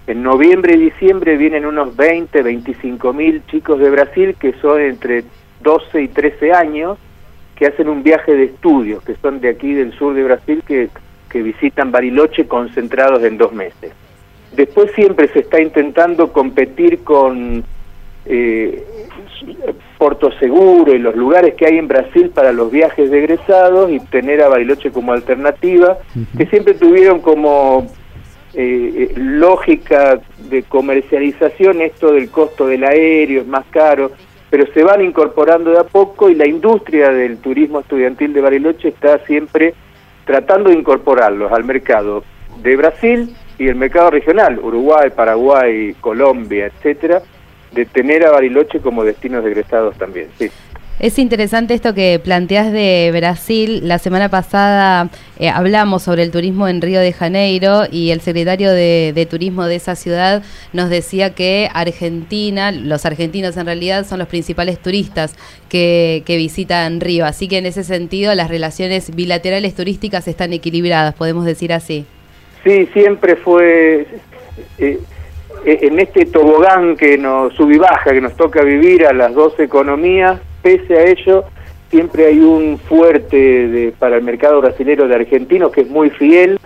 En 0.09 0.23
noviembre 0.23 0.73
y 0.73 0.79
diciembre 0.79 1.37
vienen 1.37 1.67
unos 1.67 1.95
20, 1.95 2.41
25 2.41 3.13
mil 3.13 3.45
chicos 3.45 3.77
de 3.77 3.91
Brasil 3.91 4.35
que 4.39 4.53
son 4.53 4.81
entre 4.81 5.23
12 5.61 6.01
y 6.01 6.07
13 6.07 6.51
años, 6.51 6.97
que 7.55 7.67
hacen 7.67 7.87
un 7.87 8.01
viaje 8.01 8.33
de 8.33 8.45
estudios, 8.45 9.03
que 9.03 9.13
son 9.21 9.39
de 9.39 9.49
aquí 9.49 9.71
del 9.71 9.93
sur 9.93 10.15
de 10.15 10.23
Brasil, 10.23 10.63
que, 10.65 10.89
que 11.29 11.43
visitan 11.43 11.91
Bariloche 11.91 12.47
concentrados 12.47 13.21
en 13.23 13.37
dos 13.37 13.53
meses. 13.53 13.91
Después 14.55 14.91
siempre 14.95 15.27
se 15.27 15.41
está 15.41 15.61
intentando 15.61 16.33
competir 16.33 17.03
con 17.03 17.63
eh, 18.25 18.83
Porto 19.99 20.31
Seguro 20.39 20.95
y 20.95 20.97
los 20.97 21.15
lugares 21.15 21.53
que 21.53 21.67
hay 21.67 21.77
en 21.77 21.87
Brasil 21.87 22.31
para 22.33 22.51
los 22.51 22.71
viajes 22.71 23.11
de 23.11 23.19
egresados 23.19 23.91
y 23.91 23.99
tener 23.99 24.41
a 24.41 24.49
Bariloche 24.49 24.89
como 24.89 25.13
alternativa, 25.13 25.99
que 26.35 26.47
siempre 26.47 26.73
tuvieron 26.73 27.19
como 27.19 27.85
eh, 28.53 29.11
eh, 29.11 29.13
lógica 29.15 30.19
de 30.49 30.63
comercialización 30.63 31.81
esto 31.81 32.11
del 32.11 32.29
costo 32.29 32.67
del 32.67 32.83
aéreo, 32.83 33.41
es 33.41 33.47
más 33.47 33.65
caro, 33.69 34.11
pero 34.49 34.65
se 34.73 34.83
van 34.83 35.03
incorporando 35.03 35.71
de 35.71 35.79
a 35.79 35.83
poco 35.83 36.29
y 36.29 36.35
la 36.35 36.47
industria 36.47 37.09
del 37.09 37.37
turismo 37.37 37.81
estudiantil 37.81 38.33
de 38.33 38.41
Bariloche 38.41 38.87
está 38.89 39.19
siempre 39.25 39.75
tratando 40.25 40.69
de 40.69 40.77
incorporarlos 40.77 41.51
al 41.51 41.63
mercado 41.63 42.23
de 42.61 42.75
Brasil 42.75 43.35
y 43.57 43.67
el 43.67 43.75
mercado 43.75 44.11
regional, 44.11 44.59
Uruguay, 44.59 45.11
Paraguay, 45.15 45.95
Colombia, 45.99 46.67
etcétera, 46.67 47.21
de 47.71 47.85
tener 47.85 48.25
a 48.25 48.31
Bariloche 48.31 48.79
como 48.79 49.03
destinos 49.03 49.43
de 49.43 49.51
egresados 49.51 49.95
también, 49.97 50.29
sí. 50.37 50.49
Es 50.99 51.17
interesante 51.17 51.73
esto 51.73 51.93
que 51.93 52.19
planteas 52.21 52.73
de 52.73 53.09
Brasil. 53.15 53.87
La 53.87 53.99
semana 53.99 54.27
pasada 54.27 55.07
eh, 55.39 55.47
hablamos 55.47 56.03
sobre 56.03 56.23
el 56.23 56.31
turismo 56.31 56.67
en 56.67 56.81
Río 56.81 56.99
de 56.99 57.13
Janeiro 57.13 57.83
y 57.89 58.11
el 58.11 58.19
secretario 58.19 58.69
de, 58.69 59.27
turismo 59.29 59.63
de 59.63 59.75
esa 59.75 59.95
ciudad 59.95 60.43
nos 60.73 60.89
decía 60.89 61.33
que 61.33 61.69
Argentina, 61.73 62.73
los 62.73 63.05
argentinos 63.05 63.55
en 63.55 63.67
realidad 63.67 64.05
son 64.05 64.19
los 64.19 64.27
principales 64.27 64.77
turistas 64.79 65.35
que, 65.69 66.23
que 66.25 66.35
visitan 66.35 66.99
Río. 66.99 67.25
Así 67.25 67.47
que 67.47 67.59
en 67.59 67.65
ese 67.65 67.85
sentido 67.85 68.35
las 68.35 68.49
relaciones 68.49 69.15
bilaterales 69.15 69.75
turísticas 69.75 70.27
están 70.27 70.51
equilibradas, 70.51 71.15
podemos 71.15 71.45
decir 71.45 71.71
así. 71.71 72.05
Sí, 72.65 72.89
siempre 72.91 73.37
fue... 73.37 74.05
Eh, 74.79 74.99
eh, 75.65 75.79
en 75.81 75.99
este 75.99 76.25
tobogán 76.25 76.97
que 76.97 77.17
nos 77.17 77.53
sub 77.53 77.71
y 77.71 77.77
baja, 77.77 78.11
que 78.11 78.21
nos 78.21 78.35
toca 78.35 78.63
vivir 78.63 79.05
a 79.05 79.13
las 79.13 79.33
dos 79.33 79.57
economías, 79.59 80.39
pese 80.61 80.97
a 80.97 81.05
ello, 81.05 81.45
siempre 81.89 82.27
hay 82.27 82.39
un 82.39 82.77
fuerte 82.77 83.37
de, 83.37 83.93
para 83.97 84.17
el 84.17 84.23
mercado 84.23 84.61
brasilero 84.61 85.07
de 85.07 85.15
argentinos 85.15 85.71
que 85.71 85.81
es 85.81 85.89
muy 85.89 86.09
fiel, 86.09 86.59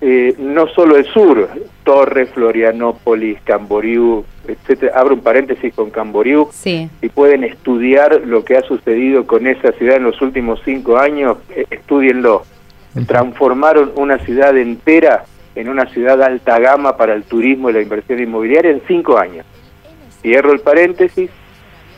eh, 0.00 0.34
no 0.38 0.66
solo 0.68 0.96
el 0.96 1.04
sur, 1.06 1.48
Torres, 1.84 2.30
Florianópolis, 2.30 3.38
Camboriú, 3.44 4.24
etcétera. 4.46 4.92
Abro 4.98 5.14
un 5.14 5.20
paréntesis 5.20 5.74
con 5.74 5.90
Camboriú 5.90 6.48
sí. 6.52 6.88
y 7.02 7.08
pueden 7.08 7.44
estudiar 7.44 8.22
lo 8.24 8.44
que 8.44 8.56
ha 8.56 8.62
sucedido 8.62 9.26
con 9.26 9.46
esa 9.46 9.72
ciudad 9.72 9.96
en 9.96 10.04
los 10.04 10.20
últimos 10.22 10.60
cinco 10.64 10.98
años, 10.98 11.36
eh, 11.50 11.66
estudienlo. 11.70 12.44
Transformaron 13.06 13.92
una 13.94 14.18
ciudad 14.18 14.56
entera 14.56 15.24
en 15.54 15.68
una 15.68 15.86
ciudad 15.86 16.20
alta 16.22 16.58
gama 16.58 16.96
para 16.96 17.14
el 17.14 17.22
turismo 17.22 17.70
y 17.70 17.72
la 17.72 17.82
inversión 17.82 18.20
inmobiliaria 18.20 18.72
en 18.72 18.82
cinco 18.88 19.16
años. 19.16 19.46
Cierro 20.22 20.52
el 20.52 20.60
paréntesis. 20.60 21.30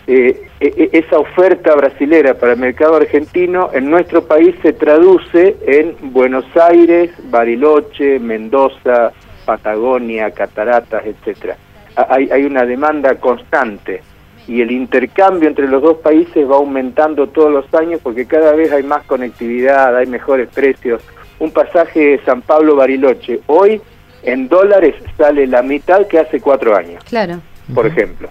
Eh, 0.07 0.49
e, 0.59 0.67
e, 0.93 0.99
esa 0.99 1.19
oferta 1.19 1.75
brasilera 1.77 2.35
para 2.35 2.53
el 2.53 2.59
mercado 2.59 2.97
argentino 2.97 3.71
en 3.73 3.89
nuestro 3.89 4.25
país 4.25 4.55
se 4.63 4.73
traduce 4.73 5.57
en 5.67 5.97
Buenos 6.13 6.45
Aires, 6.57 7.11
Bariloche, 7.31 8.19
Mendoza, 8.19 9.13
Patagonia, 9.45 10.31
Cataratas, 10.33 11.05
etcétera. 11.07 11.57
Hay, 11.95 12.31
hay 12.31 12.45
una 12.45 12.65
demanda 12.65 13.15
constante 13.17 14.03
y 14.49 14.61
el 14.61 14.73
intercambio 14.73 15.49
entre 15.49 15.69
los 15.69 15.83
dos 15.83 15.99
países 15.99 16.51
va 16.51 16.57
aumentando 16.57 17.29
todos 17.29 17.53
los 17.53 17.73
años 17.75 18.01
porque 18.03 18.27
cada 18.27 18.53
vez 18.55 18.73
hay 18.73 18.83
más 18.83 19.05
conectividad, 19.05 19.97
hay 19.97 20.07
mejores 20.07 20.49
precios 20.49 21.03
un 21.43 21.51
pasaje 21.51 21.99
de 21.99 22.25
San 22.25 22.41
Pablo-Bariloche 22.43 23.41
hoy 23.47 23.81
en 24.23 24.49
dólares 24.49 24.95
sale 25.19 25.47
la 25.49 25.63
mitad 25.63 26.07
que 26.07 26.21
hace 26.21 26.41
cuatro 26.41 26.77
años. 26.77 27.03
Claro. 27.05 27.41
Por 27.75 27.87
ejemplo. 27.87 28.29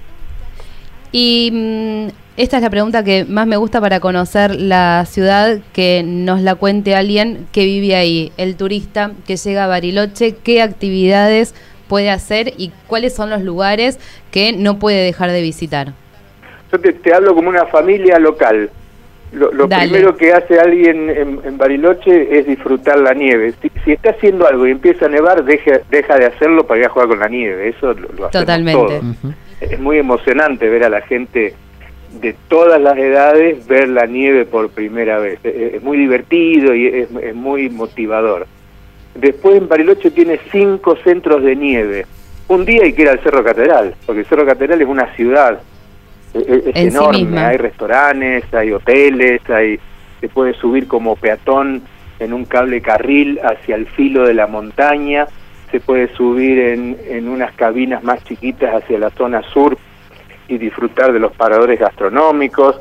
Y 1.12 1.50
mm, 1.52 2.08
esta 2.38 2.58
es 2.58 2.63
la 2.63 2.69
pregunta 2.69 3.04
que 3.04 3.26
más 3.26 3.45
me 3.45 3.58
gusta 3.58 3.82
para 3.82 4.00
conocer 4.00 4.56
la 4.56 5.06
ciudad, 5.06 5.60
que 5.74 6.04
nos 6.04 6.41
la 6.41 6.56
cuente 6.56 6.95
alguien 6.95 7.47
que 7.52 7.65
vive 7.65 7.95
ahí, 7.95 8.32
el 8.38 8.56
turista 8.56 9.12
que 9.28 9.36
llega 9.36 9.65
a 9.65 9.67
Bariloche, 9.67 10.36
qué 10.43 10.62
actividades 10.62 11.54
puede 11.88 12.10
hacer 12.10 12.54
y 12.58 12.71
cuáles 12.88 13.13
son 13.13 13.30
los 13.30 13.41
lugares 13.41 14.00
que 14.32 14.54
no 14.54 14.80
puede 14.80 15.04
dejar 15.04 15.30
de 15.32 15.41
visitar. 15.41 15.93
Yo 16.71 16.80
te, 16.80 16.93
te 16.93 17.13
hablo 17.13 17.36
como 17.36 17.50
una 17.50 17.65
familia 17.65 18.17
local. 18.17 18.69
Lo, 19.34 19.69
primero 19.69 20.15
que 20.17 20.34
hace 20.34 20.60
alguien 20.60 21.10
en, 21.10 21.58
Bariloche 21.58 22.38
es 22.38 22.45
disfrutar 22.47 23.00
la 23.00 23.13
nieve. 23.13 23.54
Si, 23.84 23.91
está 23.91 24.10
haciendo 24.12 24.45
algo 24.45 24.67
y 24.67 24.71
empieza 24.71 25.06
a 25.06 25.10
nevar, 25.10 25.45
deja, 25.45 25.80
deja 25.89 26.17
de 26.17 26.26
hacerlo 26.26 26.65
para 26.65 26.82
ir 26.82 26.86
a 26.88 26.89
jugar 26.89 27.08
con 27.08 27.19
la 27.19 27.30
nieve. 27.30 27.69
Eso 27.69 27.93
lo, 27.93 28.10
lo 28.13 28.30
Totalmente. 28.30 29.00
Es 29.62 29.80
muy 29.80 29.97
emocionante 29.97 30.67
ver 30.69 30.84
a 30.84 30.89
la 30.89 31.02
gente 31.02 31.54
de 32.19 32.36
todas 32.50 32.82
las 32.82 32.97
edades 32.97 33.65
ver 33.67 33.88
la 33.88 34.06
nieve 34.06 34.45
por 34.45 34.69
primera 34.69 35.19
vez. 35.19 35.39
Es, 35.43 35.82
muy 35.82 35.97
divertido 35.97 36.76
y 36.76 36.88
es, 36.88 37.10
es, 37.12 37.36
muy 37.36 37.69
motivador. 37.69 38.47
Después 39.15 39.56
en 39.56 39.69
Bariloche 39.69 40.12
tiene 40.12 40.39
cinco 40.52 40.97
centros 41.04 41.43
de 41.43 41.56
nieve. 41.56 42.06
Un 42.47 42.65
día 42.65 42.84
hay 42.84 42.93
que 42.93 43.04
ir 43.04 43.10
al 43.10 43.19
Cerro 43.19 43.43
Catedral, 43.43 43.95
porque 44.06 44.21
el 44.21 44.26
Cerro 44.26 44.45
Catedral 44.45 44.82
es 44.82 44.88
una 44.88 45.13
ciudad 45.15 45.62
es, 46.34 46.76
enorme, 46.76 47.39
hay 47.39 47.58
restaurantes, 47.58 48.45
hay 48.54 48.71
hoteles, 48.71 49.41
hay 49.50 49.80
se 50.19 50.30
puede 50.30 50.54
subir 50.54 50.88
como 50.88 51.15
peatón 51.15 51.82
en 52.19 52.34
un 52.34 52.45
cable 52.45 52.82
carril 52.82 53.39
hacia 53.43 53.76
el 53.76 53.88
filo 53.88 54.26
de 54.26 54.36
la 54.36 54.45
montaña, 54.45 55.28
se 55.71 55.79
puede 55.79 56.13
subir 56.15 56.60
en, 56.60 56.97
en 57.07 57.29
unas 57.29 57.53
cabinas 57.53 58.03
más 58.03 58.23
chiquitas 58.23 58.75
hacia 58.75 58.99
la 58.99 59.10
zona 59.12 59.41
sur 59.53 59.77
y 60.47 60.57
disfrutar 60.57 61.13
de 61.13 61.19
los 61.19 61.31
paradores 61.31 61.79
gastronómicos, 61.79 62.79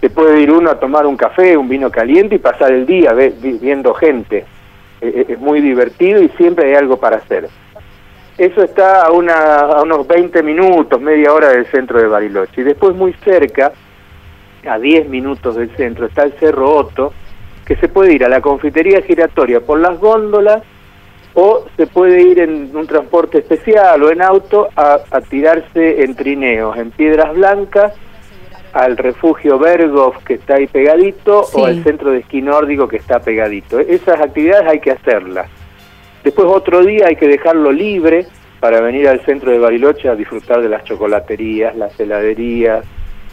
se 0.00 0.10
puede 0.10 0.40
ir 0.40 0.50
uno 0.50 0.70
a 0.70 0.80
tomar 0.80 1.06
un 1.06 1.16
café, 1.16 1.56
un 1.56 1.68
vino 1.68 1.88
caliente 1.88 2.34
y 2.34 2.38
pasar 2.38 2.72
el 2.72 2.84
día 2.84 3.12
viendo 3.12 3.94
gente. 3.94 4.44
E, 5.00 5.06
e, 5.06 5.32
es 5.32 5.38
muy 5.38 5.60
divertido 5.60 6.20
y 6.20 6.28
siempre 6.30 6.66
hay 6.66 6.74
algo 6.74 6.96
para 6.96 7.18
hacer. 7.18 7.48
Eso 8.36 8.62
está 8.64 9.02
a, 9.02 9.12
una, 9.12 9.34
a 9.34 9.82
unos 9.82 10.06
20 10.08 10.42
minutos, 10.42 11.00
media 11.00 11.32
hora 11.32 11.50
del 11.50 11.66
centro 11.66 12.00
de 12.00 12.08
Bariloche. 12.08 12.62
Y 12.62 12.64
después 12.64 12.96
muy 12.96 13.12
cerca, 13.24 13.72
a 14.68 14.78
10 14.78 15.08
minutos 15.08 15.54
del 15.54 15.70
centro, 15.76 16.06
está 16.06 16.24
el 16.24 16.32
Cerro 16.32 16.74
Otto, 16.74 17.12
que 17.64 17.76
se 17.76 17.86
puede 17.86 18.14
ir 18.14 18.24
a 18.24 18.28
la 18.28 18.40
confitería 18.40 19.02
giratoria 19.02 19.60
por 19.60 19.78
las 19.78 20.00
góndolas 20.00 20.62
o 21.34 21.64
se 21.76 21.86
puede 21.86 22.22
ir 22.22 22.40
en 22.40 22.74
un 22.76 22.86
transporte 22.86 23.38
especial 23.38 24.02
o 24.02 24.10
en 24.10 24.22
auto 24.22 24.68
a, 24.76 25.00
tirarse 25.28 26.02
en 26.02 26.14
trineos, 26.14 26.76
en 26.76 26.90
piedras 26.90 27.34
blancas, 27.34 27.94
al 28.72 28.96
refugio 28.96 29.58
Bergov 29.58 30.22
que 30.24 30.34
está 30.34 30.54
ahí 30.54 30.66
pegadito 30.66 31.46
o 31.52 31.66
al 31.66 31.82
centro 31.82 32.10
de 32.10 32.20
esquí 32.20 32.40
nórdico 32.40 32.88
que 32.88 32.96
está 32.96 33.20
pegadito. 33.20 33.78
Esas 33.78 34.20
actividades 34.20 34.66
hay 34.66 34.80
que 34.80 34.92
hacerlas. 34.92 35.48
Después 36.24 36.46
otro 36.48 36.82
día 36.84 37.06
hay 37.08 37.16
que 37.16 37.28
dejarlo 37.28 37.72
libre 37.72 38.26
para 38.60 38.80
venir 38.80 39.08
al 39.08 39.20
centro 39.24 39.50
de 39.50 39.58
Bariloche 39.58 40.08
a 40.08 40.14
disfrutar 40.14 40.62
de 40.62 40.68
las 40.68 40.84
chocolaterías, 40.84 41.76
las 41.76 41.98
heladerías, 41.98 42.84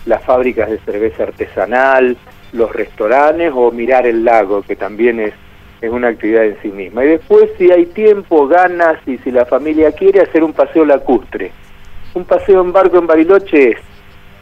las 0.06 0.24
fábricas 0.24 0.70
de 0.70 0.80
cerveza 0.80 1.24
artesanal, 1.24 2.18
los 2.52 2.74
restaurantes 2.74 3.52
o 3.54 3.72
mirar 3.72 4.08
el 4.08 4.26
lago, 4.26 4.64
que 4.64 4.76
también 4.76 5.20
es, 5.20 5.34
es 5.82 5.90
una 5.90 6.10
actividad 6.10 6.46
en 6.46 6.58
sí 6.62 6.70
misma. 6.70 7.06
Y 7.06 7.10
después, 7.10 7.50
si 7.58 7.72
hay 7.72 7.86
tiempo, 7.86 8.48
ganas 8.48 8.98
y 9.08 9.18
si 9.20 9.32
la 9.32 9.46
familia 9.46 9.92
quiere, 9.92 10.22
hacer 10.22 10.44
un 10.44 10.54
paseo 10.54 10.86
lacustre. 10.86 11.52
Un 12.14 12.26
paseo 12.26 12.62
en 12.62 12.74
barco 12.74 12.98
en 12.98 13.08
Bariloche 13.08 13.72
es 13.72 13.78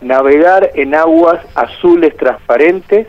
navegar 0.02 0.72
en 0.76 0.96
aguas 0.96 1.46
azules 1.56 2.16
transparentes 2.18 3.08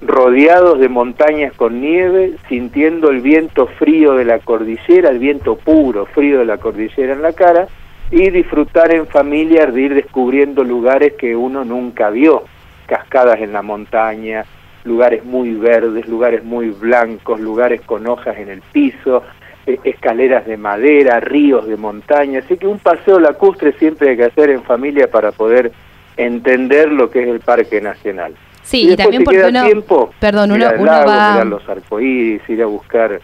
rodeados 0.00 0.78
de 0.78 0.88
montañas 0.88 1.52
con 1.54 1.80
nieve, 1.80 2.34
sintiendo 2.48 3.10
el 3.10 3.20
viento 3.20 3.66
frío 3.66 4.14
de 4.14 4.24
la 4.24 4.38
cordillera, 4.38 5.10
el 5.10 5.18
viento 5.18 5.56
puro, 5.56 6.06
frío 6.06 6.38
de 6.38 6.44
la 6.44 6.58
cordillera 6.58 7.14
en 7.14 7.22
la 7.22 7.32
cara, 7.32 7.66
y 8.10 8.30
disfrutar 8.30 8.94
en 8.94 9.06
familia 9.06 9.66
de 9.66 9.80
ir 9.80 9.94
descubriendo 9.94 10.64
lugares 10.64 11.14
que 11.14 11.34
uno 11.34 11.64
nunca 11.64 12.10
vio, 12.10 12.44
cascadas 12.86 13.40
en 13.40 13.52
la 13.52 13.62
montaña, 13.62 14.44
lugares 14.88 15.24
muy 15.24 15.54
verdes, 15.54 16.08
lugares 16.08 16.42
muy 16.42 16.70
blancos, 16.70 17.38
lugares 17.38 17.80
con 17.82 18.06
hojas 18.06 18.36
en 18.38 18.48
el 18.48 18.62
piso, 18.72 19.22
e, 19.66 19.78
escaleras 19.84 20.46
de 20.46 20.56
madera, 20.56 21.20
ríos 21.20 21.68
de 21.68 21.76
montaña, 21.76 22.40
así 22.40 22.56
que 22.56 22.66
un 22.66 22.78
paseo 22.78 23.20
lacustre 23.20 23.72
siempre 23.72 24.10
hay 24.10 24.16
que 24.16 24.24
hacer 24.24 24.50
en 24.50 24.62
familia 24.62 25.08
para 25.10 25.30
poder 25.30 25.70
entender 26.16 26.90
lo 26.90 27.10
que 27.10 27.22
es 27.22 27.28
el 27.28 27.40
Parque 27.40 27.80
Nacional. 27.80 28.34
Sí, 28.62 28.92
y, 28.92 28.96
también 28.96 29.24
porque 29.24 29.44
uno, 29.44 29.64
tiempo, 29.64 30.10
perdón, 30.18 30.52
uno, 30.52 30.66
uno 30.78 30.90
va... 30.90 31.32
mirar 31.32 31.46
los 31.46 31.68
arcoíris, 31.68 32.42
ir 32.48 32.62
a 32.62 32.66
buscar 32.66 33.20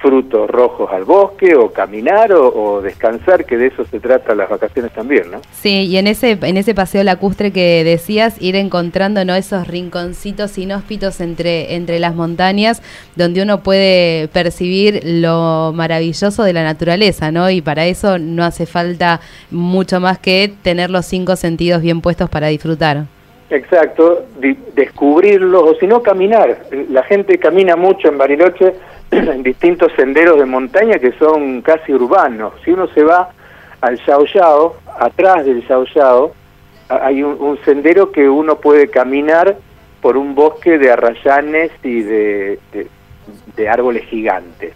frutos 0.00 0.48
rojos 0.48 0.90
al 0.92 1.04
bosque 1.04 1.54
o 1.54 1.72
caminar 1.72 2.32
o, 2.32 2.80
descansar, 2.82 3.44
que 3.44 3.56
de 3.56 3.68
eso 3.68 3.84
se 3.84 4.00
trata 4.00 4.34
las 4.34 4.48
vacaciones 4.48 4.92
también, 4.92 5.30
¿no? 5.30 5.40
Sí, 5.52 5.86
y 5.86 5.96
en 5.96 6.06
ese 6.06 6.38
en 6.40 6.56
ese 6.56 6.74
paseo 6.74 7.02
lacustre 7.04 7.52
que 7.52 7.84
decías, 7.84 8.40
ir 8.40 8.56
encontrando 8.56 9.24
¿no? 9.24 9.34
esos 9.34 9.66
rinconcitos 9.68 10.56
inhóspitos 10.58 11.20
entre, 11.20 11.74
entre 11.74 11.98
las 11.98 12.14
montañas, 12.14 12.82
donde 13.16 13.42
uno 13.42 13.62
puede 13.62 14.28
percibir 14.28 15.00
lo 15.04 15.72
maravilloso 15.74 16.42
de 16.42 16.52
la 16.52 16.64
naturaleza, 16.64 17.30
¿no? 17.30 17.50
Y 17.50 17.60
para 17.60 17.86
eso 17.86 18.18
no 18.18 18.44
hace 18.44 18.66
falta 18.66 19.20
mucho 19.50 20.00
más 20.00 20.18
que 20.18 20.52
tener 20.62 20.90
los 20.90 21.06
cinco 21.06 21.36
sentidos 21.36 21.82
bien 21.82 22.00
puestos 22.00 22.30
para 22.30 22.48
disfrutar. 22.48 23.04
Exacto, 23.50 24.26
descubrirlos 24.74 25.62
o 25.62 25.74
si 25.74 25.86
no 25.86 26.02
caminar. 26.02 26.62
La 26.88 27.02
gente 27.02 27.36
camina 27.38 27.74
mucho 27.74 28.08
en 28.08 28.16
Bariloche 28.16 28.74
en 29.34 29.42
distintos 29.42 29.92
senderos 29.96 30.38
de 30.38 30.46
montaña 30.46 30.98
que 30.98 31.12
son 31.12 31.62
casi 31.62 31.92
urbanos. 31.92 32.54
Si 32.64 32.70
uno 32.70 32.86
se 32.88 33.02
va 33.02 33.30
al 33.80 33.98
Yao 34.04 34.24
Yao, 34.26 34.76
atrás 34.98 35.44
del 35.44 35.66
Yao 35.66 35.84
Yao, 35.86 36.32
hay 36.88 37.22
un, 37.22 37.58
sendero 37.64 38.10
que 38.10 38.28
uno 38.28 38.56
puede 38.56 38.88
caminar 38.88 39.56
por 40.00 40.16
un 40.16 40.34
bosque 40.34 40.78
de 40.78 40.90
arrayanes 40.90 41.70
y 41.84 42.02
de 42.02 42.58
árboles 43.68 44.04
gigantes. 44.06 44.74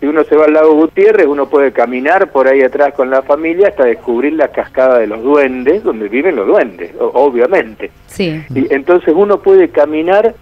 Si 0.00 0.06
uno 0.06 0.24
se 0.24 0.36
va 0.36 0.44
al 0.44 0.52
lago 0.52 0.74
Gutiérrez, 0.74 1.26
uno 1.26 1.48
puede 1.48 1.72
caminar 1.72 2.30
por 2.30 2.48
ahí 2.48 2.60
atrás 2.62 2.92
con 2.94 3.08
la 3.08 3.22
familia 3.22 3.68
hasta 3.68 3.84
descubrir 3.84 4.34
la 4.34 4.48
cascada 4.48 4.98
de 4.98 5.06
los 5.06 5.22
duendes, 5.22 5.82
donde 5.82 6.08
viven 6.08 6.36
los 6.36 6.46
duendes, 6.46 6.92
obviamente. 6.98 7.90
Sí. 8.06 8.44
Y 8.54 8.72
entonces 8.74 9.14
uno 9.16 9.40
puede 9.40 9.70
caminar, 9.70 10.34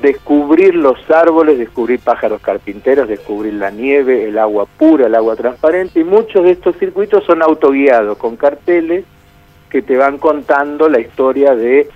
descubrir 0.00 0.74
los 0.74 0.98
árboles, 1.10 1.58
descubrir 1.58 2.00
pájaros 2.00 2.40
carpinteros, 2.40 3.08
descubrir 3.08 3.54
la 3.54 3.70
nieve, 3.70 4.28
el 4.28 4.38
agua 4.38 4.66
pura, 4.66 5.06
el 5.06 5.14
agua 5.14 5.36
transparente, 5.36 6.00
y 6.00 6.04
muchos 6.04 6.44
de 6.44 6.52
estos 6.52 6.76
circuitos 6.76 7.24
son 7.24 7.42
autoguiados, 7.42 8.16
con 8.18 8.36
carteles 8.36 9.04
que 9.70 9.82
te 9.82 9.96
van 9.96 10.18
contando 10.18 10.88
la 10.88 11.00
historia 11.00 11.54
de 11.54 11.88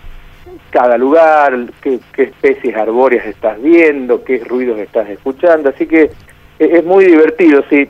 cada 0.71 0.99
lugar, 0.99 1.57
qué, 1.81 2.01
qué 2.13 2.25
especies 2.25 2.77
arbóreas 2.77 3.27
estás 3.27 3.61
viendo, 3.63 4.25
qué 4.25 4.43
ruidos 4.45 4.79
estás 4.79 5.09
escuchando, 5.09 5.71
así 5.71 5.87
que 5.87 6.11
es 6.59 6.85
muy 6.85 7.07
divertido, 7.07 7.63
sí. 7.69 7.89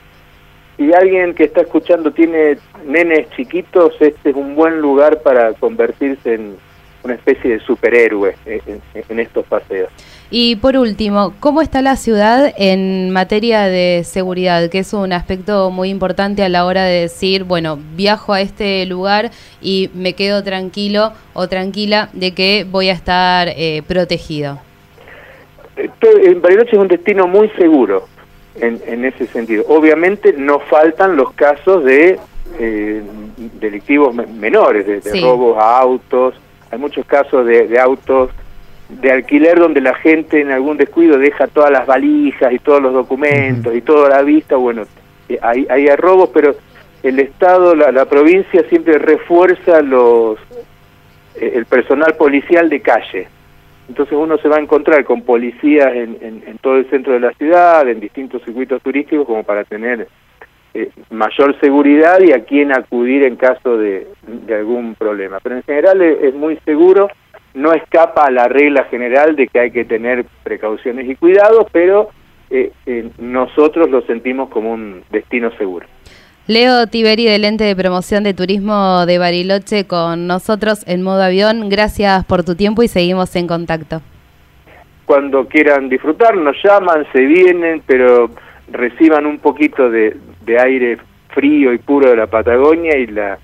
Si 0.76 0.92
alguien 0.92 1.34
que 1.34 1.44
está 1.44 1.60
escuchando 1.60 2.12
tiene 2.12 2.56
nenes 2.86 3.28
chiquitos, 3.30 3.94
este 4.00 4.30
es 4.30 4.36
un 4.36 4.54
buen 4.54 4.80
lugar 4.80 5.22
para 5.22 5.52
convertirse 5.54 6.34
en 6.34 6.56
una 7.04 7.14
especie 7.14 7.52
de 7.52 7.60
superhéroe 7.60 8.36
en, 8.46 9.18
estos 9.18 9.44
paseos. 9.46 9.90
Y 10.30 10.56
por 10.56 10.76
último, 10.76 11.34
¿cómo 11.40 11.60
está 11.60 11.82
la 11.82 11.96
ciudad 11.96 12.52
en 12.56 13.10
materia 13.10 13.62
de 13.62 14.02
seguridad? 14.04 14.70
Que 14.70 14.78
es 14.78 14.92
un 14.92 15.12
aspecto 15.12 15.70
muy 15.70 15.90
importante 15.90 16.42
a 16.42 16.48
la 16.48 16.64
hora 16.64 16.84
de 16.84 17.02
decir, 17.02 17.44
bueno, 17.44 17.78
viajo 17.94 18.32
a 18.32 18.40
este 18.40 18.86
lugar 18.86 19.30
y 19.60 19.90
me 19.94 20.14
quedo 20.14 20.42
tranquilo 20.42 21.12
o 21.34 21.48
tranquila 21.48 22.08
de 22.12 22.32
que 22.32 22.66
voy 22.70 22.88
a 22.88 22.92
estar 22.92 23.48
eh, 23.48 23.82
protegido. 23.86 24.60
Bariloche 26.40 26.72
es 26.72 26.78
un 26.78 26.88
destino 26.88 27.26
muy 27.26 27.48
seguro 27.58 28.06
en, 28.56 29.04
ese 29.04 29.26
sentido. 29.26 29.64
Obviamente 29.68 30.32
no 30.32 30.60
faltan 30.60 31.16
los 31.16 31.32
casos 31.32 31.84
de 31.84 32.18
eh, 32.58 33.02
delictivos 33.60 34.14
menores, 34.14 34.86
de, 34.86 35.20
robos 35.20 35.58
a 35.58 35.78
autos. 35.78 36.34
Hay 36.72 36.78
muchos 36.78 37.06
casos 37.06 37.46
de, 37.46 37.78
autos 37.78 38.30
de 38.88 39.12
alquiler 39.12 39.58
donde 39.58 39.80
la 39.80 39.94
gente 39.94 40.40
en 40.40 40.50
algún 40.50 40.76
descuido 40.76 41.16
deja 41.18 41.46
todas 41.46 41.70
las 41.70 41.86
valijas 41.86 42.52
y 42.52 42.58
todos 42.58 42.82
los 42.82 42.92
documentos 42.92 43.72
y 43.74 43.80
toda 43.82 44.08
la 44.08 44.22
vista. 44.22 44.56
Bueno, 44.56 44.82
eh, 45.28 45.38
hay, 45.40 45.66
hay 45.70 45.86
robos, 45.94 46.30
pero 46.34 46.56
el 47.04 47.20
Estado, 47.20 47.76
la, 47.76 47.92
la 47.92 48.06
provincia 48.06 48.64
siempre 48.68 48.98
refuerza 48.98 49.80
los 49.82 50.38
eh, 51.36 51.52
el 51.54 51.66
personal 51.66 52.14
policial 52.16 52.68
de 52.68 52.80
calle 52.80 53.28
entonces 53.88 54.16
uno 54.16 54.38
se 54.38 54.48
va 54.48 54.56
a 54.56 54.60
encontrar 54.60 55.04
con 55.04 55.22
policías 55.22 55.94
en, 55.94 56.58
todo 56.60 56.76
el 56.76 56.88
centro 56.88 57.12
de 57.12 57.20
la 57.20 57.32
ciudad, 57.32 57.86
en 57.88 58.00
distintos 58.00 58.42
circuitos 58.42 58.80
turísticos, 58.80 59.26
como 59.26 59.42
para 59.42 59.64
tener 59.64 60.08
eh, 60.74 60.90
mayor 61.10 61.58
seguridad 61.60 62.20
y 62.20 62.32
a 62.32 62.44
quién 62.44 62.72
acudir 62.72 63.24
en 63.24 63.36
caso 63.36 63.76
de, 63.76 64.06
algún 64.48 64.94
problema. 64.94 65.38
Pero 65.42 65.56
en 65.56 65.62
general 65.64 66.00
es, 66.00 66.34
muy 66.34 66.56
seguro, 66.64 67.08
no 67.52 67.74
escapa 67.74 68.24
a 68.24 68.30
la 68.30 68.48
regla 68.48 68.84
general 68.84 69.36
de 69.36 69.48
que 69.48 69.60
hay 69.60 69.70
que 69.70 69.84
tener 69.84 70.24
precauciones 70.42 71.08
y 71.10 71.14
cuidados, 71.16 71.66
pero 71.72 72.08
eh, 72.48 72.72
eh, 72.86 73.10
nosotros 73.18 73.90
lo 73.90 74.00
sentimos 74.02 74.48
como 74.48 74.72
un 74.72 75.02
destino 75.10 75.50
seguro. 75.58 75.86
Leo 76.46 76.86
Tiberi 76.86 77.26
del 77.26 77.44
ente 77.44 77.64
de 77.64 77.76
promoción 77.76 78.24
de 78.24 78.32
turismo 78.32 79.04
de 79.04 79.18
Bariloche 79.18 79.86
con 79.86 80.26
nosotros 80.26 80.84
en 80.88 81.02
modo 81.02 81.22
avión. 81.22 81.68
Gracias 81.68 82.24
por 82.24 82.44
tu 82.44 82.56
tiempo 82.56 82.82
y 82.82 82.88
seguimos 82.88 83.36
en 83.36 83.46
contacto. 83.46 84.00
cuando 85.04 85.46
quieran 85.46 85.90
disfrutar, 85.90 86.34
nos 86.34 86.56
llaman, 86.64 87.06
se 87.12 87.20
vienen, 87.20 87.82
pero 87.86 88.30
reciban 88.72 89.26
un 89.26 89.38
poquito 89.38 89.90
de, 89.90 90.16
de 90.44 90.60
aire 90.60 90.98
frío 91.28 91.72
y 91.72 91.78
puro 91.78 92.10
de 92.10 92.16
la 92.16 92.26
Patagonia 92.26 92.96
y 92.98 93.06
la 93.06 93.38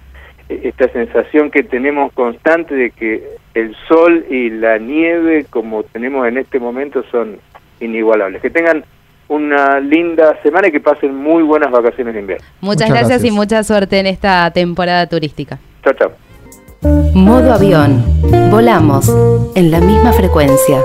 esta 0.49 0.89
sensación 0.91 1.51
que 1.51 1.63
tenemos 1.63 2.13
constante 2.13 2.75
de 2.75 2.91
que 2.91 3.23
el 3.55 3.77
sol 3.87 4.25
y 4.31 4.51
la 4.51 4.79
nieve 4.79 5.45
como 5.51 5.83
tenemos 5.83 6.27
en 6.27 6.39
este 6.39 6.59
momento 6.59 7.05
son 7.11 7.39
inigualables. 7.81 8.41
Que 8.41 8.51
tengan 8.51 8.85
una 9.29 9.79
linda 9.79 10.41
semana 10.43 10.69
y 10.69 10.73
que 10.73 10.81
pasen 10.81 11.15
muy 11.15 11.43
buenas 11.43 11.71
vacaciones 11.71 12.15
de 12.15 12.21
invierno. 12.21 12.47
Muchas, 12.61 12.89
gracias, 12.89 13.25
y 13.25 13.31
mucha 13.31 13.63
suerte 13.63 13.99
en 13.99 14.07
esta 14.07 14.51
temporada 14.51 15.07
turística. 15.07 15.59
Chao, 15.85 15.93
chao. 15.95 16.13
Modo 17.15 17.53
avión. 17.53 18.03
Volamos 18.51 19.15
en 19.55 19.71
la 19.71 19.81
misma 19.81 20.13
frecuencia. 20.13 20.79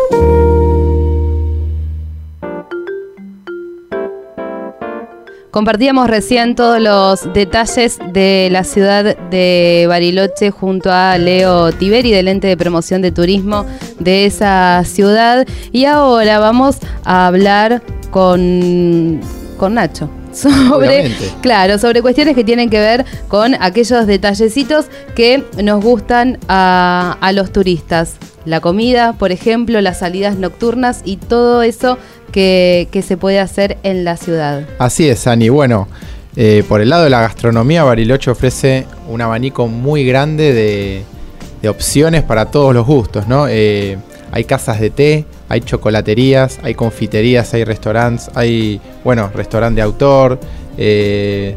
Compartíamos 5.54 6.10
recién 6.10 6.56
todos 6.56 6.82
los 6.82 7.32
detalles 7.32 8.00
de 8.12 8.50
la 8.52 8.64
ciudad 8.64 9.16
de 9.30 9.86
Bariloche 9.88 10.50
junto 10.50 10.92
a 10.92 11.16
Leo 11.20 11.72
Tiberi 11.72 12.10
del 12.10 12.28
ente 12.28 12.48
de 12.48 12.58
promoción 12.58 13.04
de 13.04 13.12
turismo 13.12 13.64
de 14.00 14.26
esa 14.26 14.84
ciudad. 14.84 15.46
Y 15.72 15.86
ahora 15.86 16.40
vamos 16.40 16.78
a 17.04 17.28
hablar 17.28 17.84
con, 18.10 19.22
con 19.58 19.76
Nacho. 19.76 20.10
Sobre, 20.34 21.12
claro, 21.44 21.78
sobre 21.78 22.02
cuestiones 22.02 22.34
que 22.34 22.44
tienen 22.44 22.72
que 22.72 22.80
ver 22.80 23.06
con 23.28 23.54
aquellos 23.60 24.08
detallecitos 24.08 24.88
que 25.16 25.44
nos 25.62 25.84
gustan 25.84 26.40
a, 26.48 27.16
a 27.22 27.32
los 27.32 27.52
turistas. 27.52 28.16
La 28.46 28.60
comida, 28.60 29.14
por 29.14 29.32
ejemplo, 29.32 29.80
las 29.82 30.00
salidas 30.00 30.38
nocturnas 30.38 31.02
y 31.06 31.18
todo 31.18 31.62
eso 31.64 31.98
que, 32.32 32.88
se 33.06 33.18
puede 33.18 33.40
hacer 33.40 33.78
en 33.84 34.04
la 34.04 34.18
ciudad. 34.18 34.68
Así 34.80 35.08
es, 35.08 35.28
Ani. 35.28 35.50
Bueno, 35.50 35.88
eh, 36.36 36.64
por 36.68 36.82
el 36.82 36.90
lado 36.90 37.06
de 37.06 37.10
la 37.10 37.22
gastronomía, 37.22 37.84
Bariloche 37.84 38.32
ofrece 38.32 38.86
un 39.08 39.22
abanico 39.22 39.68
muy 39.68 40.04
grande 40.06 40.54
de, 40.54 41.70
opciones 41.70 42.24
para 42.24 42.52
todos 42.52 42.74
los 42.74 42.86
gustos, 42.86 43.26
¿no? 43.30 43.48
Eh, 43.48 43.98
hay 44.34 44.44
casas 44.44 44.82
de 44.82 44.90
té, 44.90 45.26
hay 45.48 45.62
chocolaterías, 45.62 46.60
hay 46.62 46.74
confiterías, 46.74 47.54
hay 47.54 47.64
restaurantes, 47.64 48.30
hay, 48.36 48.82
bueno, 49.06 49.32
restaurante 49.34 49.78
de 49.78 49.82
autor, 49.84 50.40
eh, 50.78 51.56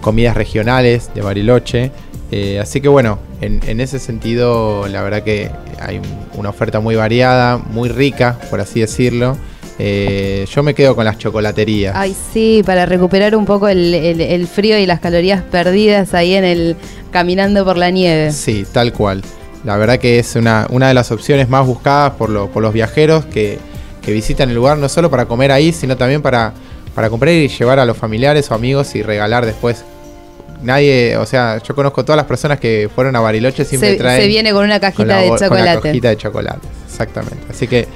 comidas 0.00 0.34
regionales 0.34 1.10
de 1.14 1.20
Bariloche. 1.20 1.90
Así 2.60 2.80
que 2.80 2.88
bueno, 2.88 3.18
en, 3.40 3.60
en, 3.66 3.80
ese 3.80 3.98
sentido, 3.98 4.88
la 4.88 5.02
verdad 5.02 5.22
que 5.22 5.50
hay 5.80 6.00
una 6.34 6.50
oferta 6.50 6.80
muy 6.80 6.96
variada, 6.96 7.58
muy 7.58 7.88
rica, 7.88 8.38
por 8.50 8.60
así 8.60 8.80
decirlo. 8.80 9.36
Eh, 9.78 10.46
yo 10.54 10.62
me 10.62 10.74
quedo 10.74 10.94
con 10.94 11.04
las 11.04 11.18
chocolaterías. 11.18 11.94
Ay, 11.96 12.14
sí, 12.32 12.62
para 12.64 12.86
recuperar 12.86 13.34
un 13.34 13.44
poco 13.44 13.68
el, 13.68 14.48
frío 14.52 14.78
y 14.78 14.86
las 14.86 15.00
calorías 15.00 15.42
perdidas 15.42 16.14
ahí 16.14 16.34
en 16.34 16.44
el 16.44 16.76
caminando 17.10 17.64
por 17.64 17.76
la 17.76 17.90
nieve. 17.90 18.30
Sí, 18.32 18.64
tal 18.70 18.92
cual. 18.92 19.22
La 19.64 19.76
verdad 19.76 19.98
que 19.98 20.18
es 20.18 20.36
una, 20.36 20.66
una 20.70 20.88
de 20.88 20.94
las 20.94 21.10
opciones 21.10 21.48
más 21.48 21.66
buscadas 21.66 22.12
por, 22.12 22.30
los 22.30 22.72
viajeros 22.72 23.24
que, 23.26 23.58
visitan 24.06 24.50
el 24.50 24.54
lugar, 24.54 24.76
no 24.76 24.88
solo 24.88 25.10
para 25.10 25.24
comer 25.24 25.50
ahí, 25.50 25.72
sino 25.72 25.96
también 25.96 26.20
para, 26.20 26.52
para 26.94 27.08
comprar 27.08 27.32
y 27.32 27.48
llevar 27.48 27.78
a 27.78 27.86
los 27.86 27.96
familiares 27.96 28.50
o 28.50 28.54
amigos 28.54 28.94
y 28.94 29.02
regalar 29.02 29.46
después 29.46 29.82
nadie, 30.64 31.16
o 31.16 31.26
sea, 31.26 31.62
yo 31.62 31.74
conozco 31.74 32.04
todas 32.04 32.16
las 32.16 32.26
personas 32.26 32.58
que 32.58 32.88
fueron 32.94 33.14
a 33.16 33.20
Bariloche 33.20 33.64
siempre 33.64 33.92
se, 33.92 33.96
traen. 33.96 34.20
Se 34.20 34.28
viene 34.28 34.52
con 34.52 34.64
una 34.64 34.80
cajita 34.80 35.18
de 35.18 35.28
chocolate. 35.28 35.48
Con 35.48 35.60
una 35.60 35.80
cajita 35.80 36.08
de 36.08 36.16
chocolate, 36.16 36.68
exactamente. 36.86 37.44
Así 37.50 37.68
que 37.68 37.86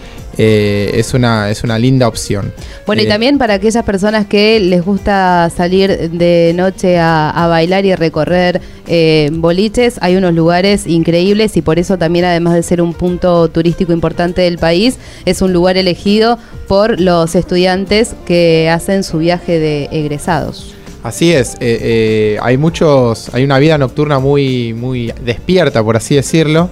eh, 0.41 0.93
es, 0.95 1.15
una, 1.15 1.51
es 1.51 1.65
una 1.65 1.81
linda 1.81 2.07
opción. 2.07 2.53
Bueno, 2.87 3.03
y 3.03 3.07
eh, 3.07 3.09
también 3.09 3.39
para 3.39 3.55
aquellas 3.55 3.85
personas 3.85 4.27
que 4.27 4.61
les 4.61 4.85
gusta 4.85 5.51
salir 5.55 6.11
de 6.11 6.53
noche 6.55 6.97
a, 6.97 7.47
bailar 7.49 7.85
y 7.85 7.95
recorrer 7.97 8.61
eh, 8.87 9.31
boliches, 9.33 9.99
hay 10.01 10.15
unos 10.15 10.35
lugares 10.35 10.87
increíbles 10.87 11.57
y 11.57 11.63
por 11.63 11.81
eso 11.81 11.99
también, 11.99 12.25
además 12.25 12.55
de 12.55 12.63
ser 12.63 12.81
un 12.81 12.95
punto 12.95 13.49
turístico 13.49 13.93
importante 13.93 14.43
del 14.43 14.59
país, 14.59 14.99
es 15.25 15.43
un 15.43 15.53
lugar 15.53 15.77
elegido 15.77 16.39
por 16.69 17.01
los 17.01 17.35
estudiantes 17.35 18.15
que 18.25 18.71
hacen 18.71 19.03
su 19.03 19.19
viaje 19.19 19.59
de 19.59 19.89
egresados. 19.91 20.78
Así 21.03 21.33
es, 21.33 21.57
hay 21.61 22.57
muchos, 22.57 23.33
hay 23.33 23.45
una 23.45 23.59
vida 23.59 23.79
nocturna 23.79 24.19
muy, 24.19 24.75
muy 24.75 25.13
despierta, 25.25 25.83
por 25.83 25.97
así 25.97 26.17
decirlo. 26.17 26.69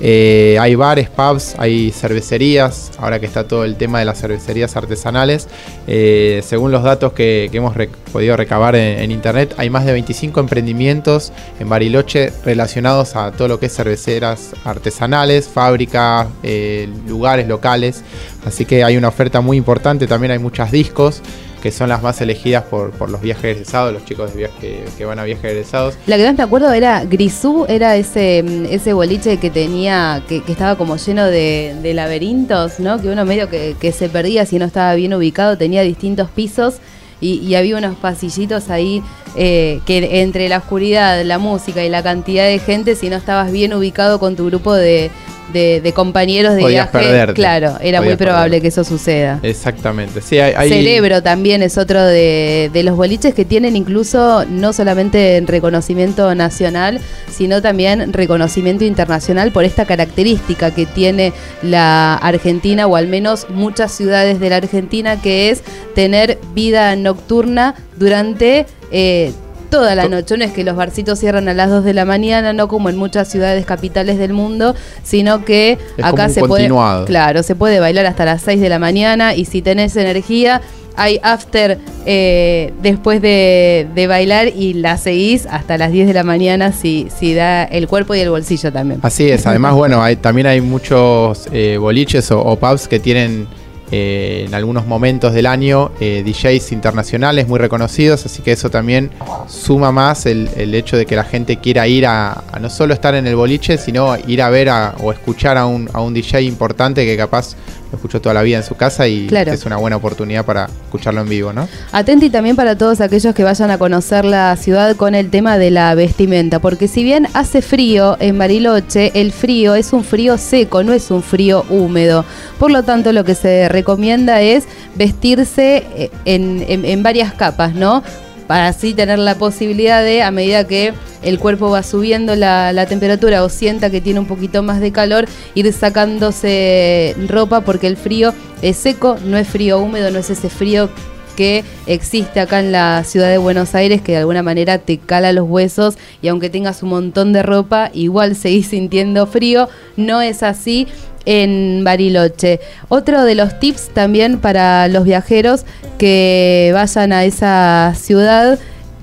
Eh, 0.00 0.56
hay 0.60 0.76
bares, 0.76 1.08
pubs, 1.10 1.56
hay 1.58 1.90
cervecerías, 1.90 2.92
ahora 2.98 3.18
que 3.18 3.26
está 3.26 3.48
todo 3.48 3.64
el 3.64 3.76
tema 3.76 3.98
de 3.98 4.04
las 4.04 4.20
cervecerías 4.20 4.76
artesanales. 4.76 5.48
Eh, 5.86 6.40
según 6.44 6.70
los 6.70 6.82
datos 6.82 7.12
que, 7.12 7.50
hemos 7.52 7.74
podido 8.12 8.36
recabar 8.36 8.76
en, 8.76 9.10
internet, 9.10 9.54
hay 9.56 9.70
más 9.70 9.84
de 9.84 9.92
25 9.92 10.38
emprendimientos 10.38 11.32
en 11.58 11.68
Bariloche 11.68 12.32
relacionados 12.44 13.16
a 13.16 13.32
todo 13.32 13.48
lo 13.48 13.58
que 13.58 13.66
es 13.66 13.74
cerveceras 13.74 14.52
artesanales, 14.64 15.48
fábricas, 15.48 16.28
eh, 16.44 16.88
lugares 17.08 17.48
locales. 17.48 18.04
Así 18.46 18.64
que 18.64 18.84
hay 18.84 18.96
una 18.96 19.08
oferta 19.08 19.40
muy 19.40 19.56
importante, 19.56 20.06
también 20.06 20.30
hay 20.30 20.38
muchas 20.38 20.70
discos 20.70 21.22
que 21.62 21.72
son 21.72 21.88
las 21.88 22.02
más 22.02 22.20
elegidas 22.20 22.64
por, 22.64 22.90
por 22.92 23.10
los 23.10 23.20
viajes 23.20 23.44
egresados, 23.56 23.92
los 23.92 24.04
chicos 24.04 24.32
de 24.32 24.38
viaje, 24.38 24.84
que, 24.96 25.04
van 25.04 25.18
a 25.18 25.24
viajes 25.24 25.44
egresados. 25.44 25.94
La 26.06 26.16
que 26.16 26.24
más 26.24 26.36
me 26.36 26.42
acuerdo 26.42 26.72
era 26.72 27.04
Grisú, 27.04 27.66
era 27.68 27.96
ese, 27.96 28.44
ese 28.70 28.92
boliche 28.92 29.38
que 29.38 29.50
tenía, 29.50 30.22
que, 30.28 30.42
estaba 30.48 30.76
como 30.76 30.96
lleno 30.96 31.26
de, 31.26 31.92
laberintos, 31.94 32.78
¿no? 32.78 33.00
Que 33.00 33.08
uno 33.08 33.24
medio 33.24 33.48
que, 33.48 33.92
se 33.92 34.08
perdía 34.08 34.46
si 34.46 34.58
no 34.58 34.66
estaba 34.66 34.94
bien 34.94 35.14
ubicado, 35.14 35.56
tenía 35.56 35.82
distintos 35.82 36.30
pisos. 36.30 36.76
Y, 37.20 37.54
había 37.56 37.76
unos 37.76 37.96
pasillitos 37.96 38.70
ahí 38.70 39.02
eh, 39.34 39.80
que 39.86 40.20
entre 40.20 40.48
la 40.48 40.58
oscuridad, 40.58 41.24
la 41.24 41.38
música 41.38 41.84
y 41.84 41.88
la 41.88 42.02
cantidad 42.04 42.44
de 42.44 42.60
gente, 42.60 42.94
si 42.94 43.10
no 43.10 43.16
estabas 43.16 43.50
bien 43.50 43.74
ubicado 43.74 44.20
con 44.20 44.36
tu 44.36 44.46
grupo 44.46 44.72
de, 44.72 45.10
de, 45.52 45.92
compañeros 45.94 46.54
de 46.54 46.66
viaje, 46.66 47.32
claro, 47.34 47.76
era 47.80 48.02
muy 48.02 48.16
probable 48.16 48.60
que 48.60 48.68
eso 48.68 48.84
suceda. 48.84 49.40
Exactamente. 49.42 50.20
Sí, 50.20 50.38
hay, 50.38 50.68
Cerebro 50.68 51.22
también 51.22 51.62
es 51.62 51.78
otro 51.78 52.04
de, 52.04 52.70
los 52.84 52.96
boliches 52.96 53.34
que 53.34 53.44
tienen 53.44 53.76
incluso 53.76 54.44
no 54.48 54.72
solamente 54.72 55.42
reconocimiento 55.46 56.34
nacional, 56.34 57.00
sino 57.30 57.60
también 57.60 58.12
reconocimiento 58.12 58.84
internacional 58.84 59.52
por 59.52 59.64
esta 59.64 59.84
característica 59.84 60.70
que 60.70 60.86
tiene 60.86 61.32
la 61.62 62.14
Argentina, 62.14 62.86
o 62.86 62.96
al 62.96 63.08
menos 63.08 63.46
muchas 63.50 63.92
ciudades 63.92 64.40
de 64.40 64.50
la 64.50 64.56
Argentina, 64.56 65.20
que 65.20 65.50
es 65.50 65.62
tener 65.94 66.38
vida 66.54 66.94
nocturna 66.96 67.74
durante... 67.96 68.66
Eh, 68.90 69.32
toda 69.70 69.94
la 69.94 70.08
noche. 70.08 70.36
No 70.36 70.44
es 70.44 70.52
que 70.52 70.64
los 70.64 70.76
barcitos 70.76 71.18
cierran 71.18 71.48
a 71.48 71.54
las 71.54 71.70
2 71.70 71.84
de 71.84 71.94
la 71.94 72.04
mañana, 72.04 72.52
no 72.52 72.68
como 72.68 72.88
en 72.88 72.96
muchas 72.96 73.28
ciudades 73.28 73.64
capitales 73.66 74.18
del 74.18 74.32
mundo, 74.32 74.74
sino 75.02 75.44
que 75.44 75.78
acá 76.02 76.28
se 76.28 76.42
puede. 76.42 76.68
Claro, 77.06 77.42
se 77.42 77.54
puede 77.54 77.80
bailar 77.80 78.06
hasta 78.06 78.24
las 78.24 78.42
6 78.42 78.60
de 78.60 78.68
la 78.68 78.78
mañana 78.78 79.34
y 79.34 79.44
si 79.44 79.62
tenés 79.62 79.96
energía. 79.96 80.60
Hay 81.00 81.20
after 81.22 81.78
eh, 82.06 82.72
después 82.82 83.22
de, 83.22 84.06
bailar 84.08 84.48
y 84.48 84.74
la 84.74 84.96
seguís 84.96 85.46
hasta 85.46 85.78
las 85.78 85.92
10 85.92 86.08
de 86.08 86.12
la 86.12 86.24
mañana 86.24 86.72
si, 86.72 87.06
si 87.16 87.34
da 87.34 87.62
el 87.62 87.86
cuerpo 87.86 88.16
y 88.16 88.20
el 88.20 88.30
bolsillo 88.30 88.72
también. 88.72 88.98
Así 89.04 89.30
es, 89.30 89.46
además, 89.46 89.74
bueno, 89.76 90.02
hay, 90.02 90.16
también 90.16 90.48
hay 90.48 90.60
muchos 90.60 91.48
eh, 91.52 91.76
boliches 91.78 92.32
o 92.32 92.56
pubs 92.56 92.88
que 92.88 92.98
tienen 92.98 93.46
eh, 93.90 94.44
en 94.46 94.54
algunos 94.54 94.86
momentos 94.86 95.32
del 95.32 95.46
año 95.46 95.90
eh, 96.00 96.22
DJs 96.24 96.72
internacionales 96.72 97.48
muy 97.48 97.58
reconocidos, 97.58 98.26
así 98.26 98.42
que 98.42 98.52
eso 98.52 98.70
también 98.70 99.10
suma 99.46 99.92
más 99.92 100.26
el, 100.26 100.48
hecho 100.74 100.96
de 100.96 101.06
que 101.06 101.16
la 101.16 101.24
gente 101.24 101.56
quiera 101.56 101.88
ir 101.88 102.06
a, 102.06 102.44
no 102.60 102.68
solo 102.70 102.94
estar 102.94 103.14
en 103.14 103.26
el 103.26 103.36
boliche, 103.36 103.78
sino 103.78 104.16
ir 104.26 104.42
a 104.42 104.50
ver 104.50 104.68
o 105.00 105.12
escuchar 105.12 105.56
a 105.56 105.66
un, 105.66 105.88
a 105.92 106.00
un 106.00 106.12
DJ 106.12 106.42
importante 106.42 107.06
que 107.06 107.16
capaz 107.16 107.56
lo 107.90 107.96
escucho 107.96 108.20
toda 108.20 108.34
la 108.34 108.42
vida 108.42 108.58
en 108.58 108.62
su 108.62 108.74
casa 108.74 109.08
y 109.08 109.28
es 109.32 109.64
una 109.64 109.76
buena 109.76 109.96
oportunidad 109.96 110.44
para 110.44 110.66
escucharlo 110.66 111.20
en 111.22 111.28
vivo, 111.28 111.52
¿no? 111.52 111.68
Atenti 111.92 112.30
también 112.30 112.56
para 112.56 112.76
todos 112.76 113.00
aquellos 113.00 113.34
que 113.34 113.44
vayan 113.44 113.70
a 113.70 113.78
conocer 113.78 114.24
la 114.24 114.56
ciudad 114.56 114.96
con 114.96 115.14
el 115.14 115.30
tema 115.30 115.58
de 115.58 115.70
la 115.70 115.94
vestimenta, 115.94 116.58
porque 116.58 116.88
si 116.88 117.02
bien 117.02 117.28
hace 117.32 117.62
frío 117.62 118.16
en 118.20 118.38
Bariloche, 118.38 119.12
el 119.14 119.32
frío 119.32 119.74
es 119.74 119.92
un 119.92 120.04
frío 120.04 120.36
seco, 120.36 120.82
no 120.82 120.92
es 120.92 121.10
un 121.10 121.22
frío 121.22 121.64
húmedo. 121.70 122.24
Por 122.58 122.70
lo 122.70 122.82
tanto, 122.82 123.12
lo 123.12 123.24
que 123.24 123.34
se 123.34 123.68
recomienda 123.68 124.42
es 124.42 124.64
vestirse 124.94 125.86
eh, 125.96 126.10
en, 126.24 126.64
en 126.68 127.02
varias 127.02 127.32
capas, 127.32 127.74
¿no? 127.74 128.02
Para 128.48 128.68
así 128.68 128.94
tener 128.94 129.20
la 129.20 129.36
posibilidad 129.36 130.02
de, 130.02 130.22
a 130.22 130.32
medida 130.32 130.66
que 130.66 130.94
el 131.22 131.38
cuerpo 131.38 131.70
va 131.70 131.84
subiendo 131.84 132.34
la, 132.34 132.86
temperatura 132.88 133.44
o 133.44 133.48
sienta 133.48 133.90
que 133.90 134.00
tiene 134.00 134.18
un 134.18 134.26
poquito 134.26 134.62
más 134.64 134.80
de 134.80 134.90
calor, 134.90 135.26
ir 135.54 135.72
sacándose 135.72 137.14
ropa 137.28 137.60
porque 137.60 137.86
el 137.86 137.96
frío 137.96 138.32
es 138.62 138.78
seco, 138.78 139.18
no 139.24 139.36
es 139.36 139.46
frío 139.46 139.78
húmedo, 139.78 140.10
no 140.10 140.18
es 140.18 140.30
ese 140.30 140.48
frío 140.48 140.88
que 141.36 141.62
existe 141.86 142.40
acá 142.40 142.58
en 142.58 142.72
la 142.72 143.04
ciudad 143.04 143.28
de 143.28 143.38
Buenos 143.38 143.76
Aires, 143.76 144.00
que 144.00 144.12
de 144.12 144.18
alguna 144.18 144.42
manera 144.42 144.78
te 144.78 144.98
cala 144.98 145.32
los 145.32 145.48
huesos 145.48 145.96
y 146.20 146.26
aunque 146.26 146.50
tengas 146.50 146.82
un 146.82 146.88
montón 146.88 147.32
de 147.32 147.44
ropa, 147.44 147.90
igual 147.94 148.34
seguís 148.34 148.68
sintiendo 148.68 149.24
frío. 149.26 149.68
No 149.96 150.20
es 150.20 150.42
así 150.42 150.88
en 151.24 151.82
Bariloche. 151.84 152.60
Otro 152.88 153.24
de 153.24 153.34
los 153.34 153.58
tips 153.58 153.90
también 153.94 154.38
para 154.38 154.88
los 154.88 155.04
viajeros 155.04 155.64
que 155.98 156.70
vayan 156.74 157.12
a 157.12 157.24
esa 157.24 157.94
ciudad 157.96 158.58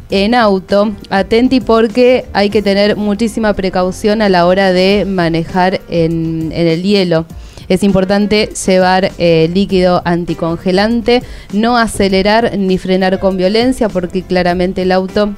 en 0.10 0.36
auto, 0.36 0.94
atenti 1.10 1.60
porque 1.60 2.26
hay 2.34 2.50
que 2.50 2.62
tener 2.62 2.96
muchísima 2.96 3.54
precaución 3.54 4.22
a 4.22 4.30
la 4.30 4.46
hora 4.46 4.72
de 4.72 5.06
manejar 5.06 5.82
en, 5.90 6.52
el 6.54 6.84
hielo. 6.84 7.26
Es 7.68 7.82
importante 7.82 8.52
llevar 8.68 9.12
eh, 9.18 9.50
líquido 9.52 10.04
anticongelante, 10.06 11.24
no 11.52 11.78
acelerar 11.78 12.58
ni 12.58 12.78
frenar 12.78 13.20
con 13.20 13.38
violencia 13.38 13.90
porque 13.90 14.22
claramente 14.22 14.84
el 14.84 14.92
auto 14.92 15.34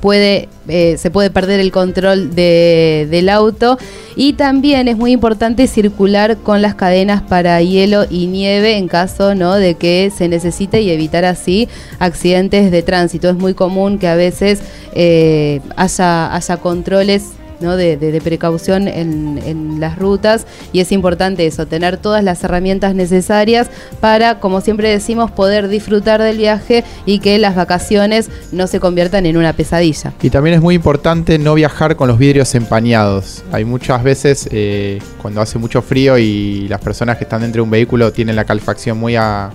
puede, 0.00 0.48
eh, 0.68 0.96
se 0.98 1.10
puede 1.10 1.30
perder 1.30 1.60
el 1.60 1.72
control 1.72 2.34
del 2.34 3.28
auto 3.28 3.78
y 4.14 4.34
también 4.34 4.88
es 4.88 4.96
muy 4.96 5.12
importante 5.12 5.66
circular 5.66 6.36
con 6.38 6.62
las 6.62 6.74
cadenas 6.74 7.22
para 7.22 7.60
hielo 7.60 8.06
y 8.08 8.26
nieve 8.26 8.76
en 8.76 8.88
caso 8.88 9.34
¿no? 9.34 9.54
de 9.54 9.74
que 9.74 10.12
se 10.16 10.28
necesite 10.28 10.80
y 10.80 10.90
evitar 10.90 11.24
así 11.24 11.68
accidentes 11.98 12.70
de 12.70 12.82
tránsito. 12.82 13.28
Es 13.28 13.36
muy 13.36 13.54
común 13.54 13.98
que 13.98 14.08
a 14.08 14.14
veces 14.14 14.60
eh, 14.94 15.60
haya 15.76 16.58
controles 16.62 17.32
de, 17.60 18.20
precaución 18.22 18.88
en, 18.88 19.80
las 19.80 19.98
rutas 19.98 20.46
y 20.72 20.80
es 20.80 20.90
importante 20.92 21.46
eso, 21.46 21.66
tener 21.66 21.98
todas 21.98 22.24
las 22.24 22.42
herramientas 22.42 22.94
necesarias 22.94 23.68
para, 24.00 24.40
como 24.40 24.60
siempre 24.60 24.88
decimos, 24.88 25.30
poder 25.30 25.68
disfrutar 25.68 26.22
del 26.22 26.38
viaje 26.38 26.84
y 27.04 27.18
que 27.18 27.38
las 27.38 27.54
vacaciones 27.54 28.30
no 28.52 28.66
se 28.66 28.80
conviertan 28.80 29.26
en 29.26 29.36
una 29.36 29.52
pesadilla. 29.52 30.12
Y 30.22 30.30
también 30.30 30.54
es 30.56 30.62
muy 30.62 30.74
importante 30.74 31.38
no 31.38 31.54
viajar 31.54 31.96
con 31.96 32.08
los 32.08 32.18
vidrios 32.18 32.54
empañados. 32.54 33.44
Hay 33.52 33.64
muchas 33.64 34.02
veces 34.02 34.48
eh, 34.50 35.00
cuando 35.20 35.40
hace 35.40 35.58
mucho 35.58 35.82
frío 35.82 36.16
y 36.18 36.68
las 36.68 36.80
personas 36.80 37.18
que 37.18 37.24
están 37.24 37.42
dentro 37.42 37.60
de 37.60 37.64
un 37.64 37.70
vehículo 37.70 38.12
tienen 38.12 38.36
la 38.36 38.44
calefacción 38.44 38.98
muy 38.98 39.16
a, 39.16 39.50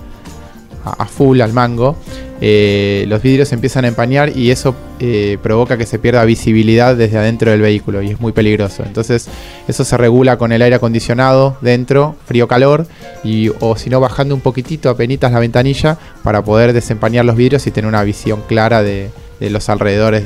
a 0.84 1.06
full, 1.06 1.42
al 1.42 1.54
mango, 1.54 1.98
eh, 2.44 3.06
los 3.08 3.22
vidrios 3.22 3.52
empiezan 3.54 3.86
a 3.86 3.88
empañar 3.88 4.36
y 4.36 4.50
eso 4.50 4.76
eh, 5.00 5.38
provoca 5.44 5.78
que 5.78 5.86
se 5.86 6.00
pierda 6.00 6.26
visibilidad 6.26 6.96
desde 6.96 7.20
adentro 7.20 7.52
del 7.52 7.62
vehículo 7.62 8.02
y 8.02 8.10
es 8.10 8.20
muy 8.20 8.32
peligroso. 8.32 8.84
Entonces 8.84 9.28
eso 9.68 9.84
se 9.84 9.96
regula 9.96 10.38
con 10.38 10.52
el 10.52 10.64
aire 10.64 10.76
acondicionado 10.76 11.56
dentro, 11.62 12.16
frío-calor, 12.26 12.88
y 13.24 13.52
o 13.60 13.78
si 13.78 13.92
no 13.92 14.00
bajando 14.00 14.34
un 14.34 14.42
poquitito 14.42 14.90
a 14.90 14.98
penitas 14.98 15.32
la 15.32 15.40
ventanilla 15.40 15.98
para 16.24 16.44
poder 16.44 16.74
desempañar 16.74 17.26
los 17.26 17.36
vidrios 17.36 17.68
y 17.68 17.72
tener 17.72 17.88
una 17.88 18.04
visión 18.04 18.42
clara 18.48 18.82
de, 18.82 19.12
de 19.40 19.50
los 19.52 19.70
alrededores 19.70 20.26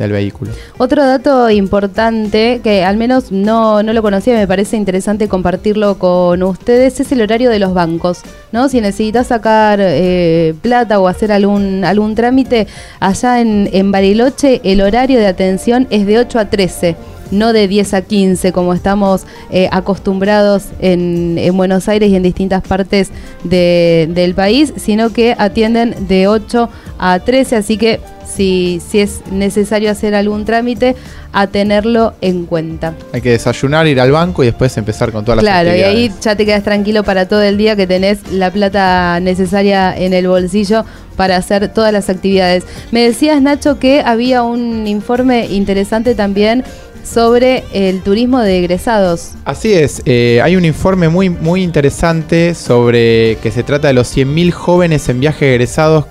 del 0.00 0.12
vehículo. 0.12 0.52
Otro 0.78 1.04
dato 1.04 1.50
importante 1.50 2.60
que 2.64 2.84
al 2.84 2.96
menos 2.96 3.30
no, 3.30 3.82
no 3.82 3.92
lo 3.92 4.02
conocía, 4.02 4.34
me 4.34 4.48
parece 4.48 4.76
interesante 4.76 5.28
compartirlo 5.28 5.98
con 5.98 6.42
ustedes, 6.42 7.00
es 7.00 7.12
el 7.12 7.22
horario 7.22 7.50
de 7.50 7.58
los 7.58 7.74
bancos. 7.74 8.22
¿no? 8.50 8.68
Si 8.68 8.80
necesitas 8.80 9.28
sacar 9.28 9.78
eh, 9.80 10.54
plata 10.62 10.98
o 10.98 11.06
hacer 11.06 11.30
algún, 11.30 11.84
algún 11.84 12.14
trámite, 12.14 12.66
allá 12.98 13.40
en, 13.40 13.68
en 13.72 13.92
Bariloche 13.92 14.60
el 14.64 14.80
horario 14.80 15.18
de 15.18 15.26
atención 15.26 15.86
es 15.90 16.06
de 16.06 16.18
8 16.18 16.38
a 16.38 16.44
13 16.46 16.96
no 17.30 17.52
de 17.52 17.68
10 17.68 17.94
a 17.94 18.02
15 18.02 18.52
como 18.52 18.74
estamos 18.74 19.26
eh, 19.50 19.68
acostumbrados 19.72 20.64
en, 20.80 21.38
Buenos 21.56 21.88
Aires 21.88 22.10
y 22.10 22.16
en 22.16 22.22
distintas 22.22 22.62
partes 22.62 23.10
del 23.44 24.34
país, 24.34 24.72
sino 24.76 25.10
que 25.10 25.34
atienden 25.36 25.94
de 26.08 26.26
8 26.28 26.68
a 26.98 27.18
13, 27.18 27.56
así 27.56 27.76
que 27.76 28.00
si, 28.26 28.80
si 28.86 29.00
es 29.00 29.20
necesario 29.30 29.90
hacer 29.90 30.14
algún 30.14 30.44
trámite, 30.44 30.96
a 31.32 31.46
tenerlo 31.46 32.14
en 32.20 32.46
cuenta. 32.46 32.94
Hay 33.12 33.20
que 33.20 33.30
desayunar, 33.30 33.86
ir 33.86 34.00
al 34.00 34.10
banco 34.10 34.42
y 34.42 34.46
después 34.46 34.76
empezar 34.76 35.12
con 35.12 35.24
todas 35.24 35.36
las 35.36 35.44
Claro, 35.44 35.76
y 35.76 35.82
ahí 35.82 36.12
ya 36.20 36.34
te 36.34 36.44
quedas 36.44 36.64
tranquilo 36.64 37.04
para 37.04 37.28
todo 37.28 37.42
el 37.42 37.56
día 37.56 37.76
que 37.76 37.86
tenés 37.86 38.32
la 38.32 38.50
plata 38.50 39.20
necesaria 39.20 39.96
en 39.96 40.12
el 40.12 40.26
bolsillo 40.26 40.84
para 41.16 41.36
hacer 41.36 41.68
todas 41.68 41.92
las 41.92 42.08
actividades. 42.08 42.64
Me 42.90 43.02
decías, 43.02 43.40
Nacho, 43.42 43.78
que 43.78 44.00
había 44.00 44.42
un 44.42 44.86
informe 44.86 45.46
interesante 45.46 46.14
también 46.14 46.64
sobre 47.04 47.64
el 47.72 48.00
turismo 48.02 48.40
de 48.40 48.58
egresados. 48.58 49.32
Así 49.44 49.72
es, 49.72 50.02
eh, 50.06 50.40
hay 50.42 50.56
un 50.56 50.64
informe 50.64 51.08
muy, 51.08 51.30
muy 51.30 51.62
interesante 51.62 52.54
sobre 52.54 53.36
que 53.42 53.50
se 53.50 53.62
trata 53.62 53.88
de 53.88 53.94
los 53.94 54.16
100.000 54.16 54.50
jóvenes 54.52 55.08
en 55.08 55.20
viaje 55.20 55.54
egresados 55.54 56.04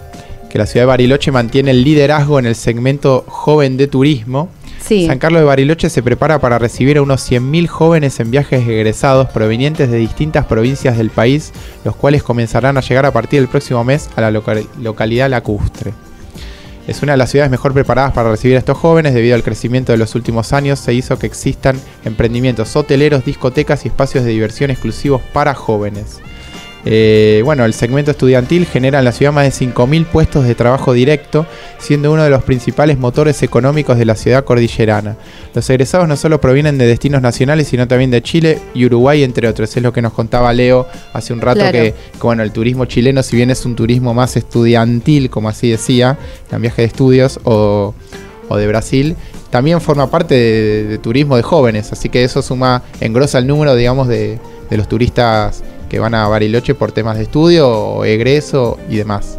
que 0.49 0.57
la 0.57 0.65
ciudad 0.65 0.83
de 0.83 0.87
Bariloche 0.87 1.31
mantiene 1.31 1.71
el 1.71 1.83
liderazgo 1.83 2.39
en 2.39 2.45
el 2.45 2.55
segmento 2.55 3.23
joven 3.27 3.77
de 3.77 3.87
turismo. 3.87 4.49
San 4.79 5.19
Carlos 5.19 5.41
de 5.41 5.45
Bariloche 5.45 5.89
se 5.89 6.01
prepara 6.01 6.39
para 6.39 6.57
recibir 6.57 6.97
a 6.97 7.03
unos 7.03 7.29
100.000 7.29 7.67
jóvenes 7.67 8.19
en 8.19 8.31
viajes 8.31 8.67
egresados 8.67 9.29
provenientes 9.29 9.91
de 9.91 9.97
distintas 9.97 10.45
provincias 10.45 10.97
del 10.97 11.11
país, 11.11 11.51
los 11.85 11.95
cuales 11.95 12.23
comenzarán 12.23 12.75
a 12.77 12.81
llegar 12.81 13.05
a 13.05 13.11
partir 13.11 13.39
del 13.39 13.49
próximo 13.49 13.83
mes 13.83 14.09
a 14.15 14.21
la 14.21 14.31
localidad 14.31 15.29
lacustre. 15.29 15.93
Es 16.89 17.03
una 17.03 17.11
de 17.11 17.19
las 17.19 17.29
ciudades 17.29 17.51
mejor 17.51 17.71
preparadas 17.71 18.13
para 18.13 18.31
recibir 18.31 18.55
a 18.55 18.59
estos 18.59 18.75
jóvenes 18.75 19.13
debido 19.13 19.35
al 19.35 19.43
crecimiento 19.43 19.91
de 19.91 19.99
los 19.99 20.15
últimos 20.15 20.53
años. 20.53 20.79
Se 20.79 20.91
hizo 20.91 21.19
que 21.19 21.27
existan 21.27 21.79
emprendimientos 22.03 22.75
hoteleros, 22.75 23.23
discotecas 23.23 23.85
y 23.85 23.89
espacios 23.89 24.23
de 24.23 24.31
diversión 24.31 24.71
exclusivos 24.71 25.21
para 25.31 25.53
jóvenes. 25.53 26.19
Eh, 26.85 27.41
bueno, 27.43 27.65
el 27.65 27.73
segmento 27.73 28.11
estudiantil 28.11 28.65
genera 28.65 28.99
en 28.99 29.05
la 29.05 29.11
ciudad 29.11 29.33
más 29.33 29.43
de 29.43 29.65
5.000 29.65 30.05
puestos 30.05 30.45
de 30.45 30.55
trabajo 30.55 30.93
directo, 30.93 31.45
siendo 31.77 32.11
uno 32.11 32.23
de 32.23 32.29
los 32.29 32.43
principales 32.43 32.97
motores 32.97 33.43
económicos 33.43 33.97
de 33.97 34.05
la 34.05 34.15
ciudad 34.15 34.45
cordillerana. 34.45 35.17
Los 35.53 35.69
egresados 35.69 36.07
no 36.07 36.15
solo 36.15 36.39
provienen 36.39 36.77
de 36.77 36.87
destinos 36.87 37.21
nacionales, 37.21 37.67
sino 37.67 37.87
también 37.87 38.11
de 38.11 38.21
Chile 38.21 38.59
y 38.73 38.85
Uruguay, 38.85 39.23
entre 39.23 39.47
otros. 39.47 39.75
Es 39.75 39.83
lo 39.83 39.91
que 39.91 40.01
nos 40.01 40.13
contaba 40.13 40.53
Leo 40.53 40.87
hace 41.13 41.33
un 41.33 41.41
rato, 41.41 41.59
que, 41.71 41.93
bueno, 42.21 42.43
el 42.43 42.51
turismo 42.51 42.85
chileno, 42.85 43.23
si 43.23 43.35
bien 43.35 43.49
es 43.49 43.65
un 43.65 43.75
turismo 43.75 44.13
más 44.13 44.37
estudiantil, 44.37 45.29
como 45.29 45.49
así 45.49 45.69
decía, 45.69 46.17
en 46.51 46.61
viaje 46.61 46.83
de 46.83 46.87
estudios, 46.87 47.39
o, 47.43 47.93
de 48.49 48.67
Brasil, 48.67 49.15
también 49.51 49.79
forma 49.79 50.09
parte 50.09 50.33
de, 50.33 50.97
turismo 50.97 51.35
de 51.35 51.43
jóvenes, 51.43 51.91
así 51.91 52.09
que 52.09 52.23
eso 52.23 52.41
suma, 52.41 52.81
engrosa 52.99 53.37
el 53.37 53.45
número, 53.45 53.75
digamos, 53.75 54.07
de, 54.07 54.39
de 54.71 54.77
los 54.77 54.87
turistas 54.87 55.63
que 55.89 55.99
van 55.99 56.15
a 56.15 56.27
Bariloche 56.27 56.75
por 56.75 56.91
temas 56.91 57.17
de 57.17 57.23
estudio 57.23 58.05
egreso 58.05 58.77
y 58.89 58.97
demás. 58.97 59.37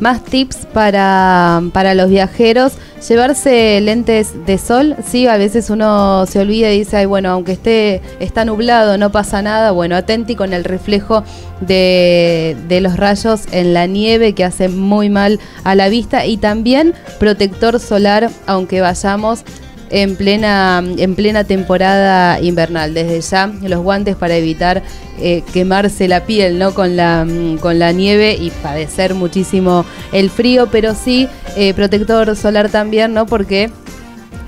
Más 0.00 0.24
tips 0.24 0.66
para, 0.72 1.62
para 1.72 1.94
los 1.94 2.10
viajeros, 2.10 2.72
llevarse 3.08 3.80
lentes 3.80 4.32
de 4.46 4.58
sol, 4.58 4.96
sí, 5.06 5.28
a 5.28 5.36
veces 5.36 5.70
uno 5.70 6.26
se 6.26 6.40
olvida 6.40 6.72
y 6.72 6.80
dice, 6.80 7.06
bueno, 7.06 7.30
aunque 7.30 7.52
esté 7.52 8.00
está 8.18 8.44
nublado, 8.44 8.98
no 8.98 9.12
pasa 9.12 9.42
nada, 9.42 9.70
bueno, 9.70 9.94
atenti 9.94 10.34
con 10.34 10.54
el 10.54 10.64
reflejo 10.64 11.22
de, 11.60 12.56
de 12.66 12.80
los 12.80 12.96
rayos 12.96 13.42
en 13.52 13.74
la 13.74 13.86
nieve 13.86 14.32
que 14.32 14.42
hace 14.42 14.68
muy 14.68 15.08
mal 15.08 15.38
a 15.62 15.76
la 15.76 15.88
vista. 15.88 16.26
Y 16.26 16.36
también 16.36 16.94
protector 17.20 17.78
solar, 17.78 18.28
aunque 18.46 18.80
vayamos 18.80 19.44
en 19.92 20.16
plena, 20.16 20.82
en 20.96 21.14
plena 21.14 21.44
temporada 21.44 22.40
invernal. 22.40 22.94
Desde 22.94 23.20
ya 23.20 23.52
los 23.62 23.80
guantes 23.82 24.16
para 24.16 24.34
evitar 24.36 24.82
eh, 25.20 25.44
quemarse 25.52 26.08
la 26.08 26.24
piel 26.24 26.58
¿no? 26.58 26.74
con, 26.74 26.96
la, 26.96 27.26
con 27.60 27.78
la 27.78 27.92
nieve 27.92 28.34
y 28.34 28.50
padecer 28.50 29.14
muchísimo 29.14 29.84
el 30.10 30.30
frío, 30.30 30.68
pero 30.72 30.94
sí 30.94 31.28
eh, 31.56 31.74
protector 31.74 32.34
solar 32.34 32.70
también, 32.70 33.12
¿no? 33.12 33.26
Porque 33.26 33.70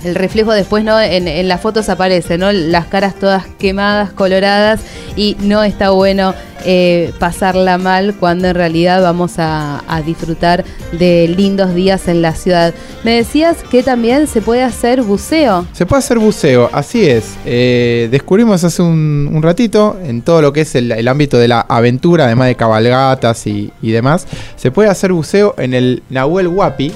el 0.03 0.15
reflejo 0.15 0.53
después 0.53 0.85
no 0.85 1.01
en, 1.01 1.29
en, 1.29 1.49
las 1.49 1.61
fotos 1.61 1.89
aparece, 1.89 2.39
¿no? 2.39 2.51
Las 2.51 2.87
caras 2.87 3.15
todas 3.15 3.47
quemadas, 3.59 4.13
coloradas 4.13 4.81
y 5.17 5.37
no 5.41 5.63
está 5.63 5.91
bueno 5.91 6.35
eh, 6.65 7.13
pasarla 7.19 7.79
mal 7.79 8.15
cuando 8.15 8.49
en 8.49 8.55
realidad 8.55 9.03
vamos 9.03 9.35
a, 9.39 9.83
disfrutar 10.05 10.65
de 10.93 11.29
lindos 11.29 11.75
días 11.75 12.09
en 12.09 12.21
la 12.21 12.35
ciudad. 12.35 12.75
Me 13.05 13.13
decías 13.13 13.57
que 13.71 13.83
también 13.83 14.27
se 14.27 14.43
puede 14.43 14.63
hacer 14.63 15.03
buceo. 15.03 15.67
Se 15.73 15.87
puede 15.87 16.01
hacer 16.01 16.19
buceo, 16.19 16.69
así 16.73 17.07
es. 17.07 17.35
Eh, 17.47 18.09
descubrimos 18.11 18.65
hace 18.65 18.83
un, 18.83 19.41
ratito 19.43 19.99
en 20.05 20.23
todo 20.23 20.43
lo 20.43 20.53
que 20.53 20.63
es 20.63 20.75
el, 20.75 21.07
ámbito 21.09 21.39
de 21.39 21.49
la 21.49 21.61
aventura, 21.61 22.25
además 22.25 22.49
de 22.49 22.55
cabalgatas 22.57 23.47
y, 23.47 23.71
y 23.81 23.93
demás, 23.93 24.27
se 24.57 24.71
puede 24.71 24.89
hacer 24.89 25.13
buceo 25.13 25.55
en 25.59 25.75
el 25.75 26.03
Nahuel 26.11 26.49
Huapi, 26.49 26.93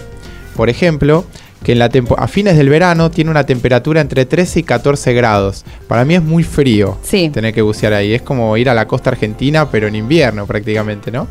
por 0.57 0.69
ejemplo 0.69 1.25
que 1.63 1.73
en 1.73 1.79
la 1.79 1.91
a 2.17 2.29
fines 2.29 2.57
del 2.57 2.69
verano 2.69 3.11
tiene 3.11 3.31
una 3.31 3.45
temperatura 3.45 4.01
entre 4.01 4.25
13 4.25 4.61
y 4.61 4.63
14 4.63 5.13
grados. 5.13 5.65
Para 5.87 6.05
mí 6.05 6.15
es 6.15 6.23
muy 6.23 6.45
frío 6.45 6.99
tener 7.33 7.53
que 7.53 7.63
bucear 7.63 7.93
ahí. 7.93 8.15
Es 8.15 8.23
como 8.23 8.57
ir 8.57 8.69
a 8.71 8.75
la 8.75 8.87
costa 8.87 9.11
argentina, 9.11 9.71
pero 9.71 9.89
en 9.89 9.97
invierno 9.97 10.47
prácticamente, 10.47 11.11
¿no? 11.11 11.27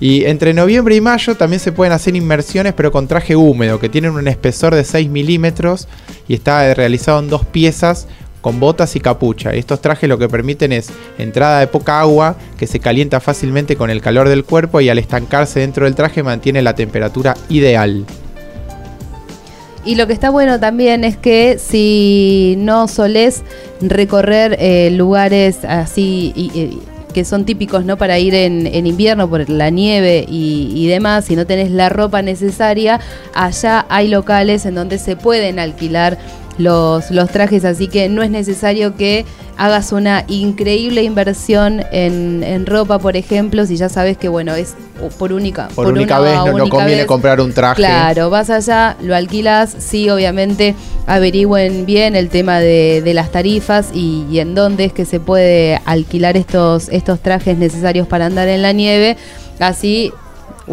Y 0.00 0.24
entre 0.24 0.52
noviembre 0.52 0.96
y 0.96 1.00
mayo 1.00 1.36
también 1.36 1.60
se 1.60 1.70
pueden 1.70 1.92
hacer 1.92 2.16
inmersiones, 2.16 2.72
pero 2.72 2.90
con 2.90 3.06
traje 3.06 3.36
húmedo, 3.36 3.78
que 3.78 3.88
tienen 3.88 4.10
un 4.10 4.26
espesor 4.26 4.74
de 4.74 4.82
6 4.82 5.08
milímetros 5.08 5.86
y 6.26 6.34
está 6.34 6.74
realizado 6.74 7.20
en 7.20 7.28
dos 7.28 7.46
piezas 7.46 8.08
con 8.40 8.58
botas 8.58 8.96
y 8.96 9.00
capucha. 9.00 9.54
Estos 9.54 9.80
trajes 9.80 10.08
lo 10.08 10.18
que 10.18 10.28
permiten 10.28 10.72
es 10.72 10.90
entrada 11.16 11.60
de 11.60 11.68
poca 11.68 12.00
agua 12.00 12.36
que 12.58 12.66
se 12.66 12.80
calienta 12.80 13.20
fácilmente 13.20 13.76
con 13.76 13.90
el 13.90 14.02
calor 14.02 14.28
del 14.28 14.44
cuerpo 14.44 14.80
y 14.80 14.88
al 14.88 14.98
estancarse 14.98 15.60
dentro 15.60 15.84
del 15.84 15.94
traje 15.94 16.24
mantiene 16.24 16.60
la 16.60 16.74
temperatura 16.74 17.36
ideal. 17.48 18.04
Y 19.84 19.96
lo 19.96 20.06
que 20.06 20.12
está 20.12 20.30
bueno 20.30 20.60
también 20.60 21.02
es 21.04 21.16
que 21.16 21.58
si 21.58 22.54
no 22.58 22.86
solés 22.86 23.42
recorrer 23.80 24.56
eh, 24.60 24.90
lugares 24.92 25.64
así 25.64 26.32
que 27.12 27.24
son 27.24 27.44
típicos 27.44 27.84
no 27.84 27.96
para 27.96 28.18
ir 28.18 28.34
en, 28.34 28.86
invierno 28.86 29.28
por 29.28 29.48
la 29.48 29.70
nieve 29.70 30.24
y, 30.28 30.86
demás, 30.88 31.26
si 31.26 31.36
no 31.36 31.46
tenés 31.46 31.70
la 31.70 31.88
ropa 31.88 32.22
necesaria, 32.22 33.00
allá 33.34 33.86
hay 33.88 34.08
locales 34.08 34.66
en 34.66 34.74
donde 34.74 34.98
se 34.98 35.14
pueden 35.16 35.58
alquilar 35.58 36.18
los, 36.58 37.10
los 37.10 37.30
trajes, 37.30 37.64
así 37.64 37.88
que 37.88 38.08
no 38.08 38.22
es 38.22 38.30
necesario 38.30 38.96
que 38.96 39.24
hagas 39.56 39.92
una 39.92 40.24
increíble 40.28 41.02
inversión 41.02 41.82
en, 41.92 42.66
ropa, 42.66 42.98
por 42.98 43.16
ejemplo, 43.16 43.66
si 43.66 43.76
ya 43.76 43.88
sabes 43.88 44.16
que, 44.16 44.28
bueno, 44.28 44.54
es 44.54 44.74
por 45.18 45.32
única, 45.32 45.68
por, 45.74 45.88
única 45.88 46.20
vez, 46.20 46.38
no, 46.54 46.68
conviene 46.68 47.06
comprar 47.06 47.40
un 47.40 47.52
traje. 47.52 47.76
Claro, 47.76 48.30
vas 48.30 48.50
allá, 48.50 48.96
lo 49.02 49.14
alquilas, 49.14 49.74
sí, 49.78 50.08
obviamente 50.08 50.74
averigüen 51.06 51.86
bien 51.86 52.16
el 52.16 52.28
tema 52.28 52.60
de, 52.60 53.02
las 53.12 53.30
tarifas 53.30 53.90
y, 53.92 54.24
y, 54.30 54.38
en 54.38 54.54
dónde 54.54 54.86
es 54.86 54.92
que 54.92 55.04
se 55.04 55.20
puede 55.20 55.80
alquilar 55.84 56.36
estos, 56.36 56.88
estos 56.88 57.20
trajes 57.20 57.58
necesarios 57.58 58.06
para 58.06 58.26
andar 58.26 58.48
en 58.48 58.62
la 58.62 58.72
nieve. 58.72 59.16
Así 59.58 60.12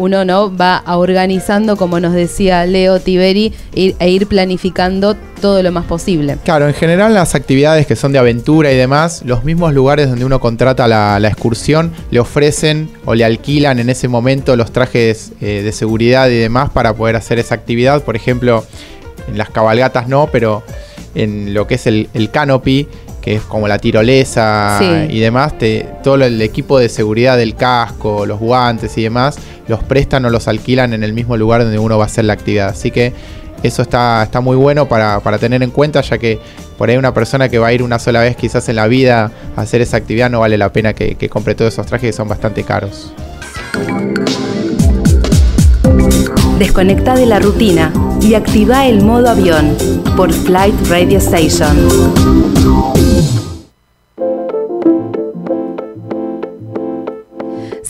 uno 0.00 0.24
no 0.24 0.56
va 0.56 0.82
organizando, 0.86 1.76
como 1.76 2.00
nos 2.00 2.14
decía 2.14 2.64
Leo 2.64 3.00
Tiberi, 3.00 3.52
e 3.74 4.08
ir 4.08 4.26
planificando 4.26 5.14
todo 5.42 5.62
lo 5.62 5.70
más 5.72 5.84
posible. 5.84 6.38
Claro, 6.42 6.66
en 6.66 6.74
general 6.74 7.12
las 7.12 7.34
actividades 7.34 7.86
que 7.86 7.96
son 7.96 8.12
de 8.12 8.18
aventura 8.18 8.72
y 8.72 8.76
demás, 8.76 9.22
los 9.26 9.44
mismos 9.44 9.74
lugares 9.74 10.08
donde 10.08 10.24
uno 10.24 10.40
contrata 10.40 10.88
la, 10.88 11.28
excursión 11.28 11.92
le 12.10 12.18
ofrecen 12.18 12.90
o 13.04 13.14
le 13.14 13.26
alquilan 13.26 13.78
en 13.78 13.90
ese 13.90 14.08
momento 14.08 14.56
los 14.56 14.72
trajes 14.72 15.32
eh, 15.42 15.60
de 15.62 15.72
seguridad 15.72 16.30
y 16.30 16.36
demás 16.38 16.70
para 16.70 16.94
poder 16.94 17.16
hacer 17.16 17.38
esa 17.38 17.54
actividad. 17.54 18.02
Por 18.02 18.16
ejemplo, 18.16 18.64
en 19.28 19.36
las 19.36 19.50
cabalgatas 19.50 20.08
no, 20.08 20.30
pero 20.32 20.62
en 21.14 21.52
lo 21.52 21.66
que 21.66 21.74
es 21.74 21.86
el, 21.86 22.08
el 22.14 22.30
canopy 22.30 22.88
que 23.20 23.34
es 23.36 23.42
como 23.42 23.68
la 23.68 23.78
tirolesa 23.78 24.80
y 25.08 25.20
demás, 25.20 25.54
todo 26.02 26.16
el 26.16 26.40
equipo 26.42 26.78
de 26.78 26.88
seguridad 26.88 27.36
del 27.36 27.54
casco, 27.54 28.26
los 28.26 28.38
guantes 28.38 28.96
y 28.98 29.02
demás, 29.02 29.38
los 29.68 29.82
prestan 29.84 30.24
o 30.24 30.30
los 30.30 30.48
alquilan 30.48 30.94
en 30.94 31.04
el 31.04 31.12
mismo 31.12 31.36
lugar 31.36 31.62
donde 31.62 31.78
uno 31.78 31.98
va 31.98 32.04
a 32.04 32.06
hacer 32.06 32.24
la 32.24 32.32
actividad. 32.32 32.68
Así 32.68 32.90
que 32.90 33.12
eso 33.62 33.82
está, 33.82 34.22
está 34.22 34.40
muy 34.40 34.56
bueno 34.56 34.88
para, 34.88 35.20
tener 35.38 35.62
en 35.62 35.70
cuenta, 35.70 36.00
ya 36.00 36.18
que 36.18 36.38
por 36.78 36.88
ahí 36.88 36.96
una 36.96 37.12
persona 37.12 37.48
que 37.48 37.58
va 37.58 37.68
a 37.68 37.72
ir 37.72 37.82
una 37.82 37.98
sola 37.98 38.20
vez 38.20 38.36
quizás 38.36 38.68
en 38.68 38.76
la 38.76 38.86
vida 38.86 39.30
a 39.56 39.60
hacer 39.60 39.82
esa 39.82 39.98
actividad 39.98 40.30
no 40.30 40.40
vale 40.40 40.56
la 40.56 40.72
pena 40.72 40.94
que, 40.94 41.14
que 41.14 41.28
compre 41.28 41.54
todos 41.54 41.74
esos 41.74 41.86
trajes 41.86 42.10
que 42.10 42.12
son 42.12 42.28
bastante 42.28 42.64
caros. 42.64 43.12
Desconecta 46.58 47.14
de 47.14 47.26
la 47.26 47.38
rutina 47.38 47.92
y 48.20 48.34
activa 48.34 48.86
el 48.86 49.02
modo 49.02 49.30
avión 49.30 49.76
por 50.16 50.32
Flight 50.32 50.74
Radio 50.88 51.18
Station. 51.18 52.99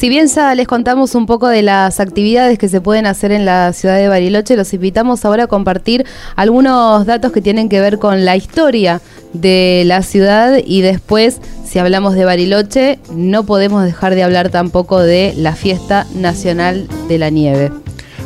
Si 0.00 0.08
bien 0.08 0.28
ya 0.28 0.54
les 0.54 0.66
contamos 0.66 1.14
un 1.14 1.26
poco 1.26 1.46
de 1.46 1.60
las 1.60 2.00
actividades 2.00 2.58
que 2.58 2.70
se 2.70 2.80
pueden 2.80 3.04
hacer 3.04 3.32
en 3.32 3.44
la 3.44 3.74
ciudad 3.74 3.98
de 3.98 4.08
Bariloche, 4.08 4.56
los 4.56 4.72
invitamos 4.72 5.26
ahora 5.26 5.44
a 5.44 5.46
compartir 5.46 6.06
algunos 6.36 7.04
datos 7.04 7.32
que 7.32 7.42
tienen 7.42 7.68
que 7.68 7.80
ver 7.80 7.98
con 7.98 8.24
la 8.24 8.34
historia 8.34 9.02
de 9.34 9.82
la 9.84 10.02
ciudad 10.02 10.56
y 10.64 10.80
después, 10.80 11.42
si 11.66 11.78
hablamos 11.78 12.14
de 12.14 12.24
Bariloche, 12.24 12.98
no 13.12 13.44
podemos 13.44 13.84
dejar 13.84 14.14
de 14.14 14.22
hablar 14.22 14.48
tampoco 14.48 15.00
de 15.00 15.34
la 15.36 15.54
fiesta 15.54 16.06
nacional 16.14 16.88
de 17.06 17.18
la 17.18 17.28
nieve. 17.28 17.70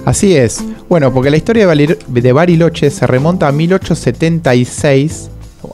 Así 0.04 0.36
es. 0.36 0.62
Bueno, 0.88 1.12
porque 1.12 1.30
la 1.30 1.38
historia 1.38 1.66
de 1.66 2.32
Bariloche 2.32 2.88
se 2.88 3.04
remonta 3.08 3.48
a 3.48 3.52
1876 3.52 5.30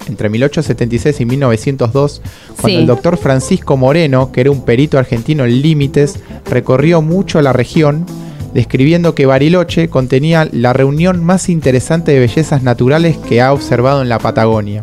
entre 0.09 0.29
1876 0.29 1.21
y 1.21 1.25
1902, 1.25 2.23
cuando 2.61 2.79
el 2.79 2.87
doctor 2.87 3.17
Francisco 3.17 3.77
Moreno, 3.77 4.33
que 4.33 4.43
era 4.43 4.51
un 4.51 4.65
perito 4.65 4.99
argentino 4.99 5.45
en 5.45 5.63
límites, 5.63 6.19
recorrió 6.47 7.03
mucho 7.03 7.41
la 7.43 7.53
región, 7.53 8.07
describiendo 8.55 9.15
que 9.15 9.27
Bariloche 9.27 9.89
contenía 9.89 10.49
la 10.53 10.73
reunión 10.73 11.25
más 11.25 11.49
interesante 11.49 12.13
de 12.13 12.21
bellezas 12.21 12.63
naturales 12.63 13.17
que 13.17 13.41
ha 13.41 13.53
observado 13.53 14.03
en 14.03 14.09
la 14.09 14.19
Patagonia. 14.19 14.83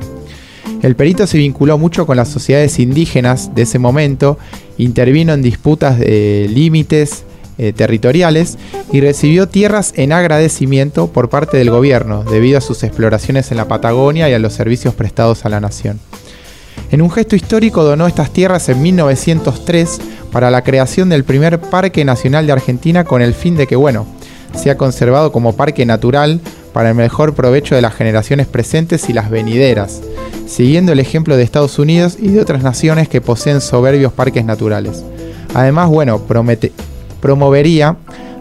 El 0.82 0.95
perito 0.95 1.26
se 1.26 1.38
vinculó 1.38 1.78
mucho 1.78 2.05
con 2.05 2.18
las 2.18 2.30
sociedades 2.30 2.80
indígenas 2.80 3.53
de 3.55 3.64
ese 3.64 3.80
momento, 3.80 4.38
intervino 4.78 5.34
en 5.34 5.41
disputas 5.41 5.97
de 5.99 6.49
límites 6.53 7.24
eh, 7.58 7.74
territoriales 7.74 8.58
y 8.91 9.01
recibió 9.01 9.47
tierras 9.47 9.93
en 9.95 10.14
agradecimiento 10.14 11.08
por 11.08 11.30
parte 11.30 11.58
del 11.58 11.72
gobierno 11.72 12.24
debido 12.24 12.58
a 12.58 12.62
sus 12.62 12.84
exploraciones 12.84 13.51
en 13.51 13.58
la 13.58 13.68
Patagonia 13.68 14.30
y 14.30 14.34
a 14.34 14.39
los 14.39 14.53
servicios 14.53 14.93
prestados 14.93 15.45
a 15.45 15.49
la 15.49 15.60
nación. 15.60 15.99
En 16.91 17.01
un 17.01 17.12
gesto 17.12 17.36
histórico 17.36 17.84
donó 17.84 18.08
estas 18.08 18.32
tierras 18.32 18.70
en 18.70 18.82
1903 18.82 19.99
para 20.32 20.51
la 20.51 20.64
creación 20.64 21.10
del 21.10 21.24
primer 21.24 21.60
Parque 21.60 22.05
Nacional 22.05 22.45
de 22.45 22.53
Argentina 22.53 23.03
con 23.03 23.22
el 23.22 23.34
fin 23.34 23.58
de 23.58 23.68
que, 23.68 23.76
bueno, 23.76 24.05
sea 24.55 24.78
conservado 24.78 25.32
como 25.32 25.55
parque 25.55 25.86
natural 25.86 26.39
para 26.74 26.89
el 26.89 26.95
mejor 26.95 27.34
provecho 27.34 27.76
de 27.76 27.82
las 27.82 27.95
generaciones 27.95 28.47
presentes 28.47 29.10
y 29.10 29.14
las 29.14 29.30
venideras, 29.30 30.01
siguiendo 30.45 30.91
el 30.91 30.99
ejemplo 30.99 31.36
de 31.36 31.43
Estados 31.43 31.80
Unidos 31.80 32.18
y 32.20 32.30
de 32.30 32.41
otras 32.41 32.64
naciones 32.64 33.10
que 33.10 33.22
poseen 33.22 33.62
soberbios 33.62 34.14
parques 34.14 34.45
naturales. 34.45 35.03
Además, 35.53 35.89
bueno, 35.89 36.20
promete, 36.20 36.72
promovería 37.20 37.97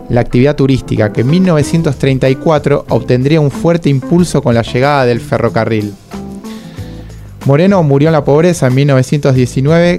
la 0.08 0.20
actividad 0.20 0.56
turística, 0.56 1.12
que 1.12 1.22
en 1.22 1.28
1934 1.28 2.86
obtendría 2.88 3.40
un 3.40 3.50
fuerte 3.50 3.88
impulso 3.88 4.42
con 4.42 4.54
la 4.54 4.62
llegada 4.62 5.06
del 5.06 5.20
ferrocarril. 5.20 5.94
Moreno 7.44 7.82
murió 7.82 8.08
en 8.08 8.12
la 8.12 8.24
pobreza 8.24 8.66
en 8.66 8.74
1919 8.74 9.98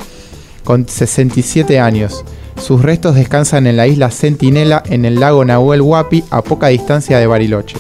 con 0.64 0.88
67 0.88 1.80
años. 1.80 2.26
Sus 2.62 2.82
restos 2.82 3.16
descansan 3.16 3.68
en 3.68 3.78
la 3.78 3.88
isla 3.88 4.12
Centinela 4.12 4.84
en 4.90 5.06
el 5.06 5.20
lago 5.20 5.46
Nahuel 5.46 5.82
Huapi 5.82 6.24
a 6.30 6.42
poca 6.42 6.68
distancia 6.68 7.20
de 7.20 7.28
Bariloche. 7.28 7.78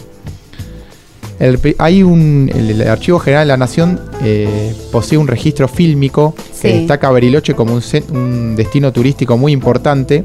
El, 1.39 1.59
hay 1.77 2.01
un, 2.01 2.49
el, 2.53 2.81
Archivo 2.87 3.19
General 3.19 3.45
de 3.45 3.53
la 3.53 3.57
Nación 3.57 3.99
eh, 4.23 4.73
posee 4.91 5.17
un 5.17 5.27
registro 5.27 5.67
fílmico 5.67 6.33
que 6.61 6.79
destaca 6.79 7.11
Bariloche 7.11 7.53
como 7.53 7.73
un, 8.09 8.55
destino 8.55 8.91
turístico 8.91 9.37
muy 9.37 9.51
importante 9.51 10.23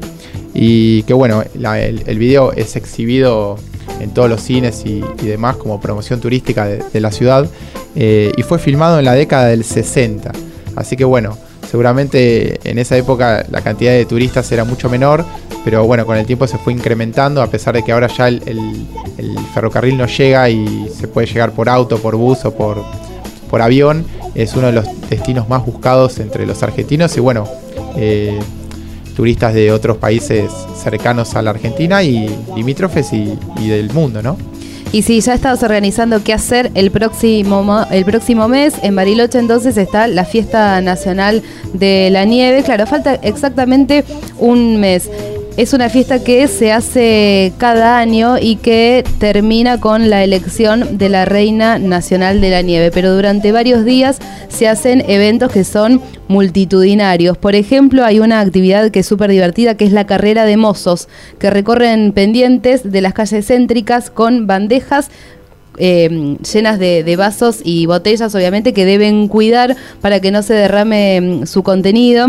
y 0.53 1.03
que 1.03 1.13
bueno, 1.13 1.43
el, 1.53 2.17
video 2.17 2.51
es 2.53 2.75
exhibido 2.75 3.57
en 3.99 4.13
todos 4.13 4.29
los 4.29 4.41
cines 4.41 4.83
y, 4.85 5.01
demás 5.21 5.57
como 5.57 5.79
promoción 5.81 6.19
turística 6.19 6.65
de, 6.65 7.01
la 7.01 7.11
ciudad 7.11 7.47
eh, 7.95 8.31
y 8.37 8.43
fue 8.43 8.59
filmado 8.59 8.99
en 8.99 9.05
la 9.05 9.13
década 9.13 9.47
del 9.47 9.63
60. 9.63 10.31
Así 10.75 10.95
que 10.95 11.05
bueno, 11.05 11.37
seguramente 11.69 12.59
en 12.69 12.77
esa 12.77 12.95
época 12.97 13.45
la 13.49 13.61
cantidad 13.61 13.93
de 13.93 14.05
turistas 14.05 14.51
era 14.51 14.63
mucho 14.63 14.89
menor, 14.89 15.25
pero 15.63 15.85
bueno, 15.85 16.05
con 16.05 16.17
el 16.17 16.25
tiempo 16.25 16.45
se 16.45 16.57
fue 16.57 16.73
incrementando, 16.73 17.41
a 17.41 17.47
pesar 17.47 17.73
de 17.73 17.83
que 17.83 17.91
ahora 17.91 18.07
ya 18.07 18.27
el, 18.27 18.41
ferrocarril 19.53 19.97
no 19.97 20.07
llega 20.07 20.49
y 20.49 20.89
se 20.95 21.07
puede 21.07 21.27
llegar 21.27 21.51
por 21.51 21.69
auto, 21.69 21.97
por 21.97 22.15
bus 22.15 22.43
o 22.45 22.53
por, 22.53 22.83
por 23.49 23.61
avión. 23.61 24.05
Es 24.35 24.55
uno 24.55 24.67
de 24.67 24.73
los 24.73 24.85
destinos 25.09 25.47
más 25.47 25.65
buscados 25.65 26.19
entre 26.19 26.45
los 26.45 26.63
argentinos 26.63 27.15
y 27.17 27.19
bueno, 27.19 27.47
eh, 27.95 28.39
turistas 29.13 29.53
de 29.53 29.71
otros 29.71 29.97
países 29.97 30.51
cercanos 30.81 31.35
a 31.35 31.41
la 31.41 31.51
Argentina 31.51 32.03
y 32.03 32.29
limítrofes 32.55 33.13
y, 33.13 33.37
y 33.59 33.67
del 33.69 33.91
mundo, 33.91 34.21
¿no? 34.21 34.37
Y 34.93 35.01
si 35.01 35.19
ya 35.21 35.33
estás 35.33 35.63
organizando 35.63 36.23
qué 36.23 36.33
hacer 36.33 36.69
el 36.75 36.91
próximo, 36.91 37.83
el 37.89 38.05
próximo 38.05 38.47
mes, 38.47 38.75
en 38.83 38.95
Bariloche 38.95 39.39
entonces 39.39 39.75
está 39.75 40.07
la 40.07 40.23
Fiesta 40.23 40.79
Nacional 40.81 41.41
de 41.73 42.09
la 42.11 42.25
Nieve. 42.25 42.61
Claro, 42.61 42.85
falta 42.85 43.15
exactamente 43.15 44.03
un 44.37 44.79
mes. 44.79 45.09
Es 45.55 45.71
una 45.73 45.87
fiesta 45.87 46.23
que 46.23 46.47
se 46.47 46.71
hace 46.71 47.53
cada 47.59 47.99
año 47.99 48.37
y 48.41 48.55
que 48.55 49.03
termina 49.19 49.79
con 49.79 50.09
la 50.09 50.23
elección 50.23 50.97
de 50.97 51.09
la 51.09 51.25
Reina 51.25 51.77
Nacional 51.77 52.41
de 52.41 52.49
la 52.49 52.63
Nieve, 52.63 52.89
pero 52.91 53.13
durante 53.13 53.51
varios 53.51 53.85
días 53.85 54.17
se 54.47 54.67
hacen 54.67 55.03
eventos 55.07 55.51
que 55.51 55.63
son 55.63 56.01
multitudinarios. 56.27 57.37
Por 57.37 57.53
ejemplo, 57.53 58.03
hay 58.03 58.19
una 58.19 58.39
actividad 58.39 58.89
que 58.89 59.01
es 59.01 59.05
súper 59.05 59.29
divertida, 59.29 59.77
que 59.77 59.85
es 59.85 59.91
la 59.91 60.07
carrera 60.07 60.45
de 60.45 60.57
mozos, 60.57 61.07
que 61.37 61.51
recorren 61.51 62.13
pendientes 62.13 62.91
de 62.91 63.01
las 63.01 63.13
calles 63.13 63.45
céntricas 63.45 64.09
con 64.09 64.47
bandejas 64.47 65.11
eh, 65.77 66.37
llenas 66.51 66.79
de, 66.79 67.15
vasos 67.15 67.61
y 67.63 67.85
botellas, 67.85 68.33
obviamente, 68.33 68.73
que 68.73 68.85
deben 68.85 69.27
cuidar 69.27 69.75
para 70.01 70.19
que 70.19 70.31
no 70.31 70.41
se 70.41 70.53
derrame 70.53 71.21
mm, 71.21 71.45
su 71.45 71.61
contenido. 71.61 72.27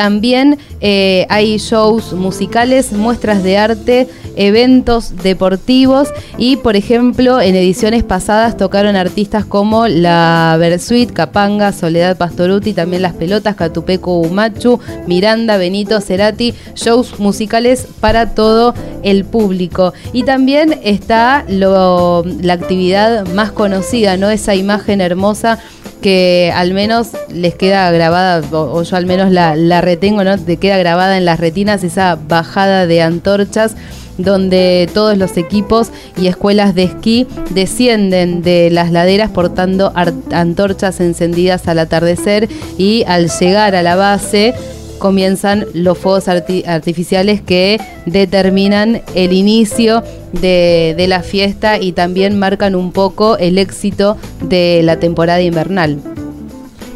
También 0.00 0.58
eh, 0.80 1.26
hay 1.28 1.58
shows 1.58 2.14
musicales, 2.14 2.90
muestras 2.90 3.42
de 3.42 3.58
arte, 3.58 4.08
eventos 4.34 5.14
deportivos 5.22 6.08
y, 6.38 6.56
por 6.56 6.74
ejemplo, 6.74 7.38
en 7.38 7.54
ediciones 7.54 8.02
pasadas 8.02 8.56
tocaron 8.56 8.96
artistas 8.96 9.44
como 9.44 9.88
la 9.88 10.56
Versuit, 10.58 11.12
Capanga, 11.12 11.74
Soledad 11.74 12.16
Pastoruti, 12.16 12.72
también 12.72 13.02
Las 13.02 13.12
Pelotas, 13.12 13.56
Catupeco 13.56 14.20
Umachu, 14.20 14.80
Miranda, 15.06 15.58
Benito, 15.58 16.00
Cerati, 16.00 16.54
shows 16.74 17.20
musicales 17.20 17.86
para 18.00 18.34
todo 18.34 18.72
el 19.02 19.26
público. 19.26 19.92
Y 20.14 20.22
también 20.22 20.80
está 20.82 21.44
la 21.46 22.54
actividad 22.54 23.26
más 23.34 23.52
conocida, 23.52 24.16
¿no? 24.16 24.30
Esa 24.30 24.54
imagen 24.54 25.02
hermosa 25.02 25.58
que 26.00 26.52
al 26.54 26.72
menos 26.74 27.08
les 27.32 27.54
queda 27.54 27.90
grabada, 27.90 28.42
o, 28.52 28.82
yo 28.82 28.96
al 28.96 29.06
menos 29.06 29.30
la, 29.30 29.54
la, 29.56 29.80
retengo, 29.90 30.22
¿no? 30.22 30.38
Te 30.38 30.56
queda 30.56 30.78
grabada 30.78 31.18
en 31.18 31.24
las 31.24 31.40
retinas 31.40 31.82
esa 31.82 32.16
bajada 32.16 32.86
de 32.86 33.02
antorchas 33.02 33.74
donde 34.18 34.88
todos 34.92 35.16
los 35.16 35.36
equipos 35.36 35.90
y 36.16 36.28
escuelas 36.28 36.74
de 36.74 36.84
esquí 36.84 37.26
descienden 37.50 38.42
de 38.42 38.70
las 38.70 38.92
laderas 38.92 39.30
portando 39.30 39.92
antorchas 40.30 41.00
encendidas 41.00 41.66
al 41.66 41.78
atardecer 41.78 42.48
y 42.78 43.04
al 43.08 43.30
llegar 43.30 43.74
a 43.74 43.82
la 43.82 43.96
base 43.96 44.54
comienzan 44.98 45.66
los 45.72 45.96
fuegos 45.98 46.28
artificiales 46.28 47.40
que 47.40 47.80
determinan 48.04 49.02
el 49.14 49.32
inicio 49.32 50.04
de, 50.32 50.94
de, 50.96 51.08
la 51.08 51.22
fiesta 51.22 51.78
y 51.78 51.92
también 51.92 52.38
marcan 52.38 52.74
un 52.74 52.92
poco 52.92 53.38
el 53.38 53.56
éxito 53.56 54.18
de 54.42 54.82
la 54.84 54.98
temporada 54.98 55.40
invernal. 55.40 55.98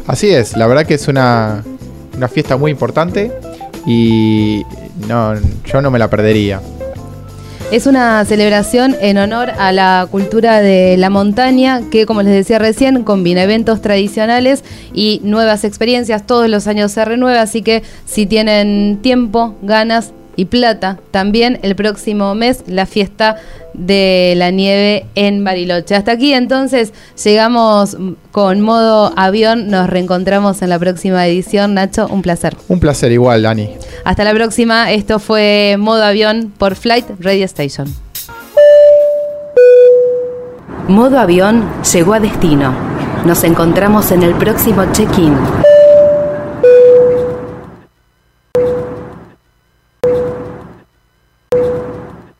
Así 0.05 0.29
es, 0.29 0.55
la 0.55 0.67
verdad 0.67 0.85
que 0.85 0.93
es 0.93 1.07
una, 1.07 1.63
una 2.15 2.27
fiesta 2.27 2.57
muy 2.57 2.71
importante 2.71 3.31
y 3.85 4.63
no, 5.07 5.33
yo 5.65 5.81
no 5.81 5.91
me 5.91 5.99
la 5.99 6.09
perdería. 6.09 6.61
Es 7.71 7.87
una 7.87 8.23
celebración 8.25 8.95
en 9.01 9.17
honor 9.17 9.49
a 9.49 9.71
la 9.71 10.07
cultura 10.11 10.61
de 10.61 10.97
la 10.97 11.09
montaña 11.09 11.81
que, 11.89 12.05
como 12.05 12.21
les 12.21 12.31
decía 12.31 12.59
recién, 12.59 13.03
combina 13.03 13.41
eventos 13.41 13.81
tradicionales 13.81 14.63
y 14.93 15.19
nuevas 15.23 15.63
experiencias. 15.63 16.27
Todos 16.27 16.47
los 16.47 16.67
años 16.67 16.91
se 16.91 17.03
renueva, 17.03 17.41
así 17.41 17.63
que 17.63 17.81
si 18.05 18.27
tienen 18.27 18.99
tiempo, 19.01 19.55
ganas, 19.63 20.13
y 20.35 20.45
Plata. 20.45 20.99
También 21.11 21.59
el 21.61 21.75
próximo 21.75 22.35
mes 22.35 22.63
la 22.67 22.85
fiesta 22.85 23.37
de 23.73 24.33
la 24.37 24.51
nieve 24.51 25.05
en 25.15 25.43
Bariloche. 25.43 25.95
Hasta 25.95 26.13
aquí 26.13 26.33
entonces 26.33 26.93
llegamos 27.23 27.97
con 28.31 28.61
modo 28.61 29.13
avión. 29.17 29.67
Nos 29.67 29.89
reencontramos 29.89 30.61
en 30.61 30.69
la 30.69 30.79
próxima 30.79 31.25
edición. 31.27 31.73
Nacho, 31.73 32.07
un 32.07 32.21
placer. 32.21 32.55
Un 32.67 32.79
placer 32.79 33.11
igual, 33.11 33.43
Dani. 33.43 33.69
Hasta 34.03 34.23
la 34.23 34.33
próxima. 34.33 34.91
Esto 34.91 35.19
fue 35.19 35.75
modo 35.77 36.03
avión 36.03 36.53
por 36.57 36.75
Flight 36.75 37.05
Radio 37.19 37.45
Station. 37.45 37.93
Modo 40.87 41.19
avión 41.19 41.67
llegó 41.91 42.13
a 42.13 42.19
destino. 42.19 42.73
Nos 43.25 43.43
encontramos 43.43 44.11
en 44.11 44.21
el 44.21 44.35
próximo 44.35 44.83
check-in. 44.91 45.33